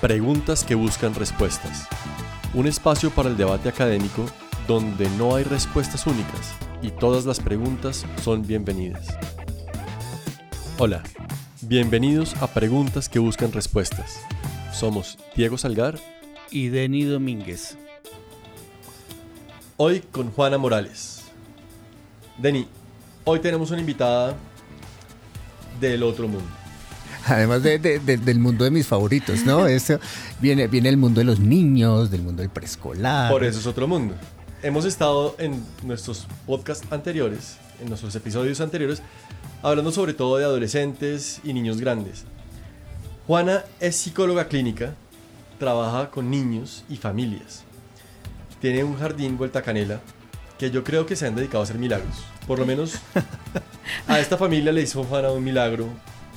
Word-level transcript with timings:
Preguntas 0.00 0.62
que 0.62 0.76
buscan 0.76 1.12
respuestas. 1.16 1.88
Un 2.54 2.68
espacio 2.68 3.10
para 3.10 3.30
el 3.30 3.36
debate 3.36 3.68
académico 3.68 4.24
donde 4.68 5.10
no 5.18 5.34
hay 5.34 5.42
respuestas 5.42 6.06
únicas 6.06 6.54
y 6.80 6.92
todas 6.92 7.24
las 7.24 7.40
preguntas 7.40 8.06
son 8.22 8.46
bienvenidas. 8.46 9.08
Hola, 10.78 11.02
bienvenidos 11.62 12.36
a 12.40 12.46
Preguntas 12.46 13.08
que 13.08 13.18
buscan 13.18 13.50
respuestas. 13.50 14.20
Somos 14.72 15.18
Diego 15.34 15.58
Salgar 15.58 15.98
y 16.52 16.68
Denny 16.68 17.02
Domínguez. 17.02 17.76
Hoy 19.78 19.98
con 20.12 20.30
Juana 20.30 20.58
Morales. 20.58 21.24
Denny, 22.36 22.68
hoy 23.24 23.40
tenemos 23.40 23.72
una 23.72 23.80
invitada 23.80 24.36
del 25.80 26.04
otro 26.04 26.28
mundo. 26.28 26.57
Además 27.28 27.62
del 27.62 28.38
mundo 28.38 28.64
de 28.64 28.70
mis 28.70 28.86
favoritos, 28.86 29.44
¿no? 29.44 29.66
Esto 29.68 30.00
viene, 30.40 30.66
viene 30.66 30.88
el 30.88 30.96
mundo 30.96 31.20
de 31.20 31.24
los 31.24 31.40
niños, 31.40 32.10
del 32.10 32.22
mundo 32.22 32.42
del 32.42 32.50
preescolar. 32.50 33.30
Por 33.30 33.44
eso 33.44 33.58
es 33.58 33.66
otro 33.66 33.86
mundo. 33.86 34.14
Hemos 34.62 34.84
estado 34.84 35.36
en 35.38 35.62
nuestros 35.84 36.26
podcasts 36.46 36.86
anteriores, 36.90 37.58
en 37.80 37.88
nuestros 37.88 38.14
episodios 38.16 38.60
anteriores, 38.60 39.02
hablando 39.62 39.92
sobre 39.92 40.14
todo 40.14 40.36
de 40.36 40.44
adolescentes 40.44 41.40
y 41.44 41.52
niños 41.52 41.80
grandes. 41.80 42.24
Juana 43.26 43.64
es 43.78 43.94
psicóloga 43.96 44.48
clínica, 44.48 44.94
trabaja 45.58 46.10
con 46.10 46.30
niños 46.30 46.84
y 46.88 46.96
familias. 46.96 47.62
Tiene 48.60 48.82
un 48.82 48.98
jardín 48.98 49.36
Vuelta 49.36 49.62
Canela 49.62 50.00
que 50.58 50.70
yo 50.70 50.82
creo 50.82 51.06
que 51.06 51.14
se 51.14 51.26
han 51.26 51.36
dedicado 51.36 51.60
a 51.60 51.64
hacer 51.64 51.78
milagros. 51.78 52.24
Por 52.46 52.58
lo 52.58 52.66
menos 52.66 52.94
a 54.08 54.18
esta 54.18 54.36
familia 54.36 54.72
le 54.72 54.82
hizo 54.82 55.04
Juana 55.04 55.30
un 55.30 55.44
milagro 55.44 55.88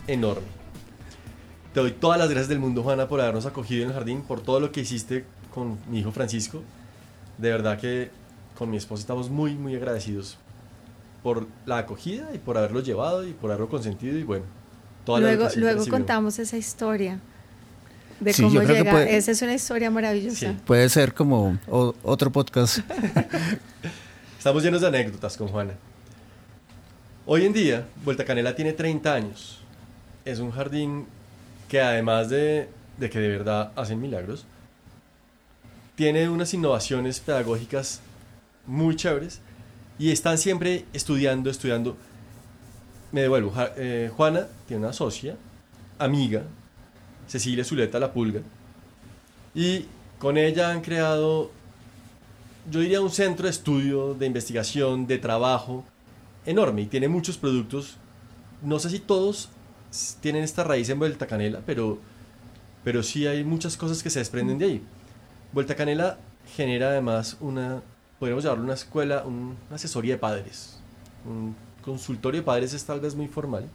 enorme. 0.05 0.60
Te 1.73 1.79
doy 1.79 1.91
todas 1.91 2.19
las 2.19 2.29
gracias 2.29 2.49
del 2.49 2.59
mundo, 2.59 2.83
Juana, 2.83 3.07
por 3.07 3.21
habernos 3.21 3.45
acogido 3.45 3.83
en 3.83 3.89
el 3.89 3.93
jardín, 3.93 4.21
por 4.23 4.41
todo 4.41 4.59
lo 4.59 4.71
que 4.71 4.81
hiciste 4.81 5.23
con 5.53 5.77
mi 5.89 5.99
hijo 5.99 6.11
Francisco. 6.11 6.61
De 7.37 7.49
verdad 7.49 7.79
que 7.79 8.11
con 8.57 8.69
mi 8.69 8.77
esposa 8.77 9.01
estamos 9.01 9.29
muy, 9.29 9.55
muy 9.55 9.75
agradecidos 9.75 10.37
por 11.23 11.47
la 11.65 11.77
acogida 11.77 12.29
y 12.33 12.39
por 12.39 12.57
haberlo 12.57 12.81
llevado 12.81 13.25
y 13.25 13.31
por 13.31 13.51
haberlo 13.51 13.69
consentido 13.69 14.17
y 14.17 14.23
bueno, 14.23 14.43
toda 15.05 15.19
luego, 15.19 15.47
Luego 15.55 15.85
contamos 15.87 16.39
esa 16.39 16.57
historia 16.57 17.19
de 18.19 18.33
cómo 18.33 18.61
llega. 18.61 19.03
esa 19.03 19.31
es 19.31 19.41
una 19.41 19.53
historia 19.53 19.89
maravillosa. 19.89 20.55
Puede 20.65 20.89
ser 20.89 21.13
como 21.13 21.57
otro 22.03 22.31
podcast. 22.31 22.79
Estamos 24.37 24.61
llenos 24.61 24.81
de 24.81 24.87
anécdotas 24.87 25.37
con 25.37 25.47
Juana. 25.47 25.73
Hoy 27.25 27.45
en 27.45 27.53
día, 27.53 27.87
Vuelta 28.03 28.25
Canela 28.25 28.55
tiene 28.55 28.73
30 28.73 29.13
años. 29.13 29.59
Es 30.25 30.39
un 30.39 30.51
jardín 30.51 31.05
que 31.71 31.79
además 31.79 32.27
de, 32.27 32.67
que 32.99 33.17
de 33.17 33.29
verdad 33.29 33.71
hacen 33.77 34.01
milagros, 34.01 34.45
tiene 35.95 36.27
unas 36.27 36.53
innovaciones 36.53 37.21
pedagógicas 37.21 38.01
muy 38.67 38.97
chéveres 38.97 39.39
y 39.97 40.11
están 40.11 40.37
siempre 40.37 40.83
estudiando, 40.91 41.49
estudiando. 41.49 41.95
Me 43.13 43.21
devuelvo. 43.21 43.53
Eh, 43.77 44.11
Juana 44.13 44.47
tiene 44.67 44.83
una 44.83 44.91
socia, 44.91 45.37
amiga, 45.97 46.43
Cecilia 47.25 47.63
Zuleta 47.63 48.01
La 48.01 48.11
Pulga, 48.11 48.41
y 49.55 49.85
con 50.19 50.37
ella 50.37 50.71
han 50.71 50.81
creado, 50.81 51.51
yo 52.69 52.81
diría, 52.81 52.99
un 52.99 53.11
centro 53.11 53.45
de 53.45 53.51
estudio, 53.51 54.13
de 54.13 54.25
investigación, 54.25 55.07
de 55.07 55.19
trabajo 55.19 55.85
enorme 56.45 56.81
y 56.81 56.87
tiene 56.87 57.07
muchos 57.07 57.37
productos. 57.37 57.95
No 58.61 58.77
sé 58.77 58.89
si 58.89 58.99
todos 58.99 59.47
tienen 60.21 60.43
esta 60.43 60.63
raíz 60.63 60.89
en 60.89 60.99
Vuelta 60.99 61.27
Canela, 61.27 61.61
pero, 61.65 61.99
pero 62.83 63.03
sí 63.03 63.27
hay 63.27 63.43
muchas 63.43 63.77
cosas 63.77 64.01
que 64.01 64.09
se 64.09 64.19
desprenden 64.19 64.57
de 64.57 64.65
ahí. 64.65 64.81
Vuelta 65.53 65.75
Canela 65.75 66.17
genera 66.55 66.89
además 66.89 67.37
una, 67.41 67.81
podríamos 68.19 68.43
llamarlo 68.43 68.63
una 68.63 68.73
escuela, 68.73 69.23
una 69.25 69.55
asesoría 69.71 70.13
de 70.13 70.19
padres. 70.19 70.79
Un 71.25 71.55
consultorio 71.83 72.41
de 72.41 72.45
padres 72.45 72.73
es 72.73 72.83
tal 72.83 72.99
vez 72.99 73.15
muy 73.15 73.27
formal, 73.27 73.65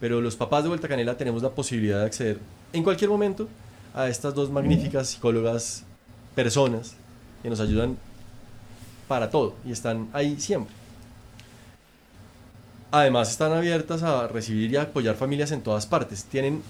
pero 0.00 0.20
los 0.20 0.36
papás 0.36 0.62
de 0.62 0.68
Vuelta 0.68 0.88
Canela 0.88 1.16
tenemos 1.16 1.42
la 1.42 1.50
posibilidad 1.50 2.00
de 2.00 2.06
acceder 2.06 2.38
en 2.72 2.82
cualquier 2.82 3.10
momento 3.10 3.48
a 3.94 4.08
estas 4.08 4.34
dos 4.34 4.50
magníficas 4.50 5.08
psicólogas 5.08 5.84
personas 6.34 6.94
que 7.42 7.50
nos 7.50 7.60
ayudan 7.60 7.96
para 9.08 9.30
todo 9.30 9.54
y 9.66 9.72
están 9.72 10.08
ahí 10.12 10.38
siempre. 10.38 10.79
Además 12.92 13.30
están 13.30 13.52
abiertas 13.52 14.02
a 14.02 14.26
recibir 14.26 14.72
y 14.72 14.76
apoyar 14.76 15.14
familias 15.14 15.52
en 15.52 15.62
todas 15.62 15.86
partes. 15.86 16.24
Tienen 16.24 16.62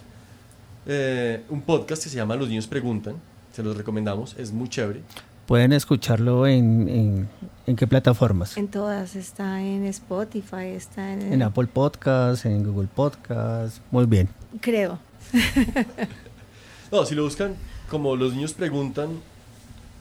eh, 0.87 1.43
un 1.49 1.63
podcast 1.63 2.03
que 2.05 2.11
se 2.11 2.17
llama 2.17 2.37
Los 2.37 2.49
niños 2.49 2.67
preguntan, 2.67 3.15
se 3.53 3.63
los 3.63 3.77
recomendamos, 3.77 4.35
es 4.39 4.53
muy 4.53 4.69
chévere. 4.69 5.01
Pueden 5.47 5.73
escucharlo 5.73 6.47
en, 6.47 7.29
en, 7.67 7.77
qué 7.77 7.87
plataformas? 7.87 8.57
En 8.57 8.69
todas, 8.69 9.17
está 9.17 9.61
en 9.63 9.85
Spotify, 9.87 10.67
está 10.77 11.13
en... 11.13 11.33
En 11.33 11.43
Apple 11.43 11.67
Podcast, 11.67 12.45
en 12.45 12.65
Google 12.65 12.89
Podcast, 12.95 13.79
muy 13.91 14.07
bien. 14.07 14.29
Creo. 14.61 14.99
no, 16.93 17.05
si 17.05 17.15
lo 17.15 17.25
buscan 17.25 17.57
como 17.89 18.15
Los 18.15 18.35
niños 18.35 18.53
preguntan, 18.53 19.09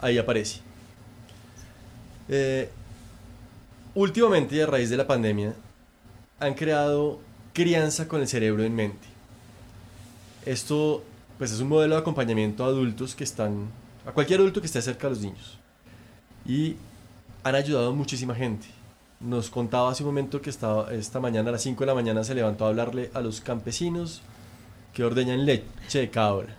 ahí 0.02 0.20
aparece. 0.20 0.60
Eh, 2.28 2.70
últimamente, 3.96 4.56
y 4.58 4.62
a 4.62 4.68
raíz 4.68 4.92
de 4.92 4.98
la 4.98 5.08
pandemia, 5.08 5.56
han 6.40 6.54
creado 6.54 7.20
crianza 7.54 8.08
con 8.08 8.22
el 8.22 8.28
cerebro 8.28 8.64
en 8.64 8.76
mente. 8.76 9.08
Esto 10.46 11.04
pues 11.38 11.52
es 11.52 11.60
un 11.62 11.70
modelo 11.70 11.96
de 11.96 12.02
acompañamiento 12.02 12.64
a 12.64 12.68
adultos 12.68 13.16
que 13.16 13.24
están, 13.24 13.68
a 14.06 14.12
cualquier 14.12 14.42
adulto 14.42 14.60
que 14.60 14.68
esté 14.68 14.82
cerca 14.82 15.08
de 15.08 15.14
los 15.14 15.24
niños. 15.24 15.58
Y 16.46 16.76
han 17.44 17.56
ayudado 17.56 17.90
a 17.90 17.94
muchísima 17.94 18.36
gente. 18.36 18.68
Nos 19.20 19.50
contaba 19.50 19.90
hace 19.90 20.04
un 20.04 20.10
momento 20.10 20.42
que 20.42 20.50
estaba, 20.50 20.94
esta 20.94 21.20
mañana 21.20 21.50
a 21.50 21.52
las 21.54 21.62
5 21.62 21.80
de 21.80 21.86
la 21.86 21.94
mañana 21.94 22.24
se 22.24 22.36
levantó 22.36 22.66
a 22.66 22.70
hablarle 22.70 23.10
a 23.14 23.22
los 23.22 23.42
campesinos 23.42 24.22
que 24.94 25.04
ordeñan 25.04 25.46
leche 25.46 26.00
de 26.00 26.10
cabra. 26.10 26.56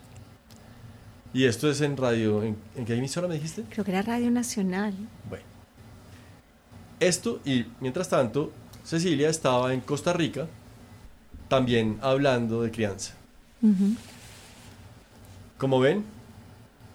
Y 1.33 1.45
esto 1.45 1.71
es 1.71 1.81
en 1.81 1.97
radio, 1.97 2.43
¿en, 2.43 2.57
¿en 2.75 2.85
qué 2.85 2.95
emisora 2.95 3.29
me 3.29 3.35
dijiste? 3.35 3.65
Creo 3.71 3.85
que 3.85 3.93
era 3.93 4.03
Radio 4.03 4.31
Nacional. 4.31 4.95
Bueno. 5.29 5.45
Esto 6.99 7.41
y 7.45 7.67
mientras 7.81 8.09
tanto 8.09 8.53
Cecilia 8.91 9.31
estaba 9.31 9.73
en 9.73 9.83
Costa 9.83 10.13
Rica 10.13 10.49
también 11.47 11.99
hablando 12.03 12.61
de 12.63 12.73
crianza. 12.73 13.15
Como 15.59 15.79
ven, 15.79 16.03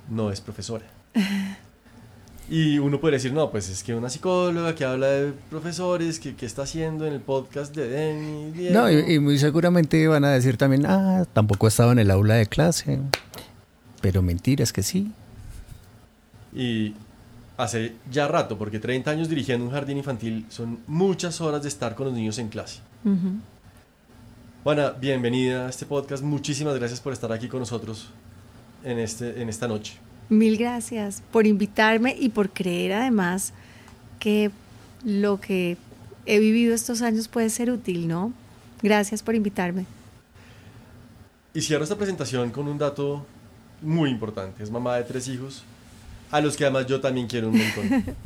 no 0.09 0.29
es 0.29 0.41
profesora. 0.41 0.84
y 2.50 2.79
uno 2.79 3.00
puede 3.00 3.13
decir, 3.13 3.31
no, 3.31 3.50
pues 3.50 3.69
es 3.69 3.81
que 3.81 3.95
una 3.95 4.09
psicóloga 4.09 4.75
que 4.75 4.84
habla 4.84 5.07
de 5.07 5.31
profesores, 5.50 6.19
que, 6.19 6.35
está 6.45 6.63
haciendo 6.63 7.07
en 7.07 7.13
el 7.13 7.22
podcast 7.22 7.73
de 7.73 7.88
Denny. 7.88 8.72
No, 8.72 8.91
y, 8.91 9.17
muy 9.19 9.39
seguramente 9.39 10.05
van 10.09 10.25
a 10.25 10.31
decir 10.31 10.57
también, 10.57 10.85
ah, 10.85 11.23
tampoco 11.31 11.69
estaba 11.69 11.94
en 11.94 12.00
el 12.00 12.11
aula 12.11 12.34
de 12.34 12.47
clase. 12.47 13.00
Pero 14.01 14.22
mentiras 14.22 14.73
que 14.73 14.84
sí. 14.84 15.13
Y 16.53 16.94
hace 17.57 17.93
ya 18.11 18.27
rato, 18.27 18.57
porque 18.57 18.79
30 18.79 19.09
años 19.11 19.29
dirigiendo 19.29 19.66
un 19.66 19.71
jardín 19.71 19.97
infantil 19.97 20.45
son 20.49 20.79
muchas 20.88 21.41
horas 21.41 21.61
de 21.63 21.69
estar 21.69 21.95
con 21.95 22.07
los 22.07 22.16
niños 22.16 22.38
en 22.38 22.49
clase. 22.49 22.79
Juana, 24.63 24.91
bienvenida 24.91 25.67
a 25.67 25.69
este 25.69 25.85
podcast. 25.85 26.23
Muchísimas 26.23 26.75
gracias 26.75 26.99
por 26.99 27.13
estar 27.13 27.31
aquí 27.31 27.47
con 27.47 27.59
nosotros 27.59 28.09
en, 28.83 28.99
este, 28.99 29.41
en 29.41 29.49
esta 29.49 29.67
noche. 29.67 29.97
Mil 30.29 30.57
gracias 30.57 31.21
por 31.31 31.45
invitarme 31.45 32.16
y 32.19 32.29
por 32.29 32.49
creer 32.49 32.93
además 32.93 33.53
que 34.19 34.49
lo 35.03 35.40
que 35.40 35.78
he 36.25 36.40
vivido 36.40 36.73
estos 36.73 37.03
años 37.03 37.28
puede 37.28 37.49
ser 37.51 37.69
útil, 37.69 38.08
¿no? 38.08 38.34
Gracias 38.81 39.22
por 39.22 39.35
invitarme. 39.35 39.85
Y 41.53 41.61
cierro 41.61 41.84
esta 41.84 41.96
presentación 41.96 42.49
con 42.49 42.67
un 42.67 42.78
dato 42.78 43.25
muy 43.81 44.09
importante. 44.09 44.63
Es 44.63 44.72
mamá 44.72 44.96
de 44.96 45.03
tres 45.03 45.28
hijos 45.28 45.63
a 46.35 46.41
los 46.41 46.58
que 46.58 46.66
además 46.66 46.85
yo 46.85 46.99
también 46.99 47.28
quiero 47.28 47.49
un 47.49 47.58
montón. 47.58 48.16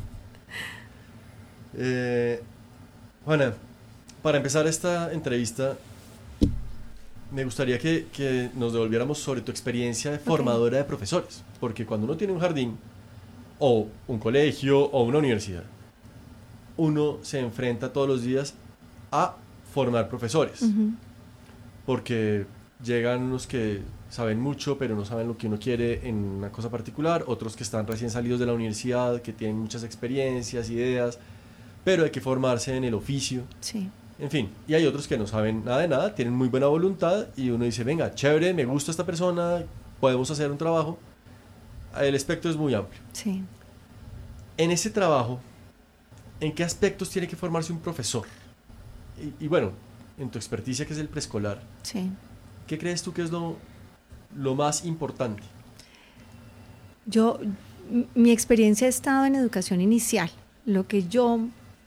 Eh, 1.82 2.42
Juana, 3.24 3.54
para 4.22 4.38
empezar 4.38 4.66
esta 4.66 5.12
entrevista, 5.12 5.78
me 7.30 7.44
gustaría 7.44 7.78
que, 7.78 8.50
nos 8.56 8.72
devolviéramos 8.72 9.18
sobre 9.18 9.40
tu 9.40 9.52
experiencia 9.52 10.10
de 10.10 10.18
formadora 10.18 10.78
de 10.78 10.84
profesores, 10.84 11.44
porque 11.60 11.86
cuando 11.86 12.06
uno 12.06 12.16
tiene 12.16 12.32
un 12.32 12.40
jardín, 12.40 12.76
o 13.60 13.86
un 14.08 14.18
colegio, 14.18 14.80
o 14.80 15.04
una 15.04 15.18
universidad, 15.18 15.62
uno 16.76 17.18
se 17.22 17.38
enfrenta 17.38 17.92
todos 17.92 18.08
los 18.08 18.22
días 18.24 18.54
a 19.12 19.36
formar 19.72 20.08
profesores, 20.08 20.60
porque 21.86 22.46
llegan 22.82 23.22
unos 23.22 23.46
que 23.46 23.80
saben 24.10 24.38
mucho, 24.40 24.76
pero 24.76 24.94
no 24.94 25.04
saben 25.06 25.28
lo 25.28 25.38
que 25.38 25.46
uno 25.46 25.58
quiere 25.58 26.06
en 26.06 26.16
una 26.16 26.50
cosa 26.52 26.68
particular, 26.70 27.24
otros 27.28 27.56
que 27.56 27.62
están 27.62 27.86
recién 27.86 28.10
salidos 28.10 28.38
de 28.40 28.46
la 28.46 28.52
universidad, 28.52 29.22
que 29.22 29.32
tienen 29.32 29.58
muchas 29.58 29.82
experiencias, 29.84 30.68
ideas, 30.68 31.18
pero 31.84 32.04
hay 32.04 32.10
que 32.10 32.20
formarse 32.20 32.76
en 32.76 32.84
el 32.84 32.92
oficio. 32.94 33.44
Sí. 33.60 33.88
En 34.18 34.30
fin, 34.30 34.50
y 34.68 34.74
hay 34.74 34.84
otros 34.84 35.08
que 35.08 35.16
no 35.16 35.26
saben 35.26 35.64
nada 35.64 35.78
de 35.78 35.88
nada, 35.88 36.14
tienen 36.14 36.34
muy 36.34 36.48
buena 36.48 36.66
voluntad 36.66 37.28
y 37.36 37.48
uno 37.50 37.64
dice, 37.64 37.84
venga, 37.84 38.14
chévere, 38.14 38.52
me 38.52 38.66
gusta 38.66 38.90
esta 38.90 39.06
persona, 39.06 39.62
podemos 40.00 40.30
hacer 40.30 40.50
un 40.50 40.58
trabajo, 40.58 40.98
el 41.98 42.14
espectro 42.14 42.50
es 42.50 42.56
muy 42.56 42.74
amplio. 42.74 43.00
Sí. 43.12 43.42
En 44.58 44.70
ese 44.72 44.90
trabajo, 44.90 45.40
¿en 46.40 46.52
qué 46.52 46.64
aspectos 46.64 47.08
tiene 47.08 47.28
que 47.28 47.36
formarse 47.36 47.72
un 47.72 47.78
profesor? 47.78 48.26
Y, 49.40 49.44
y 49.44 49.48
bueno, 49.48 49.70
en 50.18 50.28
tu 50.30 50.36
experticia 50.38 50.84
que 50.84 50.92
es 50.92 50.98
el 50.98 51.08
preescolar, 51.08 51.62
Sí. 51.82 52.10
¿qué 52.66 52.76
crees 52.76 53.02
tú 53.02 53.14
que 53.14 53.22
es 53.22 53.30
lo, 53.30 53.56
lo 54.36 54.54
más 54.54 54.84
importante? 54.84 55.42
Yo, 57.06 57.38
mi 58.14 58.30
experiencia 58.30 58.86
ha 58.86 58.90
estado 58.90 59.24
en 59.24 59.34
educación 59.34 59.80
inicial. 59.80 60.30
Lo 60.66 60.86
que 60.86 61.08
yo 61.08 61.40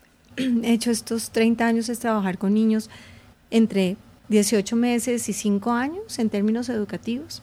he 0.37 0.73
hecho 0.73 0.91
estos 0.91 1.31
30 1.31 1.65
años 1.65 1.89
es 1.89 1.99
trabajar 1.99 2.37
con 2.37 2.53
niños 2.53 2.89
entre 3.51 3.97
18 4.29 4.75
meses 4.75 5.29
y 5.29 5.33
5 5.33 5.71
años 5.71 6.19
en 6.19 6.29
términos 6.29 6.69
educativos. 6.69 7.41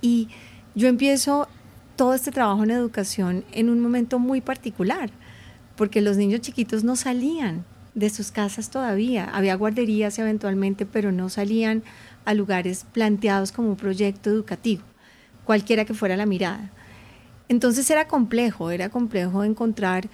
Y 0.00 0.28
yo 0.74 0.88
empiezo 0.88 1.48
todo 1.96 2.14
este 2.14 2.32
trabajo 2.32 2.64
en 2.64 2.70
educación 2.70 3.44
en 3.52 3.70
un 3.70 3.80
momento 3.80 4.18
muy 4.18 4.40
particular, 4.40 5.10
porque 5.76 6.00
los 6.00 6.16
niños 6.16 6.40
chiquitos 6.40 6.84
no 6.84 6.96
salían 6.96 7.64
de 7.94 8.10
sus 8.10 8.32
casas 8.32 8.70
todavía. 8.70 9.24
Había 9.24 9.54
guarderías 9.54 10.18
eventualmente, 10.18 10.84
pero 10.84 11.12
no 11.12 11.28
salían 11.28 11.82
a 12.24 12.34
lugares 12.34 12.86
planteados 12.92 13.52
como 13.52 13.70
un 13.70 13.76
proyecto 13.76 14.30
educativo, 14.30 14.82
cualquiera 15.44 15.84
que 15.84 15.94
fuera 15.94 16.16
la 16.16 16.26
mirada. 16.26 16.70
Entonces 17.48 17.88
era 17.90 18.08
complejo, 18.08 18.70
era 18.70 18.88
complejo 18.88 19.44
encontrar 19.44 20.08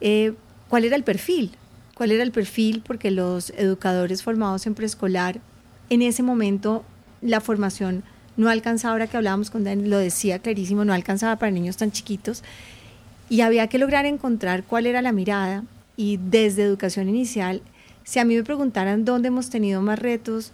eh, 0.00 0.34
cuál 0.68 0.84
era 0.84 0.96
el 0.96 1.04
perfil, 1.04 1.52
cuál 1.94 2.12
era 2.12 2.22
el 2.22 2.32
perfil, 2.32 2.82
porque 2.86 3.10
los 3.10 3.50
educadores 3.50 4.22
formados 4.22 4.66
en 4.66 4.74
preescolar, 4.74 5.40
en 5.90 6.02
ese 6.02 6.22
momento 6.22 6.84
la 7.20 7.40
formación 7.40 8.04
no 8.36 8.50
alcanzaba, 8.50 8.92
ahora 8.92 9.06
que 9.06 9.16
hablábamos 9.16 9.50
con 9.50 9.64
Dani, 9.64 9.88
lo 9.88 9.98
decía 9.98 10.38
clarísimo, 10.38 10.84
no 10.84 10.92
alcanzaba 10.92 11.36
para 11.36 11.50
niños 11.50 11.76
tan 11.76 11.90
chiquitos, 11.90 12.42
y 13.28 13.40
había 13.40 13.66
que 13.68 13.78
lograr 13.78 14.06
encontrar 14.06 14.62
cuál 14.62 14.86
era 14.86 15.02
la 15.02 15.12
mirada, 15.12 15.64
y 15.96 16.18
desde 16.18 16.62
educación 16.62 17.08
inicial, 17.08 17.62
si 18.04 18.18
a 18.18 18.24
mí 18.24 18.36
me 18.36 18.44
preguntaran 18.44 19.04
dónde 19.04 19.28
hemos 19.28 19.50
tenido 19.50 19.80
más 19.80 19.98
retos 19.98 20.52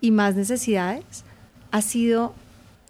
y 0.00 0.10
más 0.10 0.34
necesidades, 0.34 1.24
ha 1.70 1.82
sido 1.82 2.34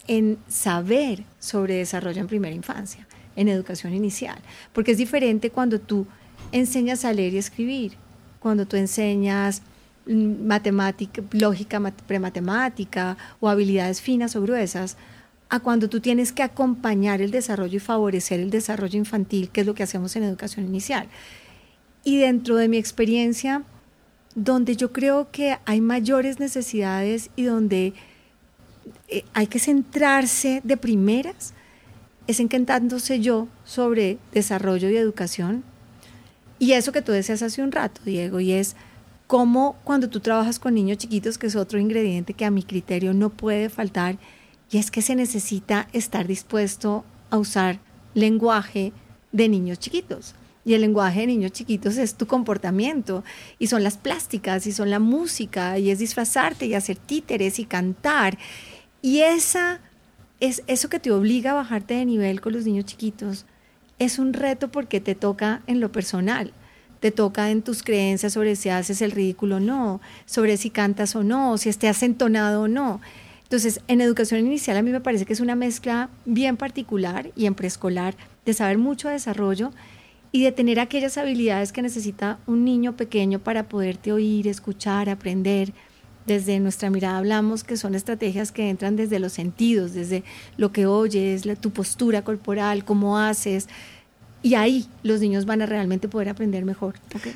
en 0.06 0.38
saber 0.48 1.24
sobre 1.38 1.76
desarrollo 1.76 2.20
en 2.20 2.26
primera 2.26 2.54
infancia, 2.54 3.06
en 3.36 3.48
educación 3.48 3.94
inicial, 3.94 4.38
porque 4.72 4.92
es 4.92 4.98
diferente 4.98 5.50
cuando 5.50 5.80
tú 5.80 6.06
enseñas 6.52 7.04
a 7.04 7.12
leer 7.12 7.34
y 7.34 7.38
escribir, 7.38 7.92
cuando 8.40 8.66
tú 8.66 8.76
enseñas 8.76 9.62
mm, 10.06 10.46
matemática, 10.46 11.22
lógica 11.32 11.80
mat- 11.80 12.02
prematemática 12.06 13.16
o 13.40 13.48
habilidades 13.48 14.00
finas 14.02 14.36
o 14.36 14.42
gruesas, 14.42 14.96
a 15.48 15.60
cuando 15.60 15.88
tú 15.88 16.00
tienes 16.00 16.32
que 16.32 16.42
acompañar 16.42 17.22
el 17.22 17.30
desarrollo 17.30 17.76
y 17.76 17.80
favorecer 17.80 18.40
el 18.40 18.50
desarrollo 18.50 18.98
infantil, 18.98 19.50
que 19.50 19.60
es 19.62 19.66
lo 19.66 19.74
que 19.74 19.82
hacemos 19.84 20.16
en 20.16 20.24
educación 20.24 20.66
inicial. 20.66 21.06
Y 22.02 22.18
dentro 22.18 22.56
de 22.56 22.68
mi 22.68 22.76
experiencia, 22.76 23.62
donde 24.34 24.76
yo 24.76 24.92
creo 24.92 25.30
que 25.30 25.58
hay 25.64 25.80
mayores 25.80 26.40
necesidades 26.40 27.30
y 27.36 27.44
donde 27.44 27.94
eh, 29.08 29.24
hay 29.32 29.46
que 29.46 29.58
centrarse 29.58 30.60
de 30.64 30.76
primeras, 30.76 31.54
es 32.26 32.40
encantándose 32.40 33.20
yo 33.20 33.48
sobre 33.64 34.18
desarrollo 34.32 34.88
y 34.88 34.96
educación. 34.96 35.62
Y 36.58 36.72
eso 36.72 36.92
que 36.92 37.02
tú 37.02 37.12
decías 37.12 37.42
hace 37.42 37.62
un 37.62 37.72
rato, 37.72 38.00
Diego, 38.04 38.40
y 38.40 38.52
es 38.52 38.76
cómo 39.26 39.76
cuando 39.84 40.08
tú 40.08 40.20
trabajas 40.20 40.58
con 40.58 40.74
niños 40.74 40.98
chiquitos, 40.98 41.38
que 41.38 41.46
es 41.46 41.56
otro 41.56 41.78
ingrediente 41.78 42.34
que 42.34 42.44
a 42.44 42.50
mi 42.50 42.62
criterio 42.62 43.12
no 43.14 43.30
puede 43.30 43.68
faltar, 43.68 44.18
y 44.70 44.78
es 44.78 44.90
que 44.90 45.02
se 45.02 45.14
necesita 45.14 45.88
estar 45.92 46.26
dispuesto 46.26 47.04
a 47.30 47.38
usar 47.38 47.78
lenguaje 48.14 48.92
de 49.32 49.48
niños 49.48 49.78
chiquitos. 49.78 50.34
Y 50.64 50.74
el 50.74 50.80
lenguaje 50.80 51.20
de 51.20 51.26
niños 51.26 51.52
chiquitos 51.52 51.96
es 51.96 52.14
tu 52.14 52.26
comportamiento, 52.26 53.22
y 53.58 53.66
son 53.66 53.82
las 53.84 53.96
plásticas, 53.98 54.66
y 54.66 54.72
son 54.72 54.90
la 54.90 54.98
música, 54.98 55.78
y 55.78 55.90
es 55.90 55.98
disfrazarte, 55.98 56.66
y 56.66 56.74
hacer 56.74 56.96
títeres, 56.96 57.58
y 57.58 57.64
cantar. 57.64 58.38
Y 59.02 59.20
esa, 59.20 59.80
es 60.40 60.62
eso 60.66 60.88
que 60.88 60.98
te 60.98 61.10
obliga 61.10 61.52
a 61.52 61.54
bajarte 61.54 61.94
de 61.94 62.04
nivel 62.04 62.40
con 62.40 62.52
los 62.52 62.64
niños 62.64 62.86
chiquitos, 62.86 63.46
es 63.98 64.18
un 64.18 64.32
reto 64.32 64.70
porque 64.70 65.00
te 65.00 65.14
toca 65.14 65.62
en 65.66 65.80
lo 65.80 65.92
personal, 65.92 66.52
te 67.00 67.10
toca 67.10 67.50
en 67.50 67.62
tus 67.62 67.82
creencias 67.82 68.32
sobre 68.32 68.56
si 68.56 68.68
haces 68.68 69.02
el 69.02 69.12
ridículo 69.12 69.56
o 69.56 69.60
no, 69.60 70.00
sobre 70.26 70.56
si 70.56 70.70
cantas 70.70 71.14
o 71.16 71.22
no, 71.22 71.58
si 71.58 71.68
estés 71.68 72.02
entonado 72.02 72.62
o 72.62 72.68
no. 72.68 73.00
Entonces, 73.42 73.80
en 73.88 74.00
educación 74.00 74.40
inicial 74.40 74.76
a 74.76 74.82
mí 74.82 74.90
me 74.90 75.00
parece 75.00 75.26
que 75.26 75.32
es 75.32 75.40
una 75.40 75.54
mezcla 75.54 76.08
bien 76.24 76.56
particular 76.56 77.30
y 77.36 77.46
en 77.46 77.54
preescolar 77.54 78.16
de 78.44 78.54
saber 78.54 78.78
mucho 78.78 79.08
de 79.08 79.14
desarrollo 79.14 79.70
y 80.34 80.42
de 80.42 80.50
tener 80.50 80.80
aquellas 80.80 81.16
habilidades 81.16 81.70
que 81.70 81.80
necesita 81.80 82.38
un 82.48 82.64
niño 82.64 82.96
pequeño 82.96 83.38
para 83.38 83.68
poderte 83.68 84.10
oír, 84.10 84.48
escuchar, 84.48 85.08
aprender. 85.08 85.72
Desde 86.26 86.58
nuestra 86.58 86.90
mirada 86.90 87.18
hablamos 87.18 87.62
que 87.62 87.76
son 87.76 87.94
estrategias 87.94 88.50
que 88.50 88.68
entran 88.68 88.96
desde 88.96 89.20
los 89.20 89.32
sentidos, 89.32 89.94
desde 89.94 90.24
lo 90.56 90.72
que 90.72 90.86
oyes, 90.86 91.46
la, 91.46 91.54
tu 91.54 91.70
postura 91.70 92.22
corporal, 92.22 92.84
cómo 92.84 93.16
haces. 93.16 93.68
Y 94.42 94.56
ahí 94.56 94.88
los 95.04 95.20
niños 95.20 95.46
van 95.46 95.62
a 95.62 95.66
realmente 95.66 96.08
poder 96.08 96.30
aprender 96.30 96.64
mejor. 96.64 96.96
¿ok? 97.14 97.28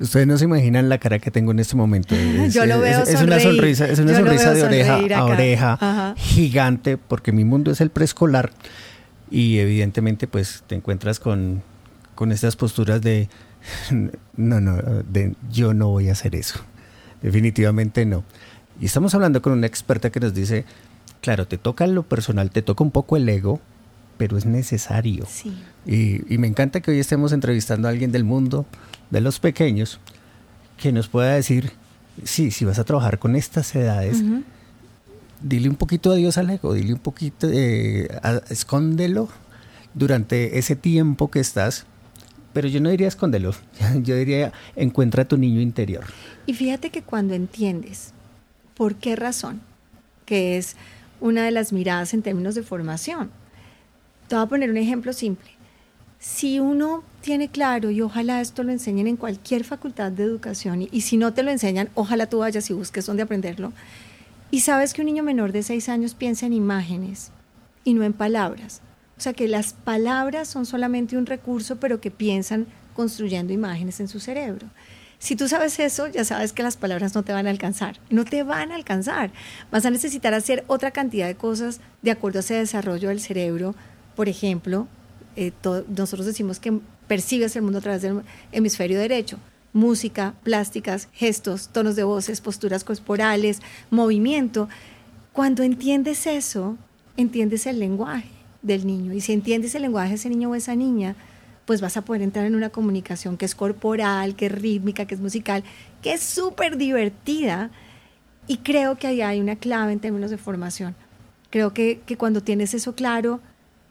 Ustedes 0.00 0.26
no 0.26 0.36
se 0.36 0.44
imaginan 0.44 0.90
la 0.90 0.98
cara 0.98 1.20
que 1.20 1.30
tengo 1.30 1.50
en 1.50 1.60
este 1.60 1.76
momento. 1.76 2.14
Es, 2.18 2.52
Yo 2.52 2.66
lo 2.66 2.78
veo 2.78 3.04
es, 3.04 3.08
es 3.08 3.22
una 3.22 3.40
sonrisa, 3.40 3.88
es 3.88 3.98
una 4.00 4.12
Yo 4.12 4.18
sonrisa 4.18 4.52
de 4.52 4.64
oreja 4.64 4.96
a 5.16 5.24
oreja 5.24 5.72
Ajá. 5.80 6.14
gigante, 6.18 6.98
porque 6.98 7.32
mi 7.32 7.44
mundo 7.44 7.70
es 7.70 7.80
el 7.80 7.88
preescolar 7.88 8.50
y 9.30 9.56
evidentemente 9.60 10.26
pues 10.26 10.62
te 10.66 10.74
encuentras 10.74 11.18
con, 11.18 11.62
con 12.14 12.32
estas 12.32 12.56
posturas 12.56 13.00
de 13.02 13.28
no, 14.36 14.60
no, 14.60 14.76
de 14.76 15.34
yo 15.50 15.74
no 15.74 15.88
voy 15.88 16.08
a 16.08 16.12
hacer 16.12 16.34
eso. 16.34 16.60
Definitivamente 17.22 18.04
no. 18.06 18.24
Y 18.80 18.86
estamos 18.86 19.14
hablando 19.14 19.40
con 19.40 19.52
una 19.52 19.66
experta 19.66 20.10
que 20.10 20.20
nos 20.20 20.34
dice, 20.34 20.64
claro, 21.20 21.46
te 21.46 21.58
toca 21.58 21.86
lo 21.86 22.02
personal, 22.02 22.50
te 22.50 22.60
toca 22.62 22.84
un 22.84 22.90
poco 22.90 23.16
el 23.16 23.28
ego, 23.28 23.60
pero 24.18 24.36
es 24.36 24.44
necesario. 24.46 25.26
Sí. 25.28 25.54
Y, 25.86 26.32
y 26.32 26.38
me 26.38 26.46
encanta 26.46 26.80
que 26.80 26.90
hoy 26.90 26.98
estemos 26.98 27.32
entrevistando 27.32 27.88
a 27.88 27.90
alguien 27.90 28.12
del 28.12 28.24
mundo, 28.24 28.66
de 29.10 29.20
los 29.20 29.38
pequeños, 29.40 30.00
que 30.76 30.92
nos 30.92 31.08
pueda 31.08 31.32
decir, 31.34 31.72
sí, 32.24 32.50
si 32.50 32.64
vas 32.64 32.78
a 32.78 32.84
trabajar 32.84 33.18
con 33.18 33.36
estas 33.36 33.74
edades, 33.74 34.22
dile 35.40 35.68
un 35.68 35.76
poquito 35.76 36.10
adiós 36.12 36.36
al 36.38 36.50
ego, 36.50 36.74
dile 36.74 36.92
un 36.92 36.98
poquito, 37.00 37.48
eh, 37.50 38.08
a- 38.22 38.40
escóndelo 38.50 39.28
durante 39.94 40.58
ese 40.58 40.74
tiempo 40.76 41.30
que 41.30 41.40
estás. 41.40 41.86
Pero 42.54 42.68
yo 42.68 42.80
no 42.80 42.88
diría 42.88 43.08
escóndelo, 43.08 43.54
yo 44.02 44.16
diría 44.16 44.52
encuentra 44.76 45.26
tu 45.26 45.36
niño 45.36 45.60
interior. 45.60 46.04
Y 46.46 46.54
fíjate 46.54 46.88
que 46.88 47.02
cuando 47.02 47.34
entiendes 47.34 48.14
por 48.74 48.94
qué 48.94 49.16
razón, 49.16 49.60
que 50.24 50.56
es 50.56 50.76
una 51.20 51.44
de 51.44 51.50
las 51.50 51.72
miradas 51.72 52.14
en 52.14 52.22
términos 52.22 52.54
de 52.54 52.62
formación, 52.62 53.30
te 54.28 54.36
voy 54.36 54.44
a 54.44 54.48
poner 54.48 54.70
un 54.70 54.78
ejemplo 54.78 55.12
simple. 55.12 55.50
Si 56.18 56.58
uno 56.58 57.02
tiene 57.20 57.48
claro, 57.48 57.90
y 57.90 58.00
ojalá 58.00 58.40
esto 58.40 58.62
lo 58.62 58.72
enseñen 58.72 59.06
en 59.06 59.16
cualquier 59.16 59.64
facultad 59.64 60.10
de 60.10 60.22
educación, 60.22 60.82
y, 60.82 60.88
y 60.90 61.02
si 61.02 61.18
no 61.18 61.34
te 61.34 61.42
lo 61.42 61.50
enseñan, 61.50 61.90
ojalá 61.94 62.26
tú 62.26 62.38
vayas 62.38 62.70
y 62.70 62.72
busques 62.72 63.04
dónde 63.04 63.24
aprenderlo, 63.24 63.72
y 64.50 64.60
sabes 64.60 64.94
que 64.94 65.02
un 65.02 65.06
niño 65.06 65.22
menor 65.22 65.52
de 65.52 65.62
6 65.62 65.88
años 65.88 66.14
piensa 66.14 66.46
en 66.46 66.52
imágenes 66.52 67.30
y 67.82 67.92
no 67.92 68.04
en 68.04 68.12
palabras. 68.12 68.80
O 69.16 69.20
sea 69.20 69.32
que 69.32 69.48
las 69.48 69.72
palabras 69.72 70.48
son 70.48 70.66
solamente 70.66 71.16
un 71.16 71.26
recurso, 71.26 71.76
pero 71.76 72.00
que 72.00 72.10
piensan 72.10 72.66
construyendo 72.94 73.52
imágenes 73.52 74.00
en 74.00 74.08
su 74.08 74.20
cerebro. 74.20 74.66
Si 75.18 75.36
tú 75.36 75.48
sabes 75.48 75.78
eso, 75.78 76.08
ya 76.08 76.24
sabes 76.24 76.52
que 76.52 76.62
las 76.62 76.76
palabras 76.76 77.14
no 77.14 77.22
te 77.22 77.32
van 77.32 77.46
a 77.46 77.50
alcanzar. 77.50 77.98
No 78.10 78.24
te 78.24 78.42
van 78.42 78.72
a 78.72 78.74
alcanzar. 78.74 79.30
Vas 79.70 79.86
a 79.86 79.90
necesitar 79.90 80.34
hacer 80.34 80.64
otra 80.66 80.90
cantidad 80.90 81.26
de 81.26 81.34
cosas 81.34 81.80
de 82.02 82.10
acuerdo 82.10 82.38
a 82.38 82.40
ese 82.40 82.54
desarrollo 82.54 83.08
del 83.08 83.20
cerebro. 83.20 83.74
Por 84.16 84.28
ejemplo, 84.28 84.86
eh, 85.36 85.52
nosotros 85.96 86.26
decimos 86.26 86.60
que 86.60 86.78
percibes 87.08 87.56
el 87.56 87.62
mundo 87.62 87.78
a 87.78 87.82
través 87.82 88.02
del 88.02 88.22
hemisferio 88.52 88.98
derecho. 88.98 89.38
Música, 89.72 90.34
plásticas, 90.42 91.08
gestos, 91.12 91.68
tonos 91.68 91.96
de 91.96 92.04
voces, 92.04 92.40
posturas 92.40 92.84
corporales, 92.84 93.62
movimiento. 93.90 94.68
Cuando 95.32 95.62
entiendes 95.62 96.26
eso, 96.26 96.76
entiendes 97.16 97.66
el 97.66 97.80
lenguaje 97.80 98.33
del 98.64 98.86
niño. 98.86 99.12
Y 99.12 99.20
si 99.20 99.32
entiendes 99.32 99.74
el 99.76 99.82
lenguaje 99.82 100.08
de 100.08 100.14
ese 100.16 100.28
niño 100.28 100.50
o 100.50 100.54
esa 100.56 100.74
niña, 100.74 101.14
pues 101.66 101.80
vas 101.80 101.96
a 101.96 102.02
poder 102.02 102.22
entrar 102.22 102.46
en 102.46 102.56
una 102.56 102.70
comunicación 102.70 103.36
que 103.36 103.44
es 103.44 103.54
corporal, 103.54 104.34
que 104.34 104.46
es 104.46 104.52
rítmica, 104.52 105.06
que 105.06 105.14
es 105.14 105.20
musical, 105.20 105.62
que 106.02 106.14
es 106.14 106.20
súper 106.20 106.76
divertida. 106.76 107.70
Y 108.46 108.58
creo 108.58 108.96
que 108.96 109.06
ahí 109.06 109.22
hay 109.22 109.40
una 109.40 109.56
clave 109.56 109.92
en 109.92 110.00
términos 110.00 110.30
de 110.30 110.38
formación. 110.38 110.96
Creo 111.50 111.72
que, 111.72 112.00
que 112.04 112.16
cuando 112.16 112.42
tienes 112.42 112.74
eso 112.74 112.94
claro, 112.94 113.40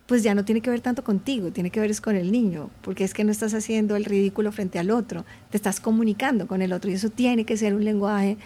pues 0.05 0.21
ya 0.21 0.35
no 0.35 0.43
tiene 0.43 0.61
que 0.61 0.69
ver 0.69 0.81
tanto 0.81 1.03
contigo, 1.03 1.51
tiene 1.51 1.69
que 1.69 1.79
ver 1.79 1.89
es 1.89 2.01
con 2.01 2.15
el 2.15 2.31
niño, 2.31 2.69
porque 2.81 3.03
es 3.03 3.13
que 3.13 3.23
no 3.23 3.31
estás 3.31 3.53
haciendo 3.53 3.95
el 3.95 4.05
ridículo 4.05 4.51
frente 4.51 4.77
al 4.77 4.91
otro, 4.91 5.25
te 5.49 5.57
estás 5.57 5.79
comunicando 5.79 6.45
con 6.45 6.61
el 6.61 6.73
otro 6.73 6.91
y 6.91 6.95
eso 6.95 7.09
tiene 7.09 7.45
que 7.45 7.55
ser 7.55 7.73
un 7.73 7.85
lenguaje 7.85 8.37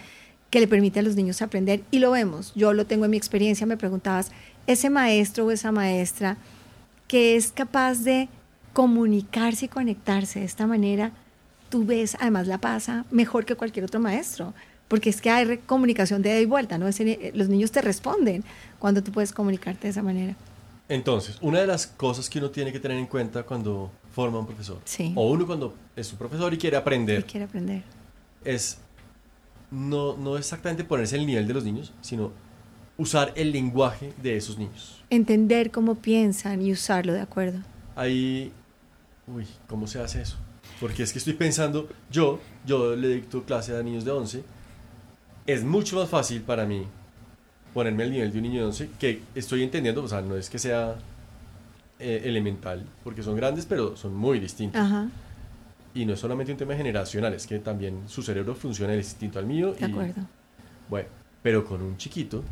que 0.51 0.59
le 0.59 0.67
permite 0.67 0.99
a 0.99 1.03
los 1.03 1.15
niños 1.15 1.41
aprender 1.41 1.81
y 1.91 1.99
lo 1.99 2.11
vemos. 2.11 2.53
Yo 2.55 2.73
lo 2.73 2.85
tengo 2.85 3.05
en 3.05 3.11
mi 3.11 3.17
experiencia, 3.17 3.65
me 3.65 3.75
preguntabas, 3.75 4.31
ese 4.67 4.89
maestro 4.89 5.45
o 5.45 5.51
esa 5.51 5.71
maestra 5.71 6.37
que 7.07 7.35
es 7.35 7.51
capaz 7.51 8.03
de 8.03 8.29
comunicarse 8.73 9.65
y 9.65 9.69
conectarse 9.69 10.39
de 10.39 10.45
esta 10.45 10.67
manera, 10.67 11.11
tú 11.69 11.85
ves, 11.85 12.15
además 12.19 12.47
la 12.47 12.59
pasa 12.59 13.05
mejor 13.09 13.45
que 13.45 13.55
cualquier 13.55 13.85
otro 13.85 13.99
maestro, 13.99 14.53
porque 14.87 15.09
es 15.09 15.21
que 15.21 15.29
hay 15.29 15.57
comunicación 15.65 16.21
de 16.21 16.29
ida 16.29 16.39
y 16.41 16.45
vuelta, 16.45 16.77
¿no? 16.77 16.85
los 16.85 17.49
niños 17.49 17.71
te 17.71 17.81
responden 17.81 18.43
cuando 18.77 19.01
tú 19.01 19.11
puedes 19.11 19.31
comunicarte 19.31 19.87
de 19.87 19.91
esa 19.91 20.03
manera. 20.03 20.35
Entonces, 20.89 21.37
una 21.41 21.59
de 21.59 21.67
las 21.67 21.87
cosas 21.87 22.29
que 22.29 22.39
uno 22.39 22.49
tiene 22.49 22.71
que 22.71 22.79
tener 22.79 22.97
en 22.97 23.07
cuenta 23.07 23.43
cuando 23.43 23.91
forma 24.13 24.39
un 24.39 24.45
profesor, 24.45 24.79
o 25.15 25.31
uno 25.31 25.45
cuando 25.45 25.75
es 25.95 26.11
un 26.11 26.17
profesor 26.17 26.53
y 26.53 26.57
quiere 26.57 26.77
aprender, 26.77 27.25
quiere 27.25 27.45
aprender, 27.45 27.83
es 28.45 28.77
no, 29.69 30.15
no 30.15 30.37
exactamente 30.37 30.83
ponerse 30.85 31.17
el 31.17 31.25
nivel 31.25 31.45
de 31.47 31.53
los 31.53 31.63
niños, 31.63 31.93
sino 32.01 32.31
usar 32.97 33.33
el 33.35 33.51
lenguaje 33.51 34.13
de 34.21 34.37
esos 34.37 34.57
niños. 34.57 35.03
Entender 35.09 35.71
cómo 35.71 35.95
piensan 35.95 36.61
y 36.61 36.71
usarlo 36.71 37.13
de 37.13 37.21
acuerdo. 37.21 37.59
Ahí, 37.95 38.51
uy, 39.27 39.45
¿cómo 39.67 39.87
se 39.87 39.99
hace 39.99 40.21
eso? 40.21 40.37
Porque 40.79 41.03
es 41.03 41.11
que 41.11 41.19
estoy 41.19 41.33
pensando, 41.33 41.87
yo, 42.11 42.39
yo 42.65 42.95
le 42.95 43.07
dicto 43.09 43.43
clase 43.43 43.75
a 43.75 43.81
niños 43.81 44.05
de 44.05 44.11
11, 44.11 44.43
es 45.47 45.63
mucho 45.63 45.95
más 45.95 46.09
fácil 46.09 46.41
para 46.41 46.65
mí 46.65 46.85
ponerme 47.73 48.03
al 48.03 48.11
nivel 48.11 48.31
de 48.31 48.37
un 48.37 48.43
niño 48.43 48.61
de 48.61 48.67
11 48.67 48.89
que 48.99 49.21
estoy 49.33 49.63
entendiendo, 49.63 50.03
o 50.03 50.07
sea, 50.07 50.21
no 50.21 50.35
es 50.35 50.49
que 50.49 50.59
sea 50.59 50.95
eh, 51.99 52.21
elemental, 52.25 52.85
porque 53.03 53.23
son 53.23 53.35
grandes, 53.35 53.65
pero 53.65 53.95
son 53.95 54.15
muy 54.15 54.39
distintos. 54.39 54.81
Y 55.93 56.05
no 56.05 56.13
es 56.13 56.19
solamente 56.19 56.51
un 56.51 56.57
tema 56.57 56.75
generacional, 56.75 57.33
es 57.33 57.47
que 57.47 57.57
también 57.59 58.03
su 58.07 58.21
cerebro 58.21 58.53
funciona 58.53 58.93
distinto 58.93 59.39
al 59.39 59.45
mío. 59.45 59.73
De 59.73 59.85
acuerdo. 59.85 60.21
Bueno, 60.89 61.09
pero 61.41 61.65
con 61.65 61.81
un 61.81 61.97
chiquito, 61.97 62.43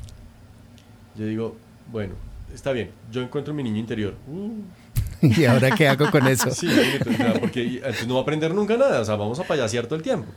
yo 1.17 1.25
digo, 1.25 1.55
bueno, 1.91 2.13
está 2.53 2.71
bien, 2.71 2.91
yo 3.11 3.21
encuentro 3.21 3.53
mi 3.53 3.63
niño 3.63 3.77
interior. 3.77 4.15
Uh, 4.27 4.61
¿Y 5.21 5.45
ahora 5.45 5.71
qué 5.71 5.87
hago 5.87 6.09
con 6.11 6.27
eso? 6.27 6.51
Sí, 6.51 6.69
porque 7.39 7.77
entonces 7.77 8.07
no 8.07 8.15
va 8.15 8.19
a 8.21 8.23
aprender 8.23 8.53
nunca 8.53 8.77
nada, 8.77 9.01
o 9.01 9.05
sea, 9.05 9.15
vamos 9.15 9.39
a 9.39 9.43
payasear 9.43 9.85
todo 9.85 9.95
el 9.95 10.03
tiempo. 10.03 10.27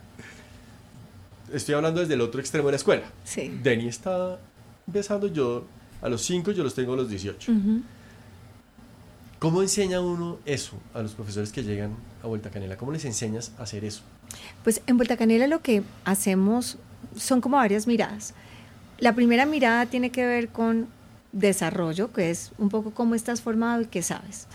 Estoy 1.53 1.75
hablando 1.75 2.01
desde 2.01 2.13
el 2.13 2.21
otro 2.21 2.39
extremo 2.39 2.67
de 2.67 2.73
la 2.73 2.77
escuela. 2.77 3.03
Sí. 3.23 3.59
Denny 3.63 3.87
está 3.87 4.39
empezando, 4.87 5.27
yo 5.27 5.65
a 6.01 6.09
los 6.09 6.21
5, 6.21 6.51
yo 6.51 6.63
los 6.63 6.75
tengo 6.75 6.93
a 6.93 6.97
los 6.97 7.09
18. 7.09 7.51
¿Cómo 9.39 9.61
enseña 9.61 10.01
uno 10.01 10.37
eso 10.45 10.77
a 10.93 11.01
los 11.01 11.13
profesores 11.13 11.51
que 11.51 11.63
llegan 11.63 11.95
a 12.23 12.27
Vuelta 12.27 12.49
Canela? 12.49 12.75
¿Cómo 12.75 12.91
les 12.91 13.05
enseñas 13.05 13.53
a 13.57 13.63
hacer 13.63 13.85
eso? 13.85 14.01
Pues 14.63 14.81
en 14.85 14.97
Vuelta 14.97 15.17
Canela 15.17 15.47
lo 15.47 15.61
que 15.61 15.81
hacemos 16.03 16.77
son 17.15 17.39
como 17.41 17.57
varias 17.57 17.87
miradas. 17.87 18.33
La 18.99 19.15
primera 19.15 19.45
mirada 19.45 19.85
tiene 19.85 20.11
que 20.11 20.25
ver 20.25 20.49
con 20.49 20.87
desarrollo, 21.31 22.11
que 22.11 22.29
es 22.29 22.51
un 22.57 22.69
poco 22.69 22.91
cómo 22.91 23.15
estás 23.15 23.41
formado 23.41 23.81
y 23.81 23.85
qué 23.85 24.01
sabes 24.01 24.47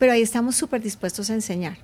pero 0.00 0.12
ahí 0.12 0.22
estamos 0.22 0.56
súper 0.56 0.80
dispuestos 0.80 1.28
a 1.28 1.34
enseñar. 1.34 1.76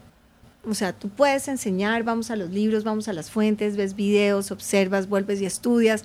O 0.64 0.72
sea, 0.74 0.94
tú 0.94 1.10
puedes 1.10 1.48
enseñar, 1.48 2.02
vamos 2.02 2.30
a 2.30 2.36
los 2.36 2.50
libros, 2.50 2.82
vamos 2.82 3.08
a 3.08 3.12
las 3.12 3.30
fuentes, 3.30 3.76
ves 3.76 3.94
videos, 3.94 4.50
observas, 4.50 5.06
vuelves 5.06 5.40
y 5.42 5.44
estudias. 5.44 6.02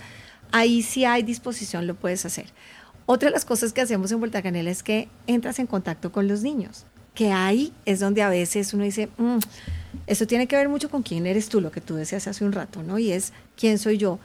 Ahí 0.51 0.83
sí 0.83 1.05
hay 1.05 1.23
disposición, 1.23 1.87
lo 1.87 1.95
puedes 1.95 2.25
hacer. 2.25 2.47
Otra 3.05 3.29
de 3.29 3.33
las 3.33 3.45
cosas 3.45 3.71
que 3.71 3.79
hacemos 3.79 4.11
en 4.11 4.19
Vuelta 4.19 4.41
Canela 4.41 4.69
es 4.69 4.83
que 4.83 5.07
entras 5.25 5.57
en 5.59 5.67
contacto 5.67 6.11
con 6.11 6.27
los 6.27 6.43
niños, 6.43 6.85
que 7.15 7.31
ahí 7.31 7.71
es 7.85 8.01
donde 8.01 8.21
a 8.21 8.29
veces 8.29 8.73
uno 8.73 8.83
dice, 8.83 9.07
mm, 9.17 9.39
eso 10.05 10.27
tiene 10.27 10.47
que 10.47 10.57
ver 10.57 10.67
mucho 10.67 10.89
con 10.89 11.03
quién 11.03 11.25
eres 11.25 11.47
tú, 11.47 11.61
lo 11.61 11.71
que 11.71 11.79
tú 11.79 11.95
decías 11.95 12.27
hace 12.27 12.43
un 12.43 12.51
rato, 12.51 12.83
¿no? 12.83 12.99
Y 12.99 13.13
es 13.13 13.31
quién 13.55 13.79
soy 13.79 13.97
yo. 13.97 14.19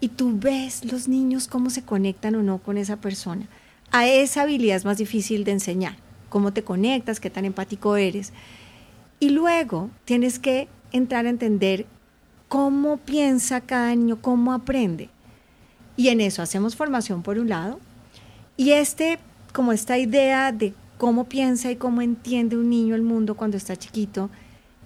Y 0.00 0.08
tú 0.08 0.38
ves 0.38 0.84
los 0.84 1.08
niños 1.08 1.46
cómo 1.48 1.70
se 1.70 1.82
conectan 1.82 2.34
o 2.34 2.42
no 2.42 2.58
con 2.58 2.78
esa 2.78 2.96
persona. 2.96 3.46
A 3.92 4.06
esa 4.06 4.42
habilidad 4.42 4.76
es 4.76 4.84
más 4.84 4.98
difícil 4.98 5.44
de 5.44 5.52
enseñar 5.52 5.96
cómo 6.28 6.52
te 6.52 6.64
conectas, 6.64 7.20
qué 7.20 7.28
tan 7.28 7.44
empático 7.44 7.96
eres. 7.96 8.32
Y 9.18 9.30
luego 9.30 9.90
tienes 10.04 10.38
que 10.38 10.68
entrar 10.92 11.26
a 11.26 11.30
entender 11.30 11.86
cómo 12.48 12.96
piensa 12.96 13.60
cada 13.60 13.94
niño, 13.94 14.22
cómo 14.22 14.52
aprende. 14.52 15.10
Y 15.96 16.08
en 16.08 16.20
eso 16.20 16.40
hacemos 16.40 16.76
formación 16.76 17.22
por 17.22 17.38
un 17.38 17.50
lado. 17.50 17.78
Y 18.56 18.70
este, 18.70 19.18
como 19.52 19.72
esta 19.72 19.98
idea 19.98 20.52
de 20.52 20.72
cómo 20.96 21.24
piensa 21.24 21.70
y 21.70 21.76
cómo 21.76 22.00
entiende 22.00 22.56
un 22.56 22.70
niño 22.70 22.94
el 22.94 23.02
mundo 23.02 23.36
cuando 23.36 23.56
está 23.56 23.76
chiquito, 23.76 24.30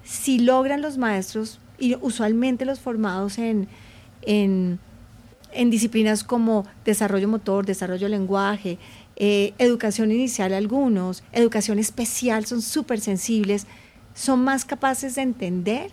si 0.03 0.39
logran 0.39 0.83
los 0.83 0.99
maestros, 0.99 1.61
y 1.79 1.97
usualmente 2.01 2.65
los 2.65 2.81
formados 2.81 3.39
en, 3.39 3.69
en, 4.23 4.79
en 5.55 5.71
disciplinas 5.71 6.25
como 6.25 6.67
desarrollo 6.85 7.29
motor, 7.29 7.65
desarrollo 7.65 8.09
lenguaje, 8.09 8.79
eh, 9.17 9.55
educación 9.59 10.11
inicial 10.11 10.53
algunos, 10.53 11.23
educación 11.33 11.79
especial 11.79 12.47
son 12.47 12.63
súper 12.63 13.01
sensibles, 13.01 13.67
son 14.15 14.43
más 14.43 14.65
capaces 14.65 15.15
de 15.15 15.23
entender 15.23 15.91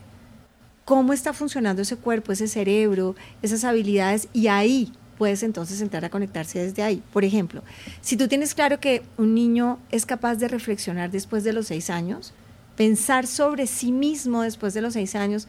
cómo 0.85 1.13
está 1.13 1.33
funcionando 1.33 1.81
ese 1.83 1.95
cuerpo, 1.95 2.31
ese 2.31 2.47
cerebro, 2.47 3.15
esas 3.41 3.63
habilidades 3.63 4.27
y 4.33 4.47
ahí 4.47 4.91
puedes 5.17 5.43
entonces 5.43 5.81
entrar 5.81 6.03
a 6.03 6.09
conectarse 6.09 6.59
desde 6.59 6.81
ahí. 6.81 7.03
Por 7.13 7.23
ejemplo, 7.23 7.61
si 8.01 8.17
tú 8.17 8.27
tienes 8.27 8.55
claro 8.55 8.79
que 8.79 9.03
un 9.17 9.35
niño 9.35 9.77
es 9.91 10.07
capaz 10.07 10.35
de 10.35 10.47
reflexionar 10.47 11.11
después 11.11 11.43
de 11.43 11.53
los 11.53 11.67
seis 11.67 11.91
años, 11.91 12.33
pensar 12.75 13.27
sobre 13.27 13.67
sí 13.67 13.91
mismo 13.91 14.41
después 14.41 14.73
de 14.73 14.81
los 14.81 14.93
seis 14.93 15.15
años, 15.15 15.47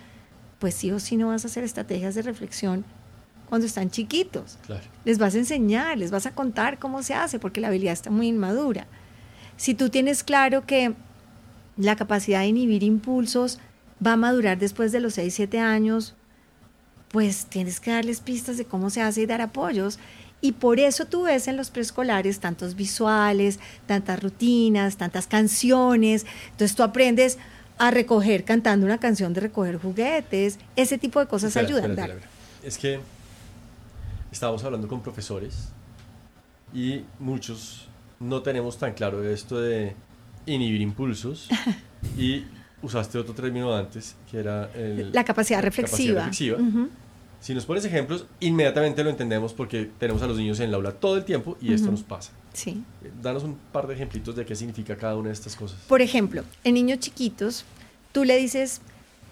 pues 0.59 0.75
sí 0.75 0.92
o 0.92 1.00
sí 1.00 1.16
no 1.16 1.28
vas 1.28 1.45
a 1.45 1.49
hacer 1.49 1.64
estrategias 1.64 2.14
de 2.14 2.23
reflexión 2.23 2.85
cuando 3.53 3.67
están 3.67 3.91
chiquitos. 3.91 4.57
Les 5.05 5.19
vas 5.19 5.35
a 5.35 5.39
enseñar, 5.39 5.99
les 5.99 6.11
vas 6.11 6.25
a 6.25 6.31
contar 6.31 6.79
cómo 6.79 7.03
se 7.03 7.13
hace, 7.13 7.39
porque 7.39 7.61
la 7.61 7.69
habilidad 7.69 7.93
está 7.93 8.09
muy 8.09 8.29
inmadura. 8.29 8.87
Si 9.59 9.75
tú 9.75 9.91
tienes 9.91 10.25
claro 10.25 10.65
que 10.65 10.95
la 11.77 11.95
capacidad 11.95 12.41
de 12.41 12.47
inhibir 12.47 12.83
impulsos 12.83 13.59
va 14.03 14.15
a 14.15 14.17
madurar 14.17 14.59
después 14.59 14.91
de 14.91 15.01
los 15.01 15.13
6, 15.13 15.35
7 15.35 15.59
años, 15.59 16.15
pues 17.11 17.45
tienes 17.45 17.79
que 17.79 17.91
darles 17.91 18.21
pistas 18.21 18.57
de 18.57 18.65
cómo 18.65 18.89
se 18.89 19.03
hace 19.03 19.21
y 19.21 19.27
dar 19.27 19.43
apoyos. 19.43 19.99
Y 20.41 20.53
por 20.53 20.81
eso 20.81 21.05
tú 21.05 21.25
ves 21.25 21.47
en 21.47 21.59
los 21.59 21.69
preescolares 21.69 22.41
tantos 22.41 22.75
visuales, 22.75 23.61
tantas 23.85 24.23
rutinas, 24.23 24.97
tantas 24.97 25.27
canciones. 25.27 26.25
Entonces 26.53 26.75
tú 26.75 26.85
aprendes 26.85 27.37
a 27.77 27.91
recoger 27.91 28.45
cantando 28.45 28.87
una 28.87 28.97
canción 28.97 29.35
de 29.35 29.43
recoger 29.43 29.77
juguetes. 29.77 30.59
Ese 30.75 30.97
tipo 30.97 31.21
de 31.21 31.27
cosas 31.27 31.55
ayudan. 31.59 31.99
es 32.63 32.79
que 32.79 32.99
estábamos 34.33 34.65
hablando 34.65 34.89
con 34.89 35.03
profesores 35.03 35.69
y 36.75 37.03
muchos 37.21 37.89
no 38.19 38.43
tenemos 38.43 38.79
tan 38.79 38.95
claro 38.95 39.23
esto 39.23 39.61
de 39.61 39.95
inhibir 40.47 40.81
impulsos 40.81 41.49
y 42.17 42.45
usaste 42.83 43.19
otro 43.19 43.35
término 43.35 43.75
antes 43.75 44.17
que 44.31 44.39
era 44.39 44.71
la 44.75 45.25
capacidad 45.25 45.62
reflexiva. 45.62 46.31
Si 47.41 47.55
nos 47.55 47.67
pones 47.67 47.85
ejemplos, 47.85 48.25
inmediatamente 48.39 49.03
lo 49.03 49.11
entendemos 49.11 49.53
porque 49.53 49.91
tenemos 49.99 50.23
a 50.23 50.29
los 50.29 50.37
niños 50.37 50.61
en 50.61 50.69
el 50.69 50.75
aula 50.75 50.93
todo 50.93 51.17
el 51.17 51.25
tiempo 51.25 51.59
y 51.61 51.73
esto 51.75 51.91
nos 51.91 52.05
pasa. 52.05 52.31
Sí. 52.53 52.85
Eh, 53.03 53.11
danos 53.21 53.43
un 53.43 53.57
par 53.73 53.89
de 53.89 53.95
ejemplitos 53.95 54.37
de 54.37 54.47
qué 54.47 54.55
significa 54.55 54.95
cada 54.97 55.17
una 55.17 55.27
de 55.27 55.35
estas 55.35 55.57
cosas. 55.57 55.77
Por 55.89 56.01
ejemplo, 56.01 56.45
en 56.62 56.75
niños 56.75 57.01
chiquitos, 57.01 57.65
tú 58.12 58.23
le 58.23 58.37
dices, 58.37 58.81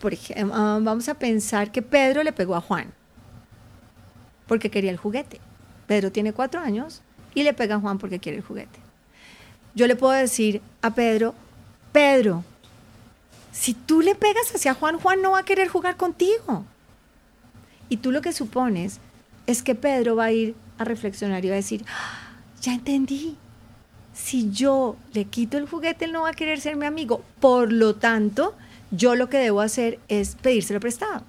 por 0.00 0.12
ejemplo, 0.12 0.52
ah, 0.56 0.80
vamos 0.82 1.08
a 1.08 1.14
pensar 1.14 1.70
que 1.70 1.82
Pedro 1.82 2.24
le 2.24 2.32
pegó 2.32 2.56
a 2.56 2.60
Juan 2.60 2.92
porque 4.50 4.68
quería 4.68 4.90
el 4.90 4.96
juguete. 4.96 5.40
Pedro 5.86 6.10
tiene 6.10 6.32
cuatro 6.32 6.60
años 6.60 7.02
y 7.36 7.44
le 7.44 7.54
pega 7.54 7.76
a 7.76 7.78
Juan 7.78 7.98
porque 7.98 8.18
quiere 8.18 8.38
el 8.38 8.42
juguete. 8.42 8.80
Yo 9.76 9.86
le 9.86 9.94
puedo 9.94 10.12
decir 10.12 10.60
a 10.82 10.92
Pedro, 10.92 11.36
Pedro, 11.92 12.42
si 13.52 13.74
tú 13.74 14.02
le 14.02 14.16
pegas 14.16 14.52
hacia 14.52 14.74
Juan, 14.74 14.98
Juan 14.98 15.22
no 15.22 15.30
va 15.30 15.38
a 15.38 15.44
querer 15.44 15.68
jugar 15.68 15.96
contigo. 15.96 16.64
Y 17.88 17.98
tú 17.98 18.10
lo 18.10 18.22
que 18.22 18.32
supones 18.32 18.98
es 19.46 19.62
que 19.62 19.76
Pedro 19.76 20.16
va 20.16 20.24
a 20.24 20.32
ir 20.32 20.56
a 20.78 20.84
reflexionar 20.84 21.44
y 21.44 21.48
va 21.50 21.54
a 21.54 21.56
decir, 21.56 21.84
ah, 21.86 22.32
ya 22.60 22.74
entendí, 22.74 23.36
si 24.12 24.50
yo 24.50 24.96
le 25.12 25.26
quito 25.26 25.58
el 25.58 25.68
juguete, 25.68 26.06
él 26.06 26.12
no 26.12 26.22
va 26.22 26.30
a 26.30 26.32
querer 26.32 26.60
ser 26.60 26.74
mi 26.74 26.86
amigo. 26.86 27.22
Por 27.38 27.70
lo 27.70 27.94
tanto, 27.94 28.56
yo 28.90 29.14
lo 29.14 29.28
que 29.28 29.38
debo 29.38 29.60
hacer 29.60 30.00
es 30.08 30.34
pedírselo 30.34 30.80
prestado. 30.80 31.22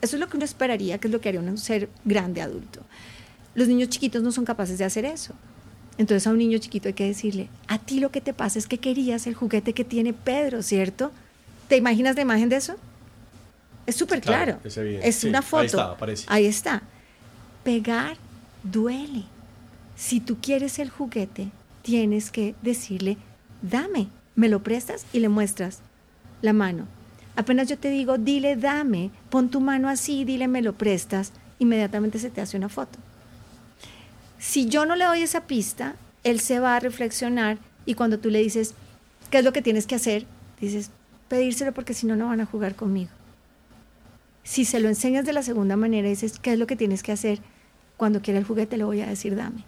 Eso 0.00 0.16
es 0.16 0.20
lo 0.20 0.28
que 0.28 0.36
uno 0.36 0.44
esperaría, 0.44 0.98
que 0.98 1.08
es 1.08 1.12
lo 1.12 1.20
que 1.20 1.28
haría 1.28 1.40
un 1.40 1.58
ser 1.58 1.88
grande 2.04 2.40
adulto. 2.42 2.80
Los 3.54 3.68
niños 3.68 3.88
chiquitos 3.88 4.22
no 4.22 4.32
son 4.32 4.44
capaces 4.44 4.78
de 4.78 4.84
hacer 4.84 5.04
eso. 5.04 5.34
Entonces 5.98 6.26
a 6.26 6.30
un 6.30 6.38
niño 6.38 6.58
chiquito 6.58 6.88
hay 6.88 6.94
que 6.94 7.06
decirle, 7.06 7.48
a 7.68 7.78
ti 7.78 8.00
lo 8.00 8.10
que 8.10 8.20
te 8.20 8.32
pasa 8.32 8.58
es 8.58 8.66
que 8.66 8.78
querías 8.78 9.26
el 9.26 9.34
juguete 9.34 9.74
que 9.74 9.84
tiene 9.84 10.12
Pedro, 10.12 10.62
¿cierto? 10.62 11.10
¿Te 11.68 11.76
imaginas 11.76 12.16
la 12.16 12.22
imagen 12.22 12.48
de 12.48 12.56
eso? 12.56 12.76
Es 13.86 13.96
súper 13.96 14.20
claro. 14.20 14.58
Es, 14.64 15.24
una 15.24 15.42
foto. 15.42 15.60
Ahí 15.60 15.66
está, 15.66 15.90
aparece. 15.90 16.24
Ahí 16.28 16.46
está. 16.46 16.82
Pegar 17.64 18.16
duele. 18.62 19.24
Si 19.96 20.20
tú 20.20 20.38
quieres 20.40 20.78
el 20.78 20.90
juguete, 20.90 21.48
tienes 21.82 22.30
que 22.30 22.54
decirle, 22.62 23.18
dame, 23.62 24.08
me 24.36 24.48
lo 24.48 24.62
prestas 24.62 25.04
y 25.12 25.18
le 25.18 25.28
muestras 25.28 25.80
la 26.40 26.52
mano. 26.52 26.86
Apenas 27.36 27.68
yo 27.68 27.78
te 27.78 27.90
digo, 27.90 28.18
dile, 28.18 28.56
dame, 28.56 29.10
pon 29.30 29.50
tu 29.50 29.60
mano 29.60 29.88
así, 29.88 30.24
dile, 30.24 30.48
me 30.48 30.62
lo 30.62 30.72
prestas, 30.74 31.32
inmediatamente 31.58 32.18
se 32.18 32.30
te 32.30 32.40
hace 32.40 32.56
una 32.56 32.68
foto. 32.68 32.98
Si 34.38 34.66
yo 34.66 34.86
no 34.86 34.96
le 34.96 35.04
doy 35.04 35.22
esa 35.22 35.42
pista, 35.46 35.94
él 36.24 36.40
se 36.40 36.60
va 36.60 36.76
a 36.76 36.80
reflexionar 36.80 37.58
y 37.86 37.94
cuando 37.94 38.18
tú 38.18 38.30
le 38.30 38.40
dices, 38.40 38.74
¿qué 39.30 39.38
es 39.38 39.44
lo 39.44 39.52
que 39.52 39.62
tienes 39.62 39.86
que 39.86 39.94
hacer? 39.94 40.26
Dices, 40.60 40.90
pedírselo 41.28 41.72
porque 41.72 41.94
si 41.94 42.06
no, 42.06 42.16
no 42.16 42.26
van 42.26 42.40
a 42.40 42.46
jugar 42.46 42.74
conmigo. 42.74 43.10
Si 44.42 44.64
se 44.64 44.80
lo 44.80 44.88
enseñas 44.88 45.24
de 45.24 45.32
la 45.32 45.42
segunda 45.42 45.76
manera, 45.76 46.08
dices, 46.08 46.38
¿qué 46.40 46.54
es 46.54 46.58
lo 46.58 46.66
que 46.66 46.76
tienes 46.76 47.02
que 47.02 47.12
hacer? 47.12 47.40
Cuando 47.96 48.22
quiera 48.22 48.38
el 48.38 48.46
juguete 48.46 48.76
le 48.76 48.84
voy 48.84 49.00
a 49.00 49.06
decir, 49.06 49.36
dame. 49.36 49.64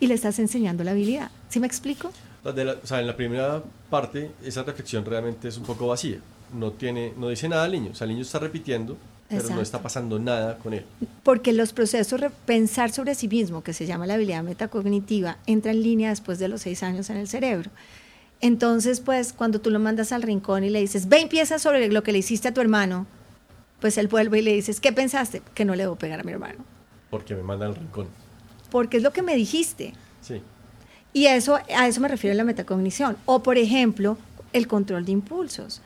Y 0.00 0.08
le 0.08 0.14
estás 0.14 0.38
enseñando 0.38 0.84
la 0.84 0.90
habilidad. 0.90 1.30
¿Sí 1.48 1.60
me 1.60 1.66
explico? 1.66 2.12
o 2.44 2.86
sea, 2.86 3.00
en 3.00 3.06
la 3.06 3.16
primera 3.16 3.62
parte, 3.88 4.32
esa 4.44 4.64
reflexión 4.64 5.04
realmente 5.04 5.46
es 5.46 5.56
un 5.56 5.62
poco 5.62 5.86
vacía. 5.86 6.18
No, 6.52 6.72
tiene, 6.72 7.12
no 7.16 7.28
dice 7.28 7.48
nada 7.48 7.64
al 7.64 7.72
niño. 7.72 7.90
O 7.92 7.94
sea, 7.94 8.04
el 8.06 8.10
niño 8.10 8.22
está 8.22 8.38
repitiendo, 8.38 8.96
pero 9.28 9.48
no 9.50 9.60
está 9.60 9.82
pasando 9.82 10.18
nada 10.18 10.58
con 10.58 10.74
él. 10.74 10.84
Porque 11.22 11.52
los 11.52 11.72
procesos 11.72 12.20
de 12.20 12.30
pensar 12.30 12.92
sobre 12.92 13.14
sí 13.14 13.28
mismo, 13.28 13.62
que 13.62 13.72
se 13.72 13.86
llama 13.86 14.06
la 14.06 14.14
habilidad 14.14 14.42
metacognitiva, 14.42 15.38
entra 15.46 15.70
en 15.70 15.82
línea 15.82 16.10
después 16.10 16.38
de 16.38 16.48
los 16.48 16.62
seis 16.62 16.82
años 16.82 17.08
en 17.10 17.16
el 17.16 17.28
cerebro. 17.28 17.70
Entonces, 18.40 19.00
pues, 19.00 19.32
cuando 19.32 19.60
tú 19.60 19.70
lo 19.70 19.78
mandas 19.78 20.12
al 20.12 20.22
rincón 20.22 20.64
y 20.64 20.70
le 20.70 20.80
dices, 20.80 21.08
ve 21.08 21.20
empieza 21.20 21.58
sobre 21.58 21.88
lo 21.88 22.02
que 22.02 22.12
le 22.12 22.18
hiciste 22.18 22.48
a 22.48 22.54
tu 22.54 22.60
hermano, 22.60 23.06
pues 23.80 23.98
él 23.98 24.08
vuelve 24.08 24.40
y 24.40 24.42
le 24.42 24.52
dices, 24.52 24.80
¿qué 24.80 24.92
pensaste? 24.92 25.42
Que 25.54 25.64
no 25.64 25.74
le 25.74 25.84
debo 25.84 25.96
pegar 25.96 26.20
a 26.20 26.24
mi 26.24 26.32
hermano. 26.32 26.64
Porque 27.10 27.34
me 27.34 27.42
manda 27.42 27.66
al 27.66 27.76
rincón. 27.76 28.08
Porque 28.70 28.96
es 28.96 29.02
lo 29.02 29.12
que 29.12 29.22
me 29.22 29.36
dijiste. 29.36 29.92
Sí. 30.20 30.40
Y 31.12 31.26
eso, 31.26 31.58
a 31.76 31.86
eso 31.86 32.00
me 32.00 32.08
refiero 32.08 32.32
a 32.32 32.36
la 32.36 32.44
metacognición. 32.44 33.16
O, 33.26 33.42
por 33.42 33.58
ejemplo, 33.58 34.16
el 34.52 34.66
control 34.66 35.04
de 35.04 35.12
impulsos. 35.12 35.82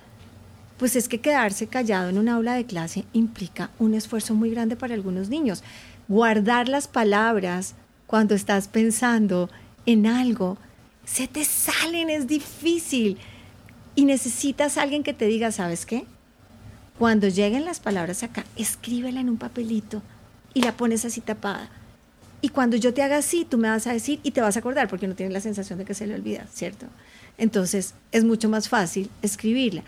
Pues 0.79 0.97
es 0.97 1.09
que 1.09 1.21
quedarse 1.21 1.67
callado 1.67 2.11
en 2.11 2.19
un 2.19 2.29
aula 2.29 2.55
de 2.55 2.67
clase 2.67 3.05
implica 3.13 3.71
un 3.79 3.95
esfuerzo 3.95 4.35
muy 4.35 4.51
grande 4.51 4.77
para 4.77 4.95
algunos 4.95 5.29
niños. 5.29 5.63
Guardar 6.09 6.69
las 6.69 6.87
palabras 6.87 7.75
cuando 8.07 8.35
estás 8.35 8.69
pensando 8.69 9.49
en 9.87 10.07
algo, 10.07 10.59
se 11.05 11.29
te 11.29 11.45
salen, 11.45 12.11
es 12.11 12.27
difícil. 12.27 13.19
Y 13.95 14.05
necesitas 14.05 14.77
a 14.77 14.83
alguien 14.83 15.03
que 15.03 15.15
te 15.15 15.27
diga, 15.27 15.51
¿sabes 15.51 15.87
qué? 15.87 16.05
Cuando 16.99 17.29
lleguen 17.29 17.65
las 17.65 17.81
palabras 17.81 18.23
acá, 18.23 18.45
escríbela 18.57 19.21
en 19.21 19.31
un 19.31 19.39
papelito 19.39 20.03
y 20.53 20.63
la 20.63 20.77
pones 20.77 21.05
así 21.05 21.21
tapada. 21.21 21.71
Y 22.43 22.51
cuando 22.51 22.77
yo 22.77 22.93
te 22.93 23.03
haga 23.03 23.19
así, 23.19 23.47
tú 23.49 23.59
me 23.59 23.69
vas 23.69 23.87
a 23.87 23.93
decir 23.93 24.21
y 24.23 24.33
te 24.33 24.41
vas 24.41 24.57
a 24.57 24.61
acordar 24.61 24.89
porque 24.89 25.07
no 25.07 25.15
tienes 25.15 25.33
la 25.33 25.41
sensación 25.41 25.79
de 25.79 25.85
que 25.85 25.95
se 25.95 26.07
le 26.07 26.15
olvida, 26.15 26.47
¿cierto? 26.53 26.87
Entonces 27.39 27.95
es 28.13 28.25
mucho 28.25 28.49
más 28.49 28.69
fácil 28.69 29.11
escribirla. 29.23 29.83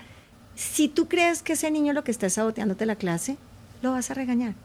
Si 0.59 0.89
tú 0.89 1.07
crees 1.07 1.45
que 1.45 1.53
ese 1.53 1.71
niño 1.71 1.93
lo 1.93 2.03
que 2.03 2.11
está 2.11 2.29
saboteándote 2.29 2.85
la 2.85 2.97
clase, 2.97 3.37
lo 3.81 3.93
vas 3.93 4.11
a 4.11 4.15
regañar. 4.15 4.57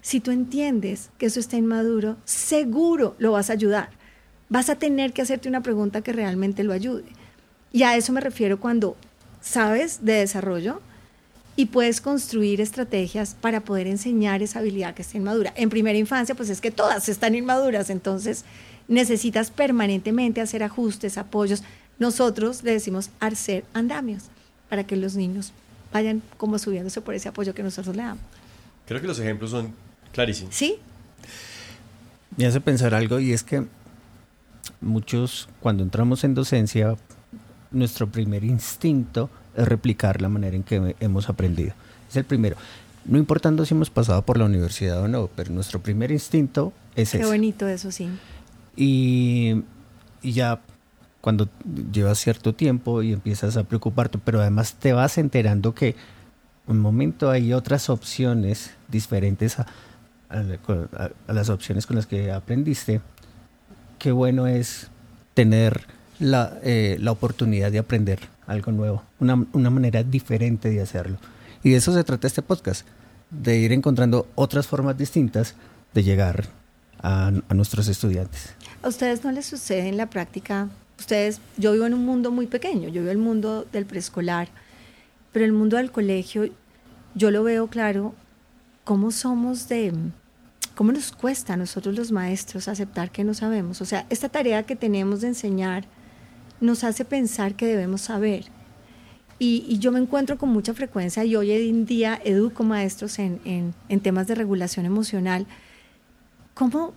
Si 0.00 0.20
tú 0.20 0.30
entiendes 0.30 1.10
que 1.18 1.26
eso 1.26 1.40
está 1.40 1.56
inmaduro, 1.56 2.16
seguro 2.24 3.16
lo 3.18 3.32
vas 3.32 3.50
a 3.50 3.54
ayudar. 3.54 3.88
Vas 4.48 4.70
a 4.70 4.76
tener 4.76 5.12
que 5.12 5.22
hacerte 5.22 5.48
una 5.48 5.60
pregunta 5.60 6.02
que 6.02 6.12
realmente 6.12 6.62
lo 6.62 6.72
ayude. 6.72 7.06
Y 7.72 7.82
a 7.82 7.96
eso 7.96 8.12
me 8.12 8.20
refiero 8.20 8.60
cuando 8.60 8.96
sabes 9.40 10.04
de 10.04 10.12
desarrollo, 10.12 10.80
y 11.56 11.66
puedes 11.66 12.00
construir 12.00 12.60
estrategias 12.60 13.34
para 13.34 13.64
poder 13.64 13.88
enseñar 13.88 14.44
esa 14.44 14.60
habilidad 14.60 14.94
que 14.94 15.02
está 15.02 15.16
inmadura. 15.16 15.52
En 15.56 15.68
primera 15.68 15.98
infancia, 15.98 16.36
pues 16.36 16.48
es 16.48 16.60
que 16.60 16.70
todas 16.70 17.08
están 17.08 17.34
inmaduras, 17.34 17.90
entonces 17.90 18.44
necesitas 18.86 19.50
permanentemente 19.50 20.40
hacer 20.40 20.62
ajustes, 20.62 21.18
apoyos. 21.18 21.64
Nosotros 21.98 22.62
le 22.62 22.70
decimos 22.70 23.10
hacer 23.18 23.64
andamios 23.74 24.30
para 24.68 24.84
que 24.84 24.96
los 24.96 25.16
niños 25.16 25.52
vayan 25.92 26.22
como 26.36 26.58
subiéndose 26.58 27.00
por 27.00 27.14
ese 27.14 27.28
apoyo 27.28 27.54
que 27.54 27.62
nosotros 27.62 27.96
le 27.96 28.02
damos. 28.02 28.22
Creo 28.86 29.00
que 29.00 29.06
los 29.06 29.18
ejemplos 29.18 29.50
son 29.50 29.72
clarísimos. 30.12 30.54
Sí. 30.54 30.76
Me 32.36 32.46
hace 32.46 32.60
pensar 32.60 32.94
algo 32.94 33.20
y 33.20 33.32
es 33.32 33.42
que 33.42 33.64
muchos 34.80 35.48
cuando 35.60 35.82
entramos 35.82 36.24
en 36.24 36.34
docencia, 36.34 36.96
nuestro 37.70 38.08
primer 38.08 38.44
instinto 38.44 39.30
replicar 39.56 40.22
la 40.22 40.28
manera 40.28 40.56
en 40.56 40.62
que 40.62 40.96
hemos 41.00 41.28
aprendido. 41.28 41.72
Es 42.08 42.16
el 42.16 42.24
primero. 42.24 42.56
No 43.04 43.18
importando 43.18 43.64
si 43.64 43.74
hemos 43.74 43.90
pasado 43.90 44.22
por 44.22 44.38
la 44.38 44.44
universidad 44.44 45.00
o 45.02 45.08
no, 45.08 45.28
pero 45.34 45.50
nuestro 45.50 45.80
primer 45.80 46.10
instinto 46.10 46.72
es 46.94 47.12
Qué 47.12 47.24
bonito 47.24 47.66
eso, 47.66 47.90
sí. 47.90 48.08
Y, 48.76 49.62
y 50.22 50.32
ya 50.32 50.60
cuando 51.28 51.50
llevas 51.92 52.18
cierto 52.18 52.54
tiempo 52.54 53.02
y 53.02 53.12
empiezas 53.12 53.58
a 53.58 53.64
preocuparte, 53.64 54.16
pero 54.16 54.40
además 54.40 54.76
te 54.78 54.94
vas 54.94 55.18
enterando 55.18 55.74
que 55.74 55.94
un 56.66 56.78
momento 56.78 57.28
hay 57.28 57.52
otras 57.52 57.90
opciones 57.90 58.70
diferentes 58.88 59.58
a, 59.58 59.66
a, 60.30 61.32
las 61.34 61.50
opciones 61.50 61.84
con 61.84 61.96
las 61.96 62.06
que 62.06 62.32
aprendiste, 62.32 63.02
qué 63.98 64.10
bueno 64.10 64.46
es 64.46 64.88
tener 65.34 65.82
la, 66.18 66.58
eh, 66.62 66.96
la 66.98 67.12
oportunidad 67.12 67.70
de 67.70 67.80
aprender 67.80 68.20
algo 68.46 68.72
nuevo, 68.72 69.02
una, 69.20 69.44
una 69.52 69.68
manera 69.68 70.02
diferente 70.02 70.70
de 70.70 70.80
hacerlo. 70.80 71.18
Y 71.62 71.72
de 71.72 71.76
eso 71.76 71.92
se 71.92 72.04
trata 72.04 72.26
este 72.26 72.40
podcast, 72.40 72.86
de 73.28 73.58
ir 73.58 73.74
encontrando 73.74 74.26
otras 74.34 74.66
formas 74.66 74.96
distintas 74.96 75.56
de 75.92 76.04
llegar 76.04 76.46
a, 77.02 77.26
a, 77.26 77.54
nuestros 77.54 77.86
estudiantes. 77.88 78.54
¿A 78.82 78.88
ustedes 78.88 79.24
no 79.24 79.30
les 79.30 79.44
sucede 79.44 79.88
en 79.88 79.98
la 79.98 80.08
práctica? 80.08 80.70
Ustedes, 80.98 81.40
yo 81.56 81.72
vivo 81.72 81.86
en 81.86 81.94
un 81.94 82.04
mundo 82.04 82.30
muy 82.30 82.46
pequeño, 82.46 82.88
yo 82.88 83.00
vivo 83.02 83.12
el 83.12 83.18
mundo 83.18 83.66
del 83.72 83.86
preescolar, 83.86 84.48
pero 85.32 85.44
el 85.44 85.52
mundo 85.52 85.76
del 85.76 85.90
colegio, 85.90 86.48
yo 87.14 87.30
lo 87.30 87.44
veo 87.44 87.68
claro, 87.68 88.14
cómo 88.84 89.10
somos 89.10 89.68
de, 89.68 89.92
cómo 90.74 90.92
nos 90.92 91.12
cuesta 91.12 91.54
a 91.54 91.56
nosotros 91.56 91.94
los 91.94 92.10
maestros 92.10 92.68
aceptar 92.68 93.10
que 93.10 93.24
no 93.24 93.34
sabemos. 93.34 93.80
O 93.80 93.84
sea, 93.84 94.06
esta 94.10 94.28
tarea 94.28 94.64
que 94.64 94.76
tenemos 94.76 95.20
de 95.20 95.28
enseñar, 95.28 95.84
nos 96.60 96.84
hace 96.84 97.04
pensar 97.04 97.54
que 97.54 97.66
debemos 97.66 98.02
saber. 98.02 98.46
Y, 99.38 99.78
yo 99.78 99.92
me 99.92 100.00
encuentro 100.00 100.36
con 100.36 100.48
mucha 100.48 100.74
frecuencia 100.74 101.24
y 101.24 101.36
hoy 101.36 101.52
en 101.52 101.86
día 101.86 102.20
educo 102.24 102.64
maestros 102.64 103.20
en, 103.20 103.40
en, 103.44 104.00
temas 104.00 104.26
de 104.26 104.34
regulación 104.34 104.84
emocional. 104.84 105.46
¿Cómo 106.54 106.92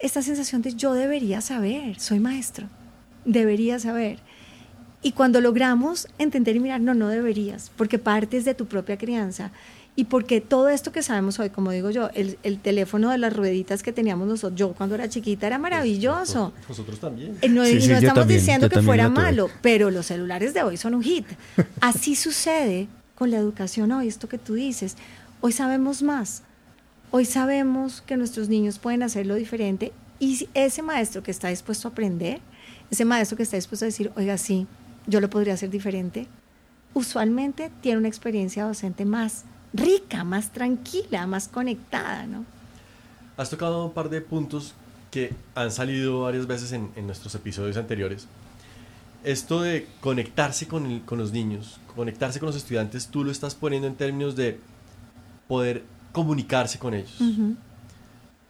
esta 0.00 0.22
sensación 0.22 0.62
de 0.62 0.74
yo 0.74 0.92
debería 0.92 1.40
saber, 1.40 2.00
soy 2.00 2.18
maestro, 2.18 2.68
debería 3.26 3.78
saber? 3.78 4.18
Y 5.02 5.12
cuando 5.12 5.40
logramos 5.40 6.08
entender 6.18 6.56
y 6.56 6.60
mirar, 6.60 6.80
no, 6.80 6.94
no 6.94 7.08
deberías, 7.08 7.70
porque 7.76 7.98
partes 7.98 8.44
de 8.44 8.54
tu 8.54 8.66
propia 8.66 8.96
crianza 8.96 9.52
y 9.94 10.04
porque 10.04 10.42
todo 10.42 10.68
esto 10.68 10.92
que 10.92 11.02
sabemos 11.02 11.38
hoy, 11.38 11.48
como 11.48 11.70
digo 11.70 11.90
yo, 11.90 12.10
el, 12.12 12.38
el, 12.42 12.58
teléfono 12.58 13.10
de 13.10 13.16
las 13.16 13.34
rueditas 13.34 13.82
que 13.82 13.92
teníamos 13.92 14.28
nosotros, 14.28 14.58
yo 14.58 14.72
cuando 14.74 14.94
era 14.94 15.08
chiquita 15.08 15.46
era 15.46 15.58
maravilloso. 15.58 16.52
Nosotros, 16.68 17.00
también. 17.00 17.38
Eh, 17.40 17.48
no, 17.48 17.66
y 17.66 17.74
no 17.86 17.96
estamos 17.96 18.28
diciendo 18.28 18.68
que 18.68 18.82
fuera 18.82 19.08
malo, 19.08 19.48
pero 19.62 19.90
los 19.90 20.06
celulares 20.06 20.52
de 20.52 20.62
hoy 20.62 20.76
son 20.76 20.94
un 20.94 21.02
hit. 21.02 21.26
Así 21.80 22.14
sucede 22.14 22.88
con 23.14 23.30
la 23.30 23.38
educación 23.38 23.90
hoy, 23.90 24.08
esto 24.08 24.28
que 24.28 24.36
tú 24.36 24.52
dices. 24.52 24.96
Hoy 25.40 25.52
sabemos 25.52 26.02
más. 26.02 26.42
Hoy 27.10 27.24
sabemos 27.24 28.02
que 28.02 28.18
nuestros 28.18 28.50
niños 28.50 28.78
pueden 28.78 29.02
hacerlo 29.02 29.34
diferente 29.34 29.92
y 30.18 30.46
ese 30.52 30.82
maestro 30.82 31.22
que 31.22 31.30
está 31.30 31.48
dispuesto 31.48 31.88
a 31.88 31.90
aprender, 31.92 32.40
ese 32.90 33.04
maestro 33.04 33.36
que 33.36 33.42
está 33.42 33.56
dispuesto 33.56 33.84
a 33.84 33.86
decir, 33.86 34.12
oiga, 34.16 34.38
sí, 34.38 34.66
yo 35.06 35.20
lo 35.20 35.30
podría 35.30 35.54
hacer 35.54 35.70
diferente, 35.70 36.26
usualmente 36.94 37.70
tiene 37.80 37.98
una 37.98 38.08
experiencia 38.08 38.64
docente 38.64 39.04
más 39.04 39.44
rica, 39.72 40.24
más 40.24 40.52
tranquila, 40.52 41.26
más 41.26 41.48
conectada, 41.48 42.26
¿no? 42.26 42.44
Has 43.36 43.50
tocado 43.50 43.84
un 43.86 43.92
par 43.92 44.08
de 44.08 44.20
puntos 44.20 44.74
que 45.10 45.34
han 45.54 45.70
salido 45.70 46.22
varias 46.22 46.46
veces 46.46 46.72
en, 46.72 46.90
nuestros 47.06 47.34
episodios 47.34 47.76
anteriores. 47.76 48.26
Esto 49.24 49.62
de 49.62 49.86
conectarse 50.00 50.66
con, 50.66 51.00
con, 51.00 51.18
los 51.18 51.32
niños, 51.32 51.80
conectarse 51.94 52.38
con 52.38 52.46
los 52.46 52.56
estudiantes, 52.56 53.08
tú 53.08 53.24
lo 53.24 53.30
estás 53.30 53.54
poniendo 53.54 53.88
en 53.88 53.94
términos 53.94 54.36
de 54.36 54.60
poder 55.48 55.84
comunicarse 56.12 56.78
con 56.78 56.94
ellos. 56.94 57.18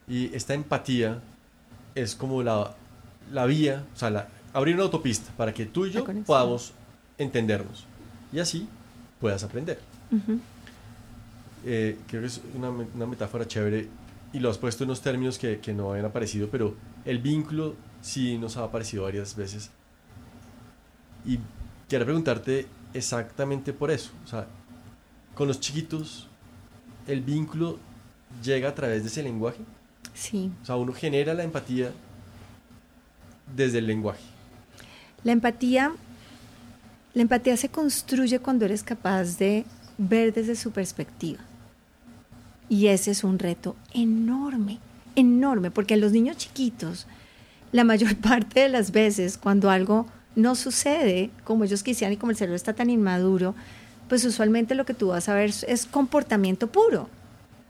Y 0.09 0.35
esta 0.35 0.55
empatía 0.55 1.21
es 1.95 2.15
como 2.15 2.43
la, 2.43 2.77
la 3.33 3.47
vía, 3.47 3.85
o 3.95 3.99
sea, 3.99 4.29
abrir 4.53 4.75
una 4.75 4.85
autopista 4.85 5.31
para 5.37 5.53
que 5.53 5.67
tú 5.67 5.87
y 5.87 5.91
yo 5.91 6.05
podamos 6.25 6.73
entendernos. 7.19 7.85
Y 8.33 8.39
así 8.39 8.69
puedas 9.21 9.43
aprender. 9.43 9.79
Eh, 11.65 11.99
creo 12.07 12.21
que 12.23 12.27
es 12.29 12.41
una, 12.55 12.71
una, 12.71 13.07
metáfora 13.07 13.47
chévere 13.47 13.89
y 14.33 14.39
lo 14.39 14.51
has 14.51 14.59
puesto 14.59 14.85
en 14.85 14.91
unos 14.91 15.01
términos 15.01 15.39
que, 15.39 15.59
que, 15.59 15.73
no 15.73 15.91
habían 15.91 16.07
aparecido, 16.07 16.49
pero 16.49 16.75
el 17.05 17.19
vínculo 17.19 17.75
sí 18.03 18.39
nos 18.39 18.57
ha 18.57 18.65
aparecido 18.65 19.05
varias 19.05 19.35
veces. 19.35 19.71
Y 21.25 21.41
quiero 21.89 22.05
preguntarte 22.05 22.67
exactamente 22.95 23.73
por 23.73 23.91
eso. 23.91 24.11
O 24.25 24.29
sea, 24.29 24.47
con 25.35 25.49
los 25.49 25.61
chiquitos, 25.61 26.29
¿el 27.07 27.21
vínculo 27.21 27.79
llega 28.43 28.69
a 28.69 28.75
través 28.75 29.03
de 29.03 29.09
ese 29.09 29.23
lenguaje? 29.23 29.61
Sí. 30.15 30.51
O 30.63 30.65
sea, 30.65 30.77
uno 30.77 30.93
genera 30.93 31.35
la 31.35 31.43
empatía 31.43 31.91
desde 33.55 33.79
el 33.79 33.87
lenguaje. 33.87 34.23
La 35.25 35.33
empatía, 35.33 35.93
la 37.15 37.23
empatía 37.23 37.57
se 37.57 37.69
construye 37.69 38.39
cuando 38.39 38.65
eres 38.65 38.83
capaz 38.83 39.39
de 39.39 39.65
ver 39.99 40.33
desde 40.33 40.57
su 40.57 40.71
perspectiva. 40.71 41.41
Y 42.69 42.89
ese 42.89 43.13
es 43.13 43.25
un 43.25 43.39
reto 43.39 43.77
enorme, 43.95 44.79
enorme, 45.15 45.71
porque 45.71 45.97
los 45.97 46.13
niños 46.13 46.37
chiquitos 46.37 47.07
la 47.73 47.85
mayor 47.85 48.17
parte 48.21 48.61
de 48.61 48.69
las 48.69 48.93
veces 48.93 49.39
cuando 49.39 49.71
algo 49.71 50.07
no 50.35 50.55
sucede 50.55 51.31
como 51.45 51.65
ellos 51.65 51.83
quisieran 51.83 52.13
y 52.13 52.17
como 52.17 52.31
el 52.31 52.37
cerebro 52.37 52.57
está 52.57 52.75
tan 52.75 52.91
inmaduro, 52.91 53.55
pues 54.09 54.25
usualmente 54.25 54.75
lo 54.75 54.85
que 54.85 54.95
tú 54.95 55.09
vas 55.09 55.29
a 55.29 55.35
ver 55.35 55.53
es 55.67 55.87
comportamiento 55.87 56.69
puro. 56.69 57.09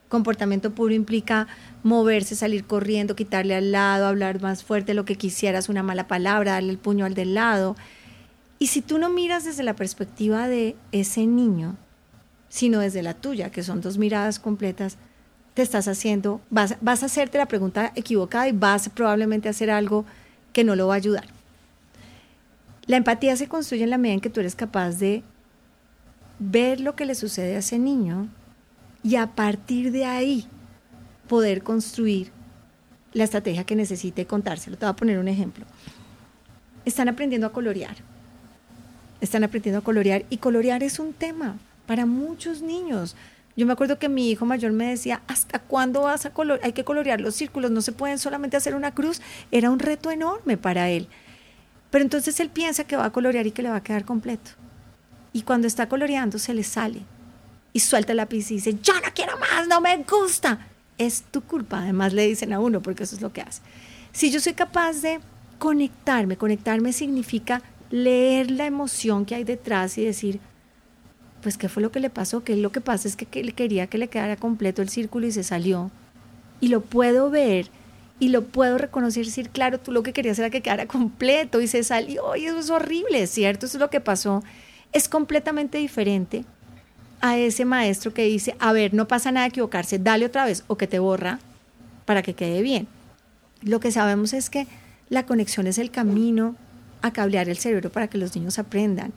Comportamiento 0.08 0.72
puro 0.72 0.94
implica 0.94 1.48
moverse, 1.82 2.36
salir 2.36 2.64
corriendo, 2.64 3.16
quitarle 3.16 3.56
al 3.56 3.72
lado, 3.72 4.06
hablar 4.06 4.40
más 4.40 4.62
fuerte 4.62 4.94
lo 4.94 5.04
que 5.04 5.16
quisieras, 5.16 5.68
una 5.68 5.82
mala 5.82 6.06
palabra, 6.06 6.52
darle 6.52 6.70
el 6.70 6.78
puño 6.78 7.04
al 7.04 7.14
del 7.14 7.34
lado. 7.34 7.74
Y 8.58 8.68
si 8.68 8.82
tú 8.82 8.98
no 8.98 9.10
miras 9.10 9.44
desde 9.44 9.64
la 9.64 9.74
perspectiva 9.74 10.46
de 10.48 10.76
ese 10.92 11.26
niño, 11.26 11.76
sino 12.48 12.78
desde 12.78 13.02
la 13.02 13.14
tuya, 13.14 13.50
que 13.50 13.64
son 13.64 13.80
dos 13.80 13.98
miradas 13.98 14.38
completas, 14.38 14.96
te 15.54 15.62
estás 15.62 15.88
haciendo, 15.88 16.40
vas, 16.50 16.76
vas 16.80 17.02
a 17.02 17.06
hacerte 17.06 17.38
la 17.38 17.46
pregunta 17.46 17.92
equivocada 17.96 18.46
y 18.46 18.52
vas 18.52 18.88
probablemente 18.90 19.48
a 19.48 19.50
hacer 19.50 19.70
algo 19.70 20.04
que 20.52 20.64
no 20.64 20.76
lo 20.76 20.86
va 20.86 20.94
a 20.94 20.98
ayudar. 20.98 21.26
La 22.86 22.96
empatía 22.96 23.36
se 23.36 23.48
construye 23.48 23.82
en 23.82 23.90
la 23.90 23.98
medida 23.98 24.14
en 24.14 24.20
que 24.20 24.30
tú 24.30 24.38
eres 24.38 24.54
capaz 24.54 24.98
de 24.98 25.24
ver 26.38 26.80
lo 26.80 26.94
que 26.94 27.06
le 27.06 27.14
sucede 27.16 27.56
a 27.56 27.58
ese 27.58 27.78
niño 27.78 28.28
y 29.06 29.14
a 29.14 29.28
partir 29.28 29.92
de 29.92 30.04
ahí 30.04 30.48
poder 31.28 31.62
construir 31.62 32.32
la 33.12 33.22
estrategia 33.22 33.62
que 33.62 33.76
necesite 33.76 34.26
contárselo. 34.26 34.76
Te 34.76 34.84
voy 34.84 34.90
a 34.90 34.96
poner 34.96 35.20
un 35.20 35.28
ejemplo. 35.28 35.64
Están 36.84 37.08
aprendiendo 37.08 37.46
a 37.46 37.52
colorear. 37.52 37.94
Están 39.20 39.44
aprendiendo 39.44 39.78
a 39.78 39.84
colorear 39.84 40.24
y 40.28 40.38
colorear 40.38 40.82
es 40.82 40.98
un 40.98 41.12
tema 41.12 41.56
para 41.86 42.04
muchos 42.04 42.62
niños. 42.62 43.14
Yo 43.56 43.64
me 43.64 43.74
acuerdo 43.74 44.00
que 44.00 44.08
mi 44.08 44.28
hijo 44.28 44.44
mayor 44.44 44.72
me 44.72 44.88
decía, 44.88 45.22
¿hasta 45.28 45.60
cuándo 45.60 46.02
vas 46.02 46.26
a 46.26 46.30
colorear? 46.30 46.66
Hay 46.66 46.72
que 46.72 46.84
colorear 46.84 47.20
los 47.20 47.36
círculos, 47.36 47.70
no 47.70 47.82
se 47.82 47.92
pueden 47.92 48.18
solamente 48.18 48.56
hacer 48.56 48.74
una 48.74 48.92
cruz. 48.92 49.22
Era 49.52 49.70
un 49.70 49.78
reto 49.78 50.10
enorme 50.10 50.56
para 50.56 50.90
él. 50.90 51.06
Pero 51.92 52.02
entonces 52.02 52.40
él 52.40 52.50
piensa 52.50 52.82
que 52.82 52.96
va 52.96 53.04
a 53.04 53.12
colorear 53.12 53.46
y 53.46 53.52
que 53.52 53.62
le 53.62 53.70
va 53.70 53.76
a 53.76 53.84
quedar 53.84 54.04
completo. 54.04 54.50
Y 55.32 55.42
cuando 55.42 55.68
está 55.68 55.88
coloreando 55.88 56.40
se 56.40 56.54
le 56.54 56.64
sale 56.64 57.02
y 57.76 57.80
suelta 57.80 58.12
el 58.12 58.16
lápiz 58.16 58.50
y 58.50 58.54
dice, 58.54 58.78
yo 58.82 58.94
no 58.94 59.08
quiero 59.14 59.36
más, 59.36 59.68
no 59.68 59.82
me 59.82 59.94
gusta. 59.98 60.66
Es 60.96 61.24
tu 61.30 61.42
culpa, 61.42 61.80
además 61.80 62.14
le 62.14 62.26
dicen 62.26 62.54
a 62.54 62.58
uno, 62.58 62.80
porque 62.80 63.02
eso 63.02 63.14
es 63.14 63.20
lo 63.20 63.34
que 63.34 63.42
hace. 63.42 63.60
Si 64.12 64.30
yo 64.30 64.40
soy 64.40 64.54
capaz 64.54 65.02
de 65.02 65.20
conectarme, 65.58 66.38
conectarme 66.38 66.94
significa 66.94 67.60
leer 67.90 68.50
la 68.50 68.64
emoción 68.64 69.26
que 69.26 69.34
hay 69.34 69.44
detrás 69.44 69.98
y 69.98 70.06
decir, 70.06 70.40
pues 71.42 71.58
qué 71.58 71.68
fue 71.68 71.82
lo 71.82 71.92
que 71.92 72.00
le 72.00 72.08
pasó, 72.08 72.42
que 72.44 72.56
lo 72.56 72.72
que 72.72 72.80
pasa 72.80 73.08
es 73.08 73.14
que, 73.14 73.28
él 73.38 73.52
quería 73.52 73.88
que 73.88 73.98
le 73.98 74.08
quedara 74.08 74.36
completo 74.36 74.80
el 74.80 74.88
círculo 74.88 75.26
y 75.26 75.32
se 75.32 75.42
salió. 75.42 75.90
Y 76.62 76.68
lo 76.68 76.80
puedo 76.80 77.28
ver 77.28 77.68
y 78.18 78.30
lo 78.30 78.46
puedo 78.46 78.78
reconocer 78.78 79.24
y 79.24 79.26
decir, 79.26 79.50
claro, 79.50 79.80
tú 79.80 79.92
lo 79.92 80.02
que 80.02 80.14
querías 80.14 80.38
era 80.38 80.48
que 80.48 80.62
quedara 80.62 80.86
completo 80.86 81.60
y 81.60 81.68
se 81.68 81.84
salió 81.84 82.36
y 82.36 82.46
eso 82.46 82.58
es 82.58 82.70
horrible, 82.70 83.26
¿cierto? 83.26 83.66
Eso 83.66 83.76
es 83.76 83.80
lo 83.82 83.90
que 83.90 84.00
pasó. 84.00 84.42
Es 84.94 85.10
completamente 85.10 85.76
diferente 85.76 86.46
a 87.20 87.38
ese 87.38 87.64
maestro 87.64 88.12
que 88.12 88.24
dice, 88.24 88.56
a 88.58 88.72
ver, 88.72 88.94
no 88.94 89.08
pasa 89.08 89.32
nada 89.32 89.46
equivocarse, 89.46 89.98
dale 89.98 90.26
otra 90.26 90.44
vez 90.44 90.64
o 90.66 90.76
que 90.76 90.86
te 90.86 90.98
borra 90.98 91.38
para 92.04 92.22
que 92.22 92.34
quede 92.34 92.62
bien. 92.62 92.86
Lo 93.62 93.80
que 93.80 93.90
sabemos 93.90 94.32
es 94.32 94.50
que 94.50 94.66
la 95.08 95.26
conexión 95.26 95.66
es 95.66 95.78
el 95.78 95.90
camino 95.90 96.56
a 97.02 97.12
cablear 97.12 97.48
el 97.48 97.58
cerebro 97.58 97.90
para 97.90 98.08
que 98.08 98.18
los 98.18 98.34
niños 98.34 98.58
aprendan. 98.58 99.12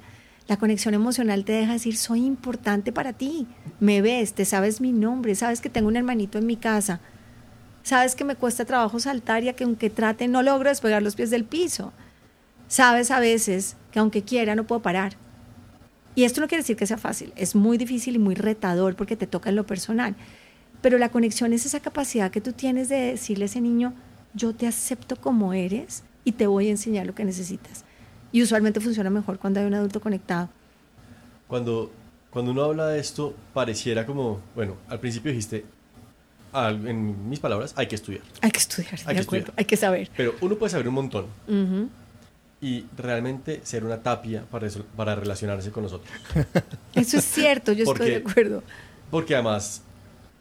La 0.48 0.58
conexión 0.58 0.94
emocional 0.94 1.46
te 1.46 1.54
deja 1.54 1.74
decir, 1.74 1.96
soy 1.96 2.26
importante 2.26 2.92
para 2.92 3.14
ti, 3.14 3.48
me 3.80 4.02
ves, 4.02 4.34
te 4.34 4.46
sabes 4.46 4.82
mi 4.82 4.92
nombre, 4.92 5.36
sabes 5.36 5.62
que 5.62 5.70
tengo 5.70 5.88
un 5.88 5.96
hermanito 5.96 6.40
en 6.40 6.48
mi 6.48 6.56
casa, 6.56 7.00
sabes 7.84 8.16
que 8.16 8.24
me 8.24 8.36
cuesta 8.36 8.66
trabajo 8.66 9.00
saltar 9.00 9.44
y 9.44 9.54
que 9.54 9.64
aunque 9.64 9.90
trate 9.90 10.28
no 10.28 10.42
logro 10.42 10.70
despegar 10.70 11.04
los 11.04 11.16
pies 11.16 11.30
del 11.30 11.46
piso, 11.46 11.94
sabes 12.68 13.12
a 13.12 13.20
veces 13.20 13.76
que 13.92 14.00
aunque 14.00 14.24
quiera 14.24 14.56
no 14.56 14.64
puedo 14.64 14.82
parar. 14.82 15.16
Y 16.15 16.24
esto 16.24 16.41
no 16.41 16.48
quiere 16.48 16.63
decir 16.63 16.76
que 16.76 16.88
sea 16.88 16.98
fácil, 16.98 17.34
es 17.36 17.56
muy 17.56 17.78
difícil 17.78 18.15
y 18.15 18.19
muy 18.19 18.36
retador 18.36 18.95
porque 18.95 19.15
te 19.15 19.28
toca 19.28 19.50
en 19.50 19.56
lo 19.56 19.65
personal, 19.65 20.15
pero 20.82 20.98
la 20.98 21.10
conexión 21.10 21.54
es 21.54 21.65
esa 21.65 21.80
capacidad 21.80 22.32
que 22.32 22.41
tú 22.41 22.54
tienes 22.54 22.89
de 22.89 22.98
decirle 22.98 23.45
a 23.45 23.48
ese 23.48 23.62
niño, 23.62 23.93
yo 24.34 24.54
te 24.54 24.67
acepto 24.67 25.15
como 25.15 25.54
eres 25.54 26.04
y 26.24 26.34
te 26.34 26.48
voy 26.48 26.67
a 26.67 26.72
enseñar 26.72 27.06
lo 27.06 27.15
que 27.15 27.26
necesitas. 27.26 27.86
Y 28.32 28.43
usualmente 28.43 28.80
funciona 28.80 29.10
mejor 29.10 29.39
cuando 29.39 29.60
hay 29.60 29.65
un 29.65 29.74
adulto 29.74 30.00
conectado. 30.00 30.50
Cuando, 31.48 31.91
cuando 32.30 32.52
uno 32.52 32.63
habla 32.63 32.88
de 32.88 33.00
esto, 33.00 33.34
pareciera 33.54 34.06
como, 34.06 34.39
bueno, 34.56 34.76
al 34.88 35.00
principio 35.00 35.32
dijiste, 35.32 35.65
en 36.54 37.30
mis 37.30 37.39
palabras, 37.39 37.74
hay 37.76 37.88
que 37.88 37.95
estudiar. 37.95 38.24
Hay 38.41 38.52
que 38.52 38.60
estudiar, 38.60 39.00
hay, 39.06 39.15
que, 39.15 39.22
estudiar. 39.22 39.54
hay 39.56 39.65
que 39.65 39.78
saber. 39.78 40.10
Pero 40.15 40.36
uno 40.41 40.56
puede 40.56 40.72
saber 40.72 40.88
un 40.88 40.93
montón. 40.93 41.26
Y 42.62 42.86
realmente 42.98 43.62
ser 43.63 43.86
una 43.86 44.02
tapia 44.04 44.43
para, 44.52 44.67
para 44.95 45.15
relacionarse 45.15 45.72
con 45.72 45.84
nosotros. 45.84 46.12
Eso 46.93 47.17
es 47.17 47.26
cierto, 47.26 47.72
yo 47.72 47.86
estoy 47.86 48.10
de 48.10 48.15
acuerdo. 48.17 48.63
Porque 49.10 49.34
además, 49.34 49.82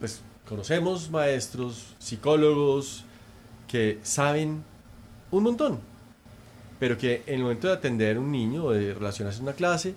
pues 0.00 0.20
conocemos 0.48 1.10
maestros, 1.10 1.94
psicólogos 1.98 3.04
que 3.68 3.98
saben 4.02 4.64
un 5.30 5.42
montón 5.44 5.80
pero 6.78 6.96
que 6.96 7.22
en 7.26 7.34
el 7.34 7.42
momento 7.42 7.66
de 7.66 7.74
atender 7.74 8.16
a 8.16 8.20
un 8.20 8.30
niño 8.30 8.64
o 8.64 8.72
de 8.72 8.94
relacionarse 8.94 9.38
en 9.38 9.44
una 9.44 9.52
clase, 9.52 9.94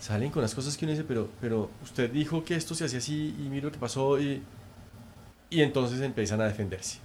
salen 0.00 0.30
con 0.30 0.42
las 0.42 0.54
cosas 0.54 0.76
que 0.76 0.84
uno 0.84 0.92
dice, 0.92 1.04
pero, 1.04 1.28
pero 1.40 1.70
usted 1.82 2.10
dijo 2.10 2.44
que 2.44 2.54
esto 2.54 2.74
se 2.74 2.84
hacía 2.84 2.98
así 2.98 3.34
y 3.38 3.48
mira 3.48 3.66
lo 3.66 3.72
que 3.72 3.78
pasó 3.78 4.20
y, 4.20 4.42
y 5.50 5.62
entonces 5.62 6.00
empiezan 6.00 6.40
a 6.40 6.44
defenderse. 6.44 6.98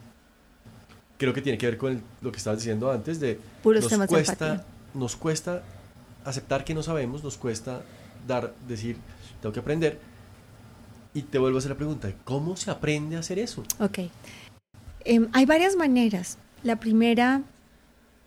Creo 1.20 1.34
que 1.34 1.44
tiene 1.44 1.60
que 1.60 1.68
ver 1.68 1.78
con 1.78 2.02
lo 2.22 2.32
que 2.32 2.38
estabas 2.38 2.60
diciendo 2.60 2.92
antes 2.92 3.20
de 3.20 3.40
Puros 3.62 3.92
nos 3.92 4.08
cuesta, 4.08 4.66
nos 4.96 5.16
cuesta 5.16 5.62
aceptar 6.26 6.66
que 6.66 6.74
no 6.74 6.82
sabemos, 6.82 7.24
nos 7.24 7.38
cuesta 7.38 7.84
dar, 8.28 8.56
decir, 8.68 8.98
tengo 9.42 9.54
que 9.54 9.60
aprender. 9.60 10.00
Y 11.14 11.22
te 11.22 11.38
vuelvo 11.38 11.58
a 11.58 11.60
hacer 11.60 11.70
la 11.70 11.78
pregunta, 11.78 12.12
¿cómo 12.24 12.58
se 12.58 12.72
aprende 12.72 13.16
a 13.16 13.20
hacer 13.20 13.38
eso? 13.38 13.64
Ok. 13.80 14.00
Em, 15.06 15.28
hay 15.34 15.46
varias 15.46 15.76
maneras. 15.76 16.40
La 16.64 16.80
primera 16.80 17.44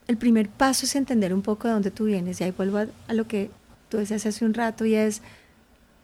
el 0.09 0.17
primer 0.17 0.49
paso 0.49 0.87
es 0.87 0.97
entender 0.97 1.33
un 1.33 1.43
poco 1.43 1.69
de 1.69 1.75
dónde 1.75 1.91
tú 1.91 2.05
vienes. 2.05 2.41
Y 2.41 2.45
ahí 2.45 2.51
vuelvo 2.51 2.79
a, 2.79 3.15
lo 3.15 3.27
que 3.27 3.51
tú 3.89 3.99
decías 3.99 4.27
hace 4.27 4.45
un 4.45 4.55
rato 4.55 4.85
y 4.85 4.95
es, 4.95 5.23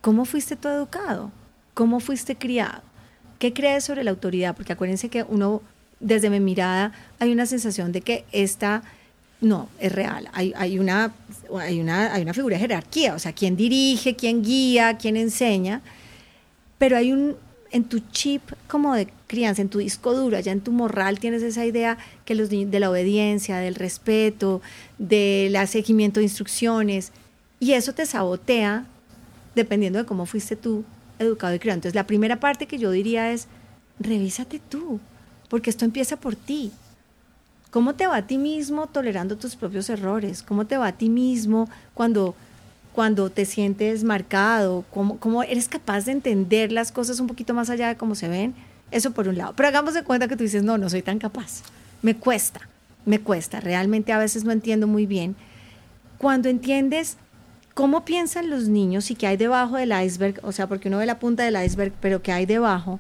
¿cómo 0.00 0.24
fuiste 0.24 0.56
tú 0.56 0.68
educado? 0.68 1.30
¿Cómo 1.74 2.00
fuiste 2.00 2.36
criado? 2.36 2.82
¿Qué 3.38 3.52
crees 3.52 3.84
sobre 3.84 4.04
la 4.04 4.10
autoridad? 4.10 4.56
Porque 4.56 4.72
acuérdense 4.72 5.08
que 5.08 5.24
uno, 5.24 5.62
desde 6.00 6.30
mi 6.30 6.40
mirada, 6.40 6.92
hay 7.18 7.32
una 7.32 7.46
sensación 7.46 7.92
de 7.92 8.00
que 8.00 8.24
esta 8.32 8.82
no, 9.40 9.68
es 9.78 9.92
real. 9.92 10.28
Hay, 10.32 10.52
hay, 10.56 10.78
una, 10.78 11.12
hay, 11.58 11.80
una, 11.80 12.12
hay 12.12 12.22
una 12.22 12.34
figura 12.34 12.56
de 12.56 12.60
jerarquía, 12.60 13.14
o 13.14 13.18
sea, 13.18 13.32
quién 13.32 13.56
dirige, 13.56 14.16
quién 14.16 14.42
guía, 14.42 14.96
quién 14.98 15.16
enseña, 15.16 15.80
pero 16.78 16.96
hay 16.96 17.12
un, 17.12 17.36
en 17.70 17.84
tu 17.84 18.00
chip 18.10 18.42
como 18.66 18.94
de 18.94 19.08
crianza, 19.26 19.62
en 19.62 19.68
tu 19.68 19.78
disco 19.78 20.14
duro, 20.14 20.36
allá 20.36 20.52
en 20.52 20.60
tu 20.60 20.72
morral 20.72 21.18
tienes 21.18 21.42
esa 21.42 21.64
idea 21.64 21.98
que 22.24 22.34
los 22.34 22.48
de 22.48 22.80
la 22.80 22.90
obediencia, 22.90 23.58
del 23.58 23.74
respeto, 23.74 24.60
del 24.98 25.56
seguimiento 25.68 26.20
de 26.20 26.24
instrucciones, 26.24 27.12
y 27.60 27.72
eso 27.72 27.92
te 27.92 28.06
sabotea 28.06 28.86
dependiendo 29.54 29.98
de 29.98 30.06
cómo 30.06 30.26
fuiste 30.26 30.56
tú 30.56 30.84
educado 31.18 31.54
y 31.54 31.58
criado. 31.58 31.76
Entonces, 31.76 31.94
la 31.94 32.06
primera 32.06 32.40
parte 32.40 32.66
que 32.66 32.78
yo 32.78 32.90
diría 32.90 33.32
es, 33.32 33.48
revísate 33.98 34.60
tú, 34.60 35.00
porque 35.48 35.70
esto 35.70 35.84
empieza 35.84 36.16
por 36.16 36.36
ti. 36.36 36.72
¿Cómo 37.70 37.94
te 37.94 38.06
va 38.06 38.16
a 38.16 38.26
ti 38.26 38.38
mismo 38.38 38.86
tolerando 38.86 39.36
tus 39.36 39.56
propios 39.56 39.90
errores? 39.90 40.42
¿Cómo 40.42 40.66
te 40.66 40.76
va 40.76 40.88
a 40.88 40.92
ti 40.92 41.10
mismo 41.10 41.68
cuando 41.94 42.34
cuando 42.98 43.30
te 43.30 43.44
sientes 43.44 44.02
marcado, 44.02 44.84
cómo, 44.90 45.44
eres 45.44 45.68
capaz 45.68 46.04
de 46.04 46.10
entender 46.10 46.72
las 46.72 46.90
cosas 46.90 47.20
un 47.20 47.28
poquito 47.28 47.54
más 47.54 47.70
allá 47.70 47.86
de 47.86 47.96
cómo 47.96 48.16
se 48.16 48.26
ven. 48.26 48.56
Eso 48.90 49.12
por 49.12 49.28
un 49.28 49.38
lado. 49.38 49.52
Pero 49.54 49.68
hagamos 49.68 49.94
de 49.94 50.02
cuenta 50.02 50.26
que 50.26 50.36
tú 50.36 50.42
dices, 50.42 50.64
no, 50.64 50.78
no 50.78 50.90
soy 50.90 51.02
tan 51.02 51.20
capaz. 51.20 51.62
Me 52.02 52.16
cuesta, 52.16 52.60
me 53.04 53.20
cuesta. 53.20 53.60
Realmente 53.60 54.12
a 54.12 54.18
veces 54.18 54.42
no 54.42 54.50
entiendo 54.50 54.88
muy 54.88 55.06
bien. 55.06 55.36
Cuando 56.18 56.48
entiendes 56.48 57.18
cómo 57.72 58.04
piensan 58.04 58.50
los 58.50 58.66
niños 58.66 59.12
y 59.12 59.14
qué 59.14 59.28
hay 59.28 59.36
debajo 59.36 59.76
del 59.76 59.92
iceberg, 59.92 60.40
o 60.42 60.50
sea, 60.50 60.66
porque 60.66 60.88
uno 60.88 60.98
ve 60.98 61.06
la 61.06 61.20
punta 61.20 61.44
del 61.44 61.64
iceberg, 61.64 61.92
pero 62.00 62.20
qué 62.20 62.32
hay 62.32 62.46
debajo, 62.46 62.98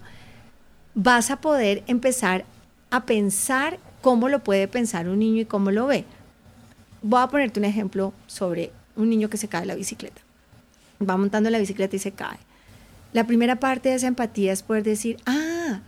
vas 1.00 1.30
a 1.30 1.40
poder 1.40 1.84
empezar 1.86 2.44
a 2.90 3.06
pensar 3.06 3.78
cómo 4.02 4.28
lo 4.28 4.42
puede 4.42 4.66
pensar 4.66 5.08
un 5.08 5.20
niño 5.20 5.42
y 5.42 5.44
cómo 5.44 5.70
lo 5.70 5.86
ve. 5.86 6.04
Voy 7.02 7.22
a 7.22 7.28
ponerte 7.28 7.60
un 7.60 7.66
ejemplo 7.66 8.12
sobre 8.26 8.72
un 8.96 9.08
niño 9.08 9.30
que 9.30 9.36
se 9.36 9.46
cae 9.46 9.60
de 9.60 9.68
la 9.68 9.76
bicicleta. 9.76 10.20
Va 11.00 11.16
montando 11.16 11.50
la 11.50 11.60
bicicleta 11.60 11.94
y 11.94 12.00
se 12.00 12.10
cae. 12.10 12.38
La 13.12 13.28
primera 13.28 13.60
parte 13.60 13.90
de 13.90 13.94
esa 13.94 14.08
empatía 14.08 14.52
es 14.52 14.64
poder 14.64 14.82
decir, 14.82 15.18
ah, 15.24 15.82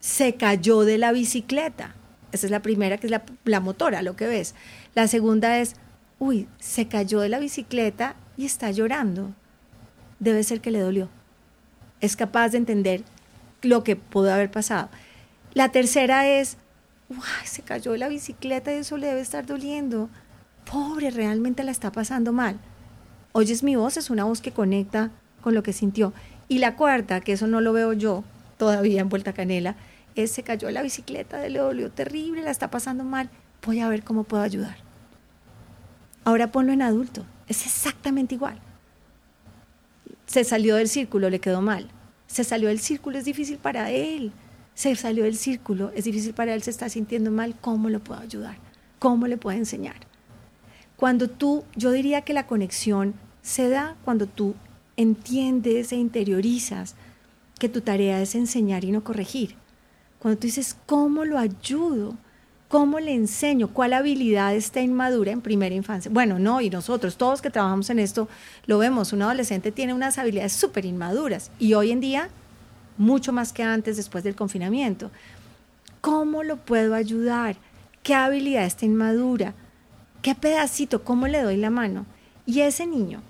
se 0.00 0.34
cayó 0.36 0.80
de 0.80 0.96
la 0.96 1.12
bicicleta. 1.12 1.94
Esa 2.32 2.46
es 2.46 2.50
la 2.50 2.62
primera, 2.62 2.96
que 2.96 3.08
es 3.08 3.10
la, 3.10 3.24
la 3.44 3.60
motora, 3.60 4.00
lo 4.00 4.16
que 4.16 4.28
ves. 4.28 4.54
La 4.94 5.08
segunda 5.08 5.58
es, 5.58 5.74
uy, 6.18 6.48
se 6.58 6.88
cayó 6.88 7.20
de 7.20 7.28
la 7.28 7.38
bicicleta 7.38 8.16
y 8.38 8.46
está 8.46 8.70
llorando. 8.70 9.34
Debe 10.20 10.42
ser 10.42 10.62
que 10.62 10.70
le 10.70 10.80
dolió. 10.80 11.10
Es 12.00 12.16
capaz 12.16 12.48
de 12.48 12.58
entender 12.58 13.04
lo 13.62 13.84
que 13.84 13.96
pudo 13.96 14.32
haber 14.32 14.50
pasado. 14.50 14.88
La 15.54 15.70
tercera 15.70 16.26
es, 16.26 16.56
se 17.44 17.62
cayó 17.62 17.96
la 17.96 18.08
bicicleta 18.08 18.72
y 18.72 18.78
eso 18.78 18.96
le 18.96 19.06
debe 19.06 19.20
estar 19.20 19.46
doliendo. 19.46 20.08
Pobre, 20.70 21.10
realmente 21.10 21.64
la 21.64 21.70
está 21.70 21.92
pasando 21.92 22.32
mal. 22.32 22.58
Oyes 23.32 23.62
mi 23.62 23.76
voz, 23.76 23.96
es 23.96 24.10
una 24.10 24.24
voz 24.24 24.40
que 24.40 24.52
conecta 24.52 25.10
con 25.40 25.54
lo 25.54 25.62
que 25.62 25.72
sintió. 25.72 26.12
Y 26.48 26.58
la 26.58 26.76
cuarta, 26.76 27.20
que 27.20 27.32
eso 27.32 27.46
no 27.46 27.60
lo 27.60 27.72
veo 27.72 27.92
yo 27.92 28.24
todavía 28.58 29.00
en 29.00 29.08
Vuelta 29.08 29.32
Canela, 29.32 29.76
es 30.14 30.30
se 30.30 30.42
cayó 30.42 30.70
la 30.70 30.82
bicicleta, 30.82 31.46
le 31.48 31.58
dolió 31.58 31.90
terrible, 31.90 32.42
la 32.42 32.50
está 32.50 32.70
pasando 32.70 33.04
mal. 33.04 33.30
Voy 33.64 33.80
a 33.80 33.88
ver 33.88 34.04
cómo 34.04 34.24
puedo 34.24 34.42
ayudar. 34.42 34.76
Ahora 36.24 36.52
ponlo 36.52 36.72
en 36.72 36.82
adulto. 36.82 37.24
Es 37.48 37.66
exactamente 37.66 38.34
igual. 38.34 38.58
Se 40.26 40.44
salió 40.44 40.76
del 40.76 40.88
círculo, 40.88 41.30
le 41.30 41.40
quedó 41.40 41.60
mal. 41.60 41.88
Se 42.32 42.44
salió 42.44 42.68
del 42.68 42.78
círculo, 42.78 43.18
es 43.18 43.26
difícil 43.26 43.58
para 43.58 43.90
él. 43.90 44.32
Se 44.72 44.96
salió 44.96 45.24
del 45.24 45.36
círculo, 45.36 45.92
es 45.94 46.04
difícil 46.04 46.32
para 46.32 46.54
él, 46.54 46.62
se 46.62 46.70
está 46.70 46.88
sintiendo 46.88 47.30
mal. 47.30 47.54
¿Cómo 47.60 47.90
lo 47.90 48.00
puedo 48.00 48.22
ayudar? 48.22 48.56
¿Cómo 48.98 49.26
le 49.26 49.36
puedo 49.36 49.58
enseñar? 49.58 49.96
Cuando 50.96 51.28
tú, 51.28 51.62
yo 51.76 51.90
diría 51.92 52.22
que 52.22 52.32
la 52.32 52.46
conexión 52.46 53.12
se 53.42 53.68
da 53.68 53.96
cuando 54.02 54.26
tú 54.26 54.54
entiendes 54.96 55.92
e 55.92 55.96
interiorizas 55.96 56.94
que 57.58 57.68
tu 57.68 57.82
tarea 57.82 58.22
es 58.22 58.34
enseñar 58.34 58.82
y 58.84 58.92
no 58.92 59.04
corregir. 59.04 59.56
Cuando 60.18 60.40
tú 60.40 60.46
dices, 60.46 60.74
¿cómo 60.86 61.26
lo 61.26 61.38
ayudo? 61.38 62.16
¿Cómo 62.72 63.00
le 63.00 63.12
enseño? 63.12 63.68
¿Cuál 63.68 63.92
habilidad 63.92 64.54
está 64.54 64.80
inmadura 64.80 65.30
en 65.30 65.42
primera 65.42 65.74
infancia? 65.74 66.10
Bueno, 66.10 66.38
no, 66.38 66.62
y 66.62 66.70
nosotros, 66.70 67.18
todos 67.18 67.42
que 67.42 67.50
trabajamos 67.50 67.90
en 67.90 67.98
esto, 67.98 68.30
lo 68.64 68.78
vemos. 68.78 69.12
Un 69.12 69.20
adolescente 69.20 69.72
tiene 69.72 69.92
unas 69.92 70.16
habilidades 70.16 70.54
súper 70.54 70.86
inmaduras 70.86 71.50
y 71.58 71.74
hoy 71.74 71.90
en 71.90 72.00
día, 72.00 72.30
mucho 72.96 73.30
más 73.30 73.52
que 73.52 73.62
antes, 73.62 73.98
después 73.98 74.24
del 74.24 74.34
confinamiento. 74.34 75.10
¿Cómo 76.00 76.44
lo 76.44 76.56
puedo 76.56 76.94
ayudar? 76.94 77.56
¿Qué 78.02 78.14
habilidad 78.14 78.64
está 78.64 78.86
inmadura? 78.86 79.52
¿Qué 80.22 80.34
pedacito? 80.34 81.04
¿Cómo 81.04 81.28
le 81.28 81.42
doy 81.42 81.58
la 81.58 81.68
mano? 81.68 82.06
Y 82.46 82.60
ese 82.60 82.86
niño, 82.86 83.20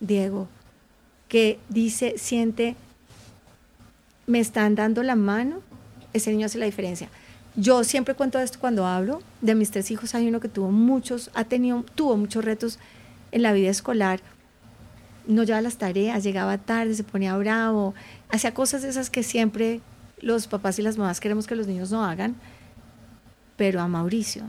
Diego, 0.00 0.48
que 1.28 1.60
dice, 1.68 2.14
siente, 2.18 2.74
me 4.26 4.40
están 4.40 4.74
dando 4.74 5.04
la 5.04 5.14
mano, 5.14 5.60
ese 6.12 6.32
niño 6.32 6.46
hace 6.46 6.58
la 6.58 6.66
diferencia. 6.66 7.08
Yo 7.60 7.82
siempre 7.82 8.14
cuento 8.14 8.38
esto 8.38 8.60
cuando 8.60 8.86
hablo. 8.86 9.20
De 9.40 9.56
mis 9.56 9.72
tres 9.72 9.90
hijos 9.90 10.14
hay 10.14 10.28
uno 10.28 10.38
que 10.38 10.48
tuvo 10.48 10.70
muchos, 10.70 11.28
ha 11.34 11.42
tenido, 11.42 11.84
tuvo 11.96 12.16
muchos 12.16 12.44
retos 12.44 12.78
en 13.32 13.42
la 13.42 13.52
vida 13.52 13.68
escolar. 13.68 14.20
No 15.26 15.42
llevaba 15.42 15.62
las 15.62 15.76
tareas, 15.76 16.22
llegaba 16.22 16.56
tarde, 16.58 16.94
se 16.94 17.02
ponía 17.02 17.36
bravo, 17.36 17.94
hacía 18.30 18.54
cosas 18.54 18.82
de 18.82 18.90
esas 18.90 19.10
que 19.10 19.24
siempre 19.24 19.80
los 20.20 20.46
papás 20.46 20.78
y 20.78 20.82
las 20.82 20.98
mamás 20.98 21.18
queremos 21.18 21.48
que 21.48 21.56
los 21.56 21.66
niños 21.66 21.90
no 21.90 22.04
hagan. 22.04 22.36
Pero 23.56 23.80
a 23.80 23.88
Mauricio 23.88 24.44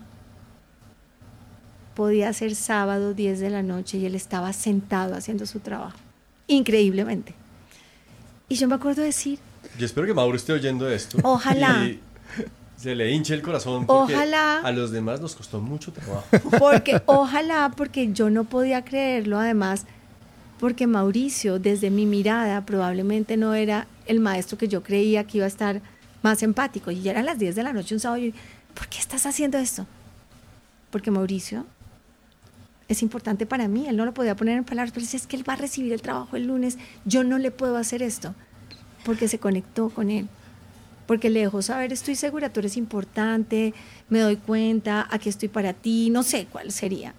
podía 1.96 2.32
ser 2.32 2.54
sábado 2.54 3.16
10 3.16 3.40
de 3.40 3.50
la 3.50 3.64
noche 3.64 3.98
y 3.98 4.06
él 4.06 4.14
estaba 4.14 4.54
sentado 4.54 5.16
haciendo 5.16 5.48
su 5.48 5.62
trabajo. 5.62 5.98
Increíblemente. 6.46 7.34
Y 8.48 8.56
yo 8.56 8.68
me 8.68 8.76
acuerdo 8.76 9.02
decir... 9.02 9.40
Yo 9.80 9.88
espero 9.88 10.06
que 10.06 10.14
Mauro 10.14 10.38
esté 10.38 10.54
oyendo 10.54 10.88
esto. 10.88 11.18
Ojalá 11.24 11.90
se 12.80 12.96
le 12.96 13.12
hinche 13.12 13.34
el 13.34 13.42
corazón 13.42 13.86
porque 13.86 14.14
ojalá, 14.14 14.60
a 14.60 14.72
los 14.72 14.92
demás 14.92 15.20
nos 15.20 15.36
costó 15.36 15.60
mucho 15.60 15.92
trabajo. 15.92 16.26
Porque 16.58 17.02
ojalá, 17.08 17.74
porque 17.76 18.14
yo 18.14 18.30
no 18.30 18.46
podía 18.46 18.86
creerlo, 18.86 19.38
además, 19.38 19.86
porque 20.60 20.88
Mauricio, 20.88 21.60
desde 21.60 21.90
mi 21.90 22.06
mirada, 22.06 22.66
probablemente 22.66 23.36
no 23.36 23.54
era 23.54 23.88
el 24.06 24.22
maestro 24.22 24.58
que 24.58 24.70
yo 24.70 24.82
creía 24.82 25.26
que 25.26 25.40
iba 25.40 25.46
a 25.46 25.50
estar 25.50 25.82
más 26.22 26.42
empático. 26.42 26.90
Y 26.90 27.02
ya 27.02 27.12
eran 27.12 27.26
las 27.26 27.38
10 27.38 27.56
de 27.56 27.64
la 27.64 27.74
noche 27.74 27.96
un 27.96 28.00
sábado 28.00 28.22
y 28.22 28.34
¿por 28.74 28.88
qué 28.88 29.00
estás 29.00 29.26
haciendo 29.26 29.58
esto? 29.58 29.86
Porque 30.90 31.12
Mauricio 31.12 31.66
es 32.88 33.02
importante 33.02 33.46
para 33.46 33.68
mí, 33.68 33.88
él 33.88 33.98
no 33.98 34.06
lo 34.06 34.14
podía 34.14 34.38
poner 34.38 34.58
en 34.58 34.64
palabras, 34.64 34.94
pero 34.94 35.06
es 35.06 35.28
que 35.28 35.36
él 35.36 35.48
va 35.48 35.54
a 35.54 35.58
recibir 35.58 35.92
el 35.92 36.02
trabajo 36.02 36.38
el 36.38 36.48
lunes, 36.48 36.78
yo 37.04 37.26
no 37.26 37.38
le 37.38 37.52
puedo 37.52 37.76
hacer 37.76 38.02
esto, 38.02 38.34
porque 39.04 39.28
se 39.28 39.38
conectó 39.38 39.90
con 39.90 40.10
él 40.10 40.30
porque 41.10 41.32
le 41.32 41.40
dejó 41.40 41.64
saber, 41.64 41.92
estoy 41.92 42.14
segura, 42.14 42.54
tú 42.54 42.60
eres 42.60 42.78
importante, 42.78 43.74
me 44.10 44.20
doy 44.20 44.36
cuenta, 44.36 45.08
aquí 45.10 45.28
estoy 45.28 45.50
para 45.50 45.74
ti, 45.74 46.12
no 46.12 46.22
sé 46.22 46.46
cuál 46.52 46.72
sería. 46.72 47.16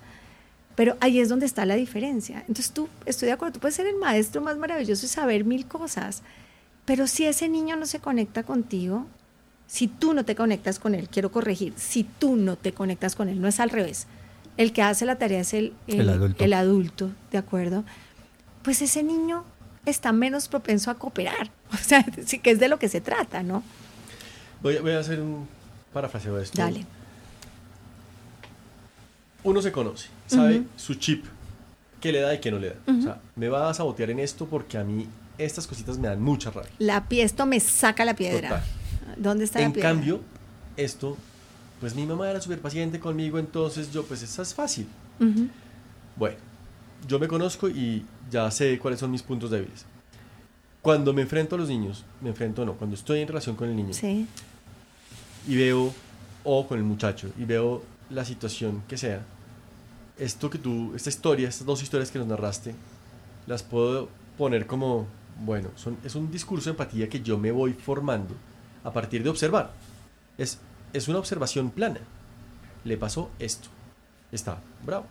Pero 0.77 0.97
ahí 1.01 1.19
es 1.19 1.29
donde 1.29 1.45
está 1.45 1.67
la 1.67 1.75
diferencia. 1.75 2.39
Entonces 2.47 2.71
tú, 2.71 2.89
estoy 3.05 3.27
de 3.27 3.33
acuerdo, 3.33 3.55
tú 3.55 3.59
puedes 3.59 3.75
ser 3.75 3.89
el 3.89 3.97
maestro 3.97 4.43
más 4.43 4.57
maravilloso 4.59 5.05
y 5.05 5.09
saber 5.09 5.45
mil 5.45 5.67
cosas, 5.67 6.23
pero 6.85 7.09
si 7.09 7.27
ese 7.27 7.49
niño 7.49 7.75
no 7.75 7.85
se 7.85 7.99
conecta 7.99 8.45
contigo, 8.45 9.07
si 9.67 9.89
tú 9.89 10.15
no 10.15 10.25
te 10.25 10.37
conectas 10.37 10.79
con 10.79 10.95
él, 10.95 11.09
quiero 11.09 11.33
corregir, 11.33 11.73
si 11.77 12.05
tú 12.05 12.37
no 12.37 12.55
te 12.55 12.71
conectas 12.71 13.17
con 13.17 13.29
él, 13.29 13.41
no 13.41 13.49
es 13.49 13.59
al 13.59 13.71
revés. 13.71 14.07
El 14.57 14.73
que 14.73 14.83
hace 14.83 15.05
la 15.05 15.19
tarea 15.19 15.41
es 15.41 15.53
el, 15.53 15.75
adulto. 16.09 16.45
el 16.45 16.53
adulto, 16.53 17.11
¿de 17.33 17.39
acuerdo? 17.39 17.83
Pues 18.63 18.83
ese 18.83 19.03
niño 19.03 19.43
está 19.85 20.13
menos 20.13 20.47
propenso 20.47 20.93
a 20.93 20.95
cooperar. 20.95 21.51
O 21.73 21.77
sea, 21.77 22.05
sí 22.25 22.39
que 22.39 22.51
es 22.51 22.61
de 22.61 22.69
lo 22.69 22.79
que 22.79 22.89
se 22.89 23.01
trata, 23.01 23.43
¿no? 23.43 23.65
Voy, 24.63 24.79
voy 24.79 24.93
a 24.93 24.99
hacer 24.99 25.21
un 25.21 25.49
parafraseo 25.93 26.37
de 26.37 26.45
esto. 26.45 26.61
Dale. 26.61 26.87
Uno 29.43 29.63
se 29.63 29.73
conoce, 29.73 30.09
sabe 30.27 30.65
su 30.77 30.95
chip, 30.95 31.25
qué 32.01 32.13
le 32.13 32.21
da 32.21 32.35
y 32.35 32.41
qué 32.41 32.51
no 32.51 32.59
le 32.59 32.71
da. 32.71 32.77
O 32.87 33.03
sea, 33.03 33.21
me 33.37 33.49
va 33.49 33.71
a 33.71 33.75
sabotear 33.75 34.11
en 34.11 34.19
esto 34.19 34.47
porque 34.47 34.77
a 34.77 34.85
mí 34.85 35.09
estas 35.39 35.67
cositas 35.67 35.97
me 35.97 36.09
dan 36.09 36.21
mucha 36.21 36.51
rabia. 36.51 36.71
La 36.79 37.07
esto 37.11 37.47
me 37.47 37.59
saca 37.59 38.05
la 38.05 38.15
piedra. 38.15 38.49
Total. 38.49 38.63
¿Dónde 39.17 39.45
está 39.45 39.61
en 39.61 39.69
la 39.69 39.73
piedra? 39.73 39.91
cambio, 39.91 40.21
esto, 40.77 41.17
pues 41.81 41.95
mi 41.95 42.05
mamá 42.05 42.31
era 42.31 42.41
súper 42.41 42.61
paciente 42.61 43.01
conmigo, 43.01 43.39
entonces 43.39 43.91
yo, 43.91 44.05
pues 44.05 44.23
esa 44.23 44.43
es 44.43 44.55
fácil. 44.55 44.87
Ujú. 45.19 45.49
Bueno, 46.17 46.37
yo 47.09 47.19
me 47.19 47.27
conozco 47.27 47.69
y 47.69 48.05
ya 48.31 48.51
sé 48.51 48.79
cuáles 48.79 49.01
son 49.01 49.11
mis 49.11 49.23
puntos 49.23 49.51
débiles. 49.51 49.87
Cuando 50.83 51.13
me 51.13 51.23
enfrento 51.23 51.57
a 51.57 51.59
los 51.59 51.69
niños, 51.69 52.05
me 52.21 52.31
enfrento 52.31 52.65
no, 52.65 52.75
cuando 52.75 52.97
estoy 52.97 53.21
en 53.21 53.29
relación 53.29 53.55
con 53.57 53.69
el 53.69 53.77
niño 53.77 53.93
Sí. 53.93 54.27
y 55.47 55.57
veo, 55.57 55.93
o 56.45 56.67
con 56.67 56.79
el 56.79 56.85
muchacho, 56.85 57.31
y 57.39 57.45
veo 57.45 57.83
la 58.09 58.25
situación 58.25 58.83
que 58.89 58.97
sea, 58.97 59.23
esto 60.19 60.49
que 60.51 60.59
tú, 60.59 60.93
esta 60.95 61.09
historia, 61.11 61.49
estas 61.49 61.67
dos 61.67 61.83
historias 61.83 62.11
que 62.11 62.19
nos 62.19 62.29
narraste, 62.29 62.75
las 63.47 63.63
puedo 63.63 64.09
poner 64.39 64.67
como, 64.67 65.07
bueno, 65.45 65.69
son, 65.77 65.97
es 66.05 66.15
un 66.15 66.31
discurso 66.31 66.67
de 66.67 66.71
empatía 66.73 67.09
que 67.09 67.21
yo 67.21 67.37
me 67.39 67.51
voy 67.53 67.73
formando 67.75 68.35
a 68.85 68.91
partir 68.93 69.23
de 69.23 69.29
observar. 69.31 69.73
Es, 70.39 70.59
es 70.95 71.09
una 71.09 71.19
observación 71.19 71.71
plana. 71.71 72.01
Le 72.85 72.97
pasó 72.97 73.31
esto. 73.39 73.69
Está 74.33 74.61
bravo. 74.85 75.07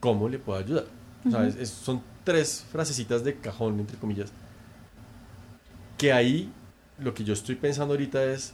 ¿Cómo 0.00 0.28
le 0.28 0.38
puedo 0.38 0.58
ayudar? 0.58 0.86
O 1.26 1.30
sea, 1.30 1.46
es- 1.46 1.56
es- 1.56 1.70
son 1.70 2.02
tres 2.24 2.64
frasecitas 2.72 3.24
de 3.24 3.36
cajón, 3.36 3.78
entre 3.80 3.96
comillas. 3.98 4.30
Que 5.98 6.12
ahí 6.12 6.50
lo 6.98 7.12
que 7.14 7.24
yo 7.24 7.32
estoy 7.34 7.54
pensando 7.56 7.94
ahorita 7.94 8.22
es, 8.24 8.52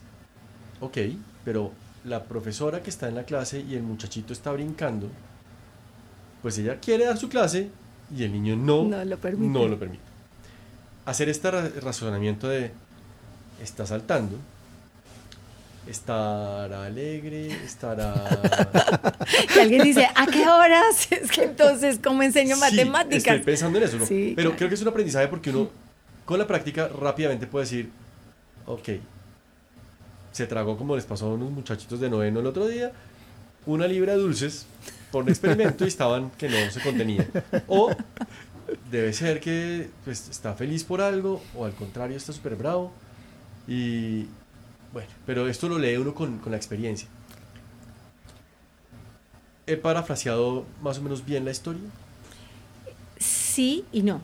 ok, 0.80 0.98
pero 1.44 1.72
la 2.04 2.24
profesora 2.24 2.82
que 2.82 2.90
está 2.90 3.08
en 3.08 3.14
la 3.14 3.24
clase 3.24 3.60
y 3.60 3.74
el 3.74 3.82
muchachito 3.82 4.32
está 4.32 4.52
brincando, 4.52 5.08
pues 6.42 6.58
ella 6.58 6.78
quiere 6.80 7.04
dar 7.04 7.16
su 7.18 7.28
clase 7.28 7.70
y 8.14 8.22
el 8.24 8.32
niño 8.32 8.56
no, 8.56 8.84
No 8.84 9.04
lo 9.04 9.16
permite. 9.18 9.52
no 9.52 9.66
lo 9.68 9.78
permite. 9.78 10.02
Hacer 11.04 11.28
este 11.28 11.50
ra- 11.50 11.68
razonamiento 11.82 12.48
de, 12.48 12.72
está 13.62 13.86
saltando, 13.86 14.36
estará 15.86 16.84
alegre, 16.86 17.48
estará... 17.64 18.14
Y 19.54 19.58
alguien 19.60 19.82
dice, 19.82 20.08
¿a 20.14 20.26
qué 20.26 20.46
horas? 20.48 21.08
Es 21.10 21.30
que 21.30 21.44
entonces, 21.44 22.00
¿cómo 22.02 22.22
enseño 22.22 22.56
Sí, 22.56 22.60
matemáticas? 22.60 23.26
estoy 23.26 23.40
pensando 23.40 23.78
en 23.78 23.84
eso, 23.84 23.98
¿no? 23.98 24.06
Sí, 24.06 24.32
pero 24.34 24.50
claro. 24.50 24.58
creo 24.58 24.68
que 24.68 24.74
es 24.74 24.82
un 24.82 24.88
aprendizaje 24.88 25.28
porque 25.28 25.50
uno 25.50 25.70
con 26.24 26.38
la 26.38 26.46
práctica 26.46 26.88
rápidamente 26.88 27.46
puede 27.46 27.64
decir, 27.64 27.90
ok, 28.66 28.88
se 30.32 30.46
tragó 30.46 30.76
como 30.76 30.96
les 30.96 31.04
pasó 31.04 31.26
a 31.26 31.34
unos 31.34 31.50
muchachitos 31.50 32.00
de 32.00 32.10
noveno 32.10 32.40
el 32.40 32.46
otro 32.46 32.66
día, 32.66 32.92
una 33.64 33.86
libra 33.86 34.12
de 34.12 34.18
dulces 34.18 34.66
por 35.10 35.22
un 35.22 35.30
experimento 35.30 35.84
y 35.84 35.88
estaban 35.88 36.30
que 36.32 36.48
no 36.48 36.70
se 36.70 36.80
contenían. 36.80 37.26
O 37.68 37.90
debe 38.90 39.12
ser 39.12 39.40
que 39.40 39.88
pues, 40.04 40.28
está 40.28 40.54
feliz 40.54 40.84
por 40.84 41.00
algo 41.00 41.42
o 41.54 41.64
al 41.64 41.72
contrario 41.72 42.16
está 42.16 42.32
súper 42.32 42.56
bravo. 42.56 42.92
Y 43.68 44.26
bueno, 44.96 45.10
pero 45.26 45.46
esto 45.46 45.68
lo 45.68 45.78
lee 45.78 45.98
uno 45.98 46.14
con, 46.14 46.38
con 46.38 46.52
la 46.52 46.56
experiencia. 46.56 47.06
He 49.66 49.76
parafraseado 49.76 50.64
más 50.80 50.96
o 50.96 51.02
menos 51.02 51.22
bien 51.22 51.44
la 51.44 51.50
historia. 51.50 51.82
Sí 53.18 53.84
y 53.92 54.02
no. 54.02 54.22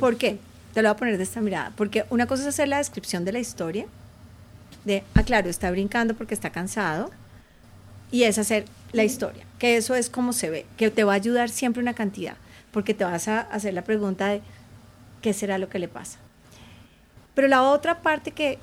¿Por 0.00 0.16
qué? 0.16 0.40
Te 0.74 0.82
lo 0.82 0.88
voy 0.88 0.96
a 0.96 0.96
poner 0.96 1.16
de 1.16 1.22
esta 1.22 1.40
mirada. 1.40 1.72
Porque 1.76 2.06
una 2.10 2.26
cosa 2.26 2.42
es 2.42 2.48
hacer 2.48 2.66
la 2.66 2.78
descripción 2.78 3.24
de 3.24 3.30
la 3.30 3.38
historia, 3.38 3.86
de, 4.84 5.04
ah, 5.14 5.22
claro, 5.22 5.48
está 5.48 5.70
brincando 5.70 6.14
porque 6.14 6.34
está 6.34 6.50
cansado, 6.50 7.12
y 8.10 8.24
es 8.24 8.36
hacer 8.36 8.64
la 8.90 9.04
historia, 9.04 9.44
que 9.60 9.76
eso 9.76 9.94
es 9.94 10.10
como 10.10 10.32
se 10.32 10.50
ve, 10.50 10.66
que 10.76 10.90
te 10.90 11.04
va 11.04 11.12
a 11.12 11.16
ayudar 11.16 11.50
siempre 11.50 11.80
una 11.80 11.94
cantidad, 11.94 12.36
porque 12.72 12.94
te 12.94 13.04
vas 13.04 13.28
a 13.28 13.42
hacer 13.42 13.74
la 13.74 13.84
pregunta 13.84 14.26
de, 14.26 14.42
¿qué 15.22 15.32
será 15.32 15.56
lo 15.56 15.68
que 15.68 15.78
le 15.78 15.86
pasa? 15.86 16.18
Pero 17.38 17.46
la 17.46 17.62
otra 17.62 18.02
parte 18.02 18.32
que 18.32 18.58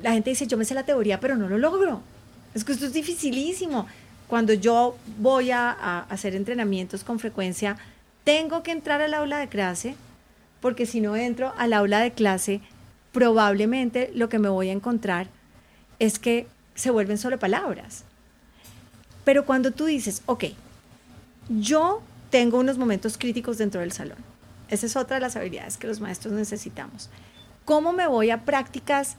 la 0.00 0.12
gente 0.12 0.30
dice, 0.30 0.46
yo 0.46 0.56
me 0.56 0.64
sé 0.64 0.72
la 0.72 0.84
teoría, 0.84 1.18
pero 1.18 1.34
no 1.34 1.48
lo 1.48 1.58
logro. 1.58 2.00
Es 2.54 2.62
que 2.62 2.70
esto 2.70 2.86
es 2.86 2.92
dificilísimo. 2.92 3.88
Cuando 4.28 4.52
yo 4.52 4.96
voy 5.18 5.50
a, 5.50 5.72
a 5.72 6.02
hacer 6.02 6.36
entrenamientos 6.36 7.02
con 7.02 7.18
frecuencia, 7.18 7.76
tengo 8.22 8.62
que 8.62 8.70
entrar 8.70 9.02
al 9.02 9.14
aula 9.14 9.40
de 9.40 9.48
clase, 9.48 9.96
porque 10.60 10.86
si 10.86 11.00
no 11.00 11.16
entro 11.16 11.54
al 11.58 11.72
aula 11.72 11.98
de 11.98 12.12
clase, 12.12 12.60
probablemente 13.10 14.12
lo 14.14 14.28
que 14.28 14.38
me 14.38 14.48
voy 14.48 14.68
a 14.68 14.72
encontrar 14.72 15.26
es 15.98 16.20
que 16.20 16.46
se 16.76 16.92
vuelven 16.92 17.18
solo 17.18 17.40
palabras. 17.40 18.04
Pero 19.24 19.44
cuando 19.44 19.72
tú 19.72 19.86
dices, 19.86 20.22
ok, 20.26 20.44
yo 21.48 22.00
tengo 22.30 22.60
unos 22.60 22.78
momentos 22.78 23.18
críticos 23.18 23.58
dentro 23.58 23.80
del 23.80 23.90
salón. 23.90 24.18
Esa 24.68 24.86
es 24.86 24.94
otra 24.94 25.16
de 25.16 25.20
las 25.20 25.34
habilidades 25.34 25.78
que 25.78 25.88
los 25.88 26.00
maestros 26.00 26.32
necesitamos. 26.32 27.10
¿Cómo 27.64 27.94
me 27.94 28.06
voy 28.06 28.28
a 28.30 28.44
prácticas? 28.44 29.16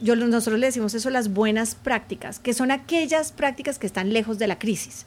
Yo, 0.00 0.16
nosotros 0.16 0.58
le 0.58 0.66
decimos 0.66 0.94
eso, 0.94 1.10
las 1.10 1.32
buenas 1.32 1.74
prácticas, 1.74 2.38
que 2.38 2.54
son 2.54 2.70
aquellas 2.70 3.32
prácticas 3.32 3.78
que 3.78 3.86
están 3.86 4.12
lejos 4.12 4.38
de 4.38 4.46
la 4.46 4.58
crisis, 4.58 5.04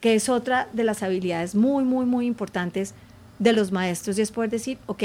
que 0.00 0.14
es 0.14 0.28
otra 0.28 0.68
de 0.72 0.84
las 0.84 1.02
habilidades 1.02 1.56
muy, 1.56 1.82
muy, 1.82 2.06
muy 2.06 2.26
importantes 2.26 2.94
de 3.40 3.52
los 3.52 3.72
maestros 3.72 4.18
y 4.18 4.22
es 4.22 4.30
poder 4.30 4.50
decir, 4.50 4.78
ok, 4.86 5.02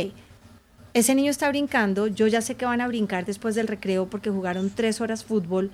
ese 0.93 1.15
niño 1.15 1.31
está 1.31 1.49
brincando, 1.49 2.05
yo 2.05 2.27
ya 2.27 2.41
sé 2.41 2.53
que 2.53 2.65
van 2.65 2.81
a 2.81 2.87
brincar 2.87 3.25
después 3.25 3.55
del 3.55 3.67
recreo 3.67 4.07
porque 4.07 4.29
jugaron 4.29 4.69
tres 4.69 5.01
horas 5.01 5.23
fútbol, 5.23 5.71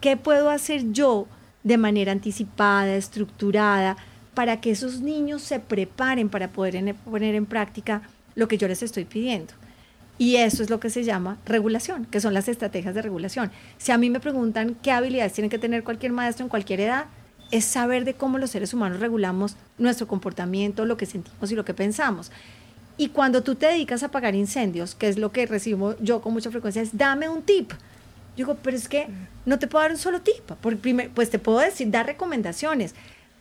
¿qué 0.00 0.16
puedo 0.16 0.48
hacer 0.48 0.92
yo 0.92 1.26
de 1.64 1.76
manera 1.76 2.12
anticipada, 2.12 2.94
estructurada, 2.94 3.98
para 4.32 4.60
que 4.60 4.70
esos 4.70 5.00
niños 5.00 5.42
se 5.42 5.60
preparen 5.60 6.30
para 6.30 6.48
poder 6.48 6.94
poner 7.04 7.34
en 7.34 7.44
práctica 7.44 8.02
lo 8.34 8.48
que 8.48 8.56
yo 8.56 8.68
les 8.68 8.82
estoy 8.82 9.04
pidiendo? 9.04 9.52
Y 10.16 10.36
eso 10.36 10.62
es 10.62 10.70
lo 10.70 10.78
que 10.78 10.90
se 10.90 11.02
llama 11.02 11.38
regulación, 11.44 12.06
que 12.06 12.20
son 12.20 12.34
las 12.34 12.48
estrategias 12.48 12.94
de 12.94 13.02
regulación. 13.02 13.50
Si 13.78 13.90
a 13.90 13.98
mí 13.98 14.10
me 14.10 14.20
preguntan 14.20 14.76
qué 14.82 14.92
habilidades 14.92 15.32
tiene 15.32 15.48
que 15.48 15.58
tener 15.58 15.82
cualquier 15.82 16.12
maestro 16.12 16.44
en 16.44 16.48
cualquier 16.48 16.80
edad, 16.80 17.06
es 17.50 17.64
saber 17.64 18.04
de 18.04 18.14
cómo 18.14 18.38
los 18.38 18.50
seres 18.50 18.74
humanos 18.74 19.00
regulamos 19.00 19.56
nuestro 19.78 20.06
comportamiento, 20.06 20.84
lo 20.84 20.96
que 20.96 21.06
sentimos 21.06 21.50
y 21.50 21.54
lo 21.54 21.64
que 21.64 21.74
pensamos. 21.74 22.30
Y 22.96 23.08
cuando 23.08 23.42
tú 23.42 23.56
te 23.56 23.66
dedicas 23.66 24.02
a 24.02 24.06
apagar 24.06 24.34
incendios, 24.34 24.94
que 24.94 25.08
es 25.08 25.18
lo 25.18 25.32
que 25.32 25.46
recibo 25.46 25.96
yo 25.98 26.20
con 26.20 26.32
mucha 26.32 26.50
frecuencia, 26.50 26.80
es 26.80 26.96
dame 26.96 27.28
un 27.28 27.42
tip. 27.42 27.72
Yo 28.36 28.46
digo, 28.46 28.56
pero 28.62 28.76
es 28.76 28.88
que 28.88 29.08
no 29.46 29.58
te 29.58 29.66
puedo 29.66 29.82
dar 29.82 29.92
un 29.92 29.98
solo 29.98 30.20
tip. 30.20 30.44
Por 30.60 30.76
primer, 30.78 31.10
pues 31.10 31.30
te 31.30 31.38
puedo 31.38 31.58
decir, 31.58 31.90
dar 31.90 32.06
recomendaciones. 32.06 32.94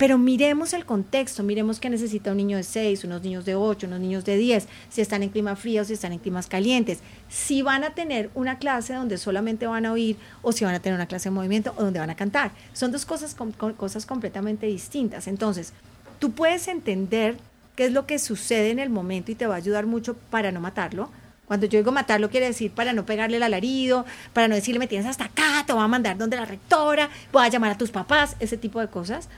Pero 0.04 0.18
miremos 0.18 0.74
el 0.74 0.86
contexto, 0.86 1.44
miremos 1.44 1.80
qué 1.80 1.90
necesita 1.90 2.32
un 2.32 2.36
niño 2.36 2.58
de 2.58 2.64
6, 2.64 3.06
unos 3.06 3.22
niños 3.22 3.46
de 3.46 3.56
8, 3.56 3.88
unos 3.88 4.02
niños 4.02 4.26
de 4.26 4.36
10, 4.36 4.68
si 4.90 5.00
están 5.00 5.24
en 5.24 5.30
clima 5.30 5.56
frío, 5.56 5.86
si 5.86 5.94
están 5.94 6.12
en 6.12 6.20
climas 6.20 6.48
calientes, 6.48 7.00
si 7.30 7.62
van 7.62 7.86
a 7.86 7.92
tener 7.92 8.30
una 8.36 8.58
clase 8.58 8.96
donde 8.96 9.18
solamente 9.18 9.66
van 9.66 9.86
a 9.86 9.94
oír 9.94 10.18
o 10.42 10.52
si 10.52 10.66
van 10.66 10.76
a 10.76 10.82
tener 10.82 10.98
una 10.98 11.06
clase 11.06 11.30
de 11.30 11.36
movimiento 11.36 11.74
o 11.78 11.84
donde 11.86 12.02
van 12.02 12.10
a 12.10 12.18
cantar. 12.18 12.52
Son 12.74 12.92
dos 12.92 13.06
cosas, 13.06 13.34
cosas 13.78 14.06
completamente 14.06 14.66
distintas. 14.66 15.28
Entonces, 15.28 15.72
tú 16.20 16.34
puedes 16.34 16.68
entender 16.68 17.38
qué 17.78 17.86
es 17.86 17.94
lo 17.94 18.06
que 18.06 18.20
sucede 18.20 18.72
en 18.72 18.80
el 18.80 18.90
momento 18.90 19.32
y 19.32 19.36
te 19.36 19.48
va 19.48 19.54
a 19.54 19.60
ayudar 19.60 19.86
mucho 19.86 20.18
para 20.30 20.52
no 20.52 20.60
matarlo. 20.60 21.12
Cuando 21.46 21.66
yo 21.66 21.80
digo 21.80 21.94
matarlo 21.94 22.30
quiere 22.30 22.48
decir 22.48 22.72
para 22.72 22.92
no 22.92 23.06
pegarle 23.06 23.38
el 23.38 23.44
alarido, 23.44 24.06
para 24.34 24.50
no 24.50 24.56
decirle 24.56 24.80
me 24.80 24.88
tienes 24.88 25.08
hasta 25.08 25.24
acá, 25.24 25.64
te 25.66 25.72
voy 25.72 25.82
a 25.82 25.88
mandar 25.88 26.18
donde 26.18 26.36
la 26.36 26.44
rectora, 26.44 27.10
voy 27.32 27.46
a 27.46 27.48
llamar 27.48 27.72
a 27.72 27.78
tus 27.78 27.92
papás, 27.92 28.36
ese 28.42 28.58
tipo 28.58 28.82
de 28.82 28.90
cosas. 28.90 29.30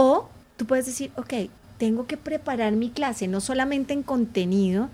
O 0.00 0.28
tú 0.56 0.64
puedes 0.64 0.86
decir, 0.86 1.10
ok, 1.16 1.50
tengo 1.76 2.06
que 2.06 2.16
preparar 2.16 2.72
mi 2.74 2.88
clase 2.88 3.26
no 3.26 3.40
solamente 3.40 3.92
en 3.92 4.04
contenido, 4.04 4.90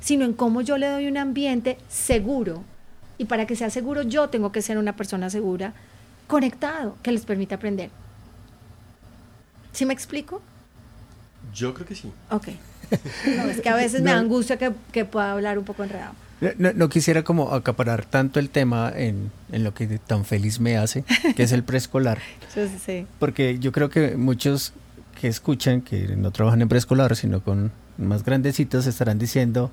sino 0.00 0.24
en 0.24 0.32
cómo 0.32 0.62
yo 0.62 0.78
le 0.78 0.88
doy 0.88 1.08
un 1.08 1.18
ambiente 1.18 1.76
seguro. 1.90 2.64
Y 3.18 3.26
para 3.26 3.46
que 3.46 3.54
sea 3.54 3.68
seguro 3.68 4.00
yo 4.00 4.30
tengo 4.30 4.52
que 4.52 4.62
ser 4.62 4.78
una 4.78 4.96
persona 4.96 5.28
segura, 5.28 5.74
conectado, 6.26 6.96
que 7.02 7.12
les 7.12 7.26
permita 7.26 7.56
aprender. 7.56 7.90
¿Sí 9.72 9.84
me 9.84 9.92
explico? 9.92 10.40
Yo 11.52 11.74
creo 11.74 11.86
que 11.86 11.94
sí. 11.94 12.10
Ok. 12.30 12.48
No, 13.36 13.42
es 13.50 13.60
que 13.60 13.68
a 13.68 13.76
veces 13.76 14.00
me 14.02 14.10
da 14.10 14.16
angustia 14.16 14.56
que, 14.56 14.72
que, 14.90 15.04
pueda 15.04 15.32
hablar 15.32 15.58
un 15.58 15.66
poco 15.66 15.84
enredado. 15.84 16.14
No, 16.58 16.72
no, 16.74 16.88
quisiera 16.90 17.22
como 17.22 17.52
acaparar 17.54 18.04
tanto 18.04 18.38
el 18.40 18.50
tema 18.50 18.92
en, 18.94 19.30
en, 19.52 19.64
lo 19.64 19.72
que 19.72 19.86
tan 19.98 20.26
feliz 20.26 20.60
me 20.60 20.76
hace, 20.76 21.02
que 21.34 21.42
es 21.42 21.52
el 21.52 21.62
preescolar. 21.62 22.18
sí, 22.54 22.68
sí. 22.84 23.06
Porque 23.18 23.58
yo 23.58 23.72
creo 23.72 23.88
que 23.88 24.16
muchos 24.16 24.74
que 25.18 25.28
escuchan, 25.28 25.80
que 25.80 26.14
no 26.16 26.30
trabajan 26.30 26.60
en 26.60 26.68
preescolar, 26.68 27.16
sino 27.16 27.42
con 27.42 27.72
más 27.96 28.22
grandecitos, 28.22 28.86
estarán 28.86 29.18
diciendo, 29.18 29.70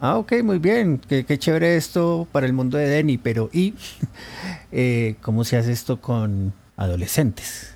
ah, 0.00 0.16
ok, 0.16 0.34
muy 0.44 0.58
bien, 0.58 1.00
qué, 1.08 1.24
qué 1.24 1.38
chévere 1.38 1.76
esto 1.76 2.28
para 2.30 2.46
el 2.46 2.52
mundo 2.52 2.78
de 2.78 2.86
Denny, 2.86 3.18
pero 3.18 3.50
¿y 3.52 3.74
eh, 4.72 5.16
cómo 5.20 5.44
se 5.44 5.56
hace 5.56 5.72
esto 5.72 6.00
con 6.00 6.52
adolescentes? 6.76 7.72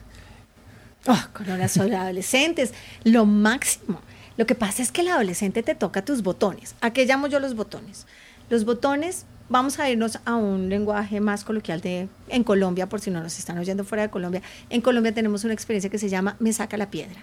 Oh, 1.06 1.18
con 1.32 1.46
los 1.46 1.76
adolescentes, 1.78 2.72
lo 3.04 3.24
máximo. 3.24 4.00
Lo 4.36 4.46
que 4.46 4.54
pasa 4.54 4.82
es 4.82 4.92
que 4.92 5.00
el 5.00 5.08
adolescente 5.08 5.62
te 5.62 5.74
toca 5.74 6.04
tus 6.04 6.22
botones. 6.22 6.76
¿A 6.80 6.92
qué 6.92 7.06
llamo 7.06 7.26
yo 7.26 7.40
los 7.40 7.56
botones? 7.56 8.06
Los 8.50 8.64
botones, 8.64 9.26
vamos 9.48 9.78
a 9.78 9.90
irnos 9.90 10.18
a 10.24 10.36
un 10.36 10.68
lenguaje 10.68 11.20
más 11.20 11.44
coloquial 11.44 11.80
de 11.80 12.08
en 12.28 12.44
Colombia, 12.44 12.88
por 12.88 13.00
si 13.00 13.10
no 13.10 13.22
nos 13.22 13.38
están 13.38 13.58
oyendo 13.58 13.84
fuera 13.84 14.02
de 14.02 14.10
Colombia. 14.10 14.42
En 14.70 14.80
Colombia 14.80 15.12
tenemos 15.12 15.44
una 15.44 15.54
experiencia 15.54 15.90
que 15.90 15.98
se 15.98 16.08
llama 16.08 16.36
me 16.38 16.52
saca 16.52 16.76
la 16.76 16.90
piedra. 16.90 17.20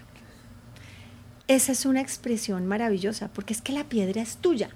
Esa 1.47 1.71
es 1.71 1.85
una 1.85 2.01
expresión 2.01 2.65
maravillosa, 2.65 3.29
porque 3.29 3.53
es 3.53 3.61
que 3.61 3.73
la 3.73 3.83
piedra 3.83 4.21
es 4.21 4.37
tuya. 4.37 4.69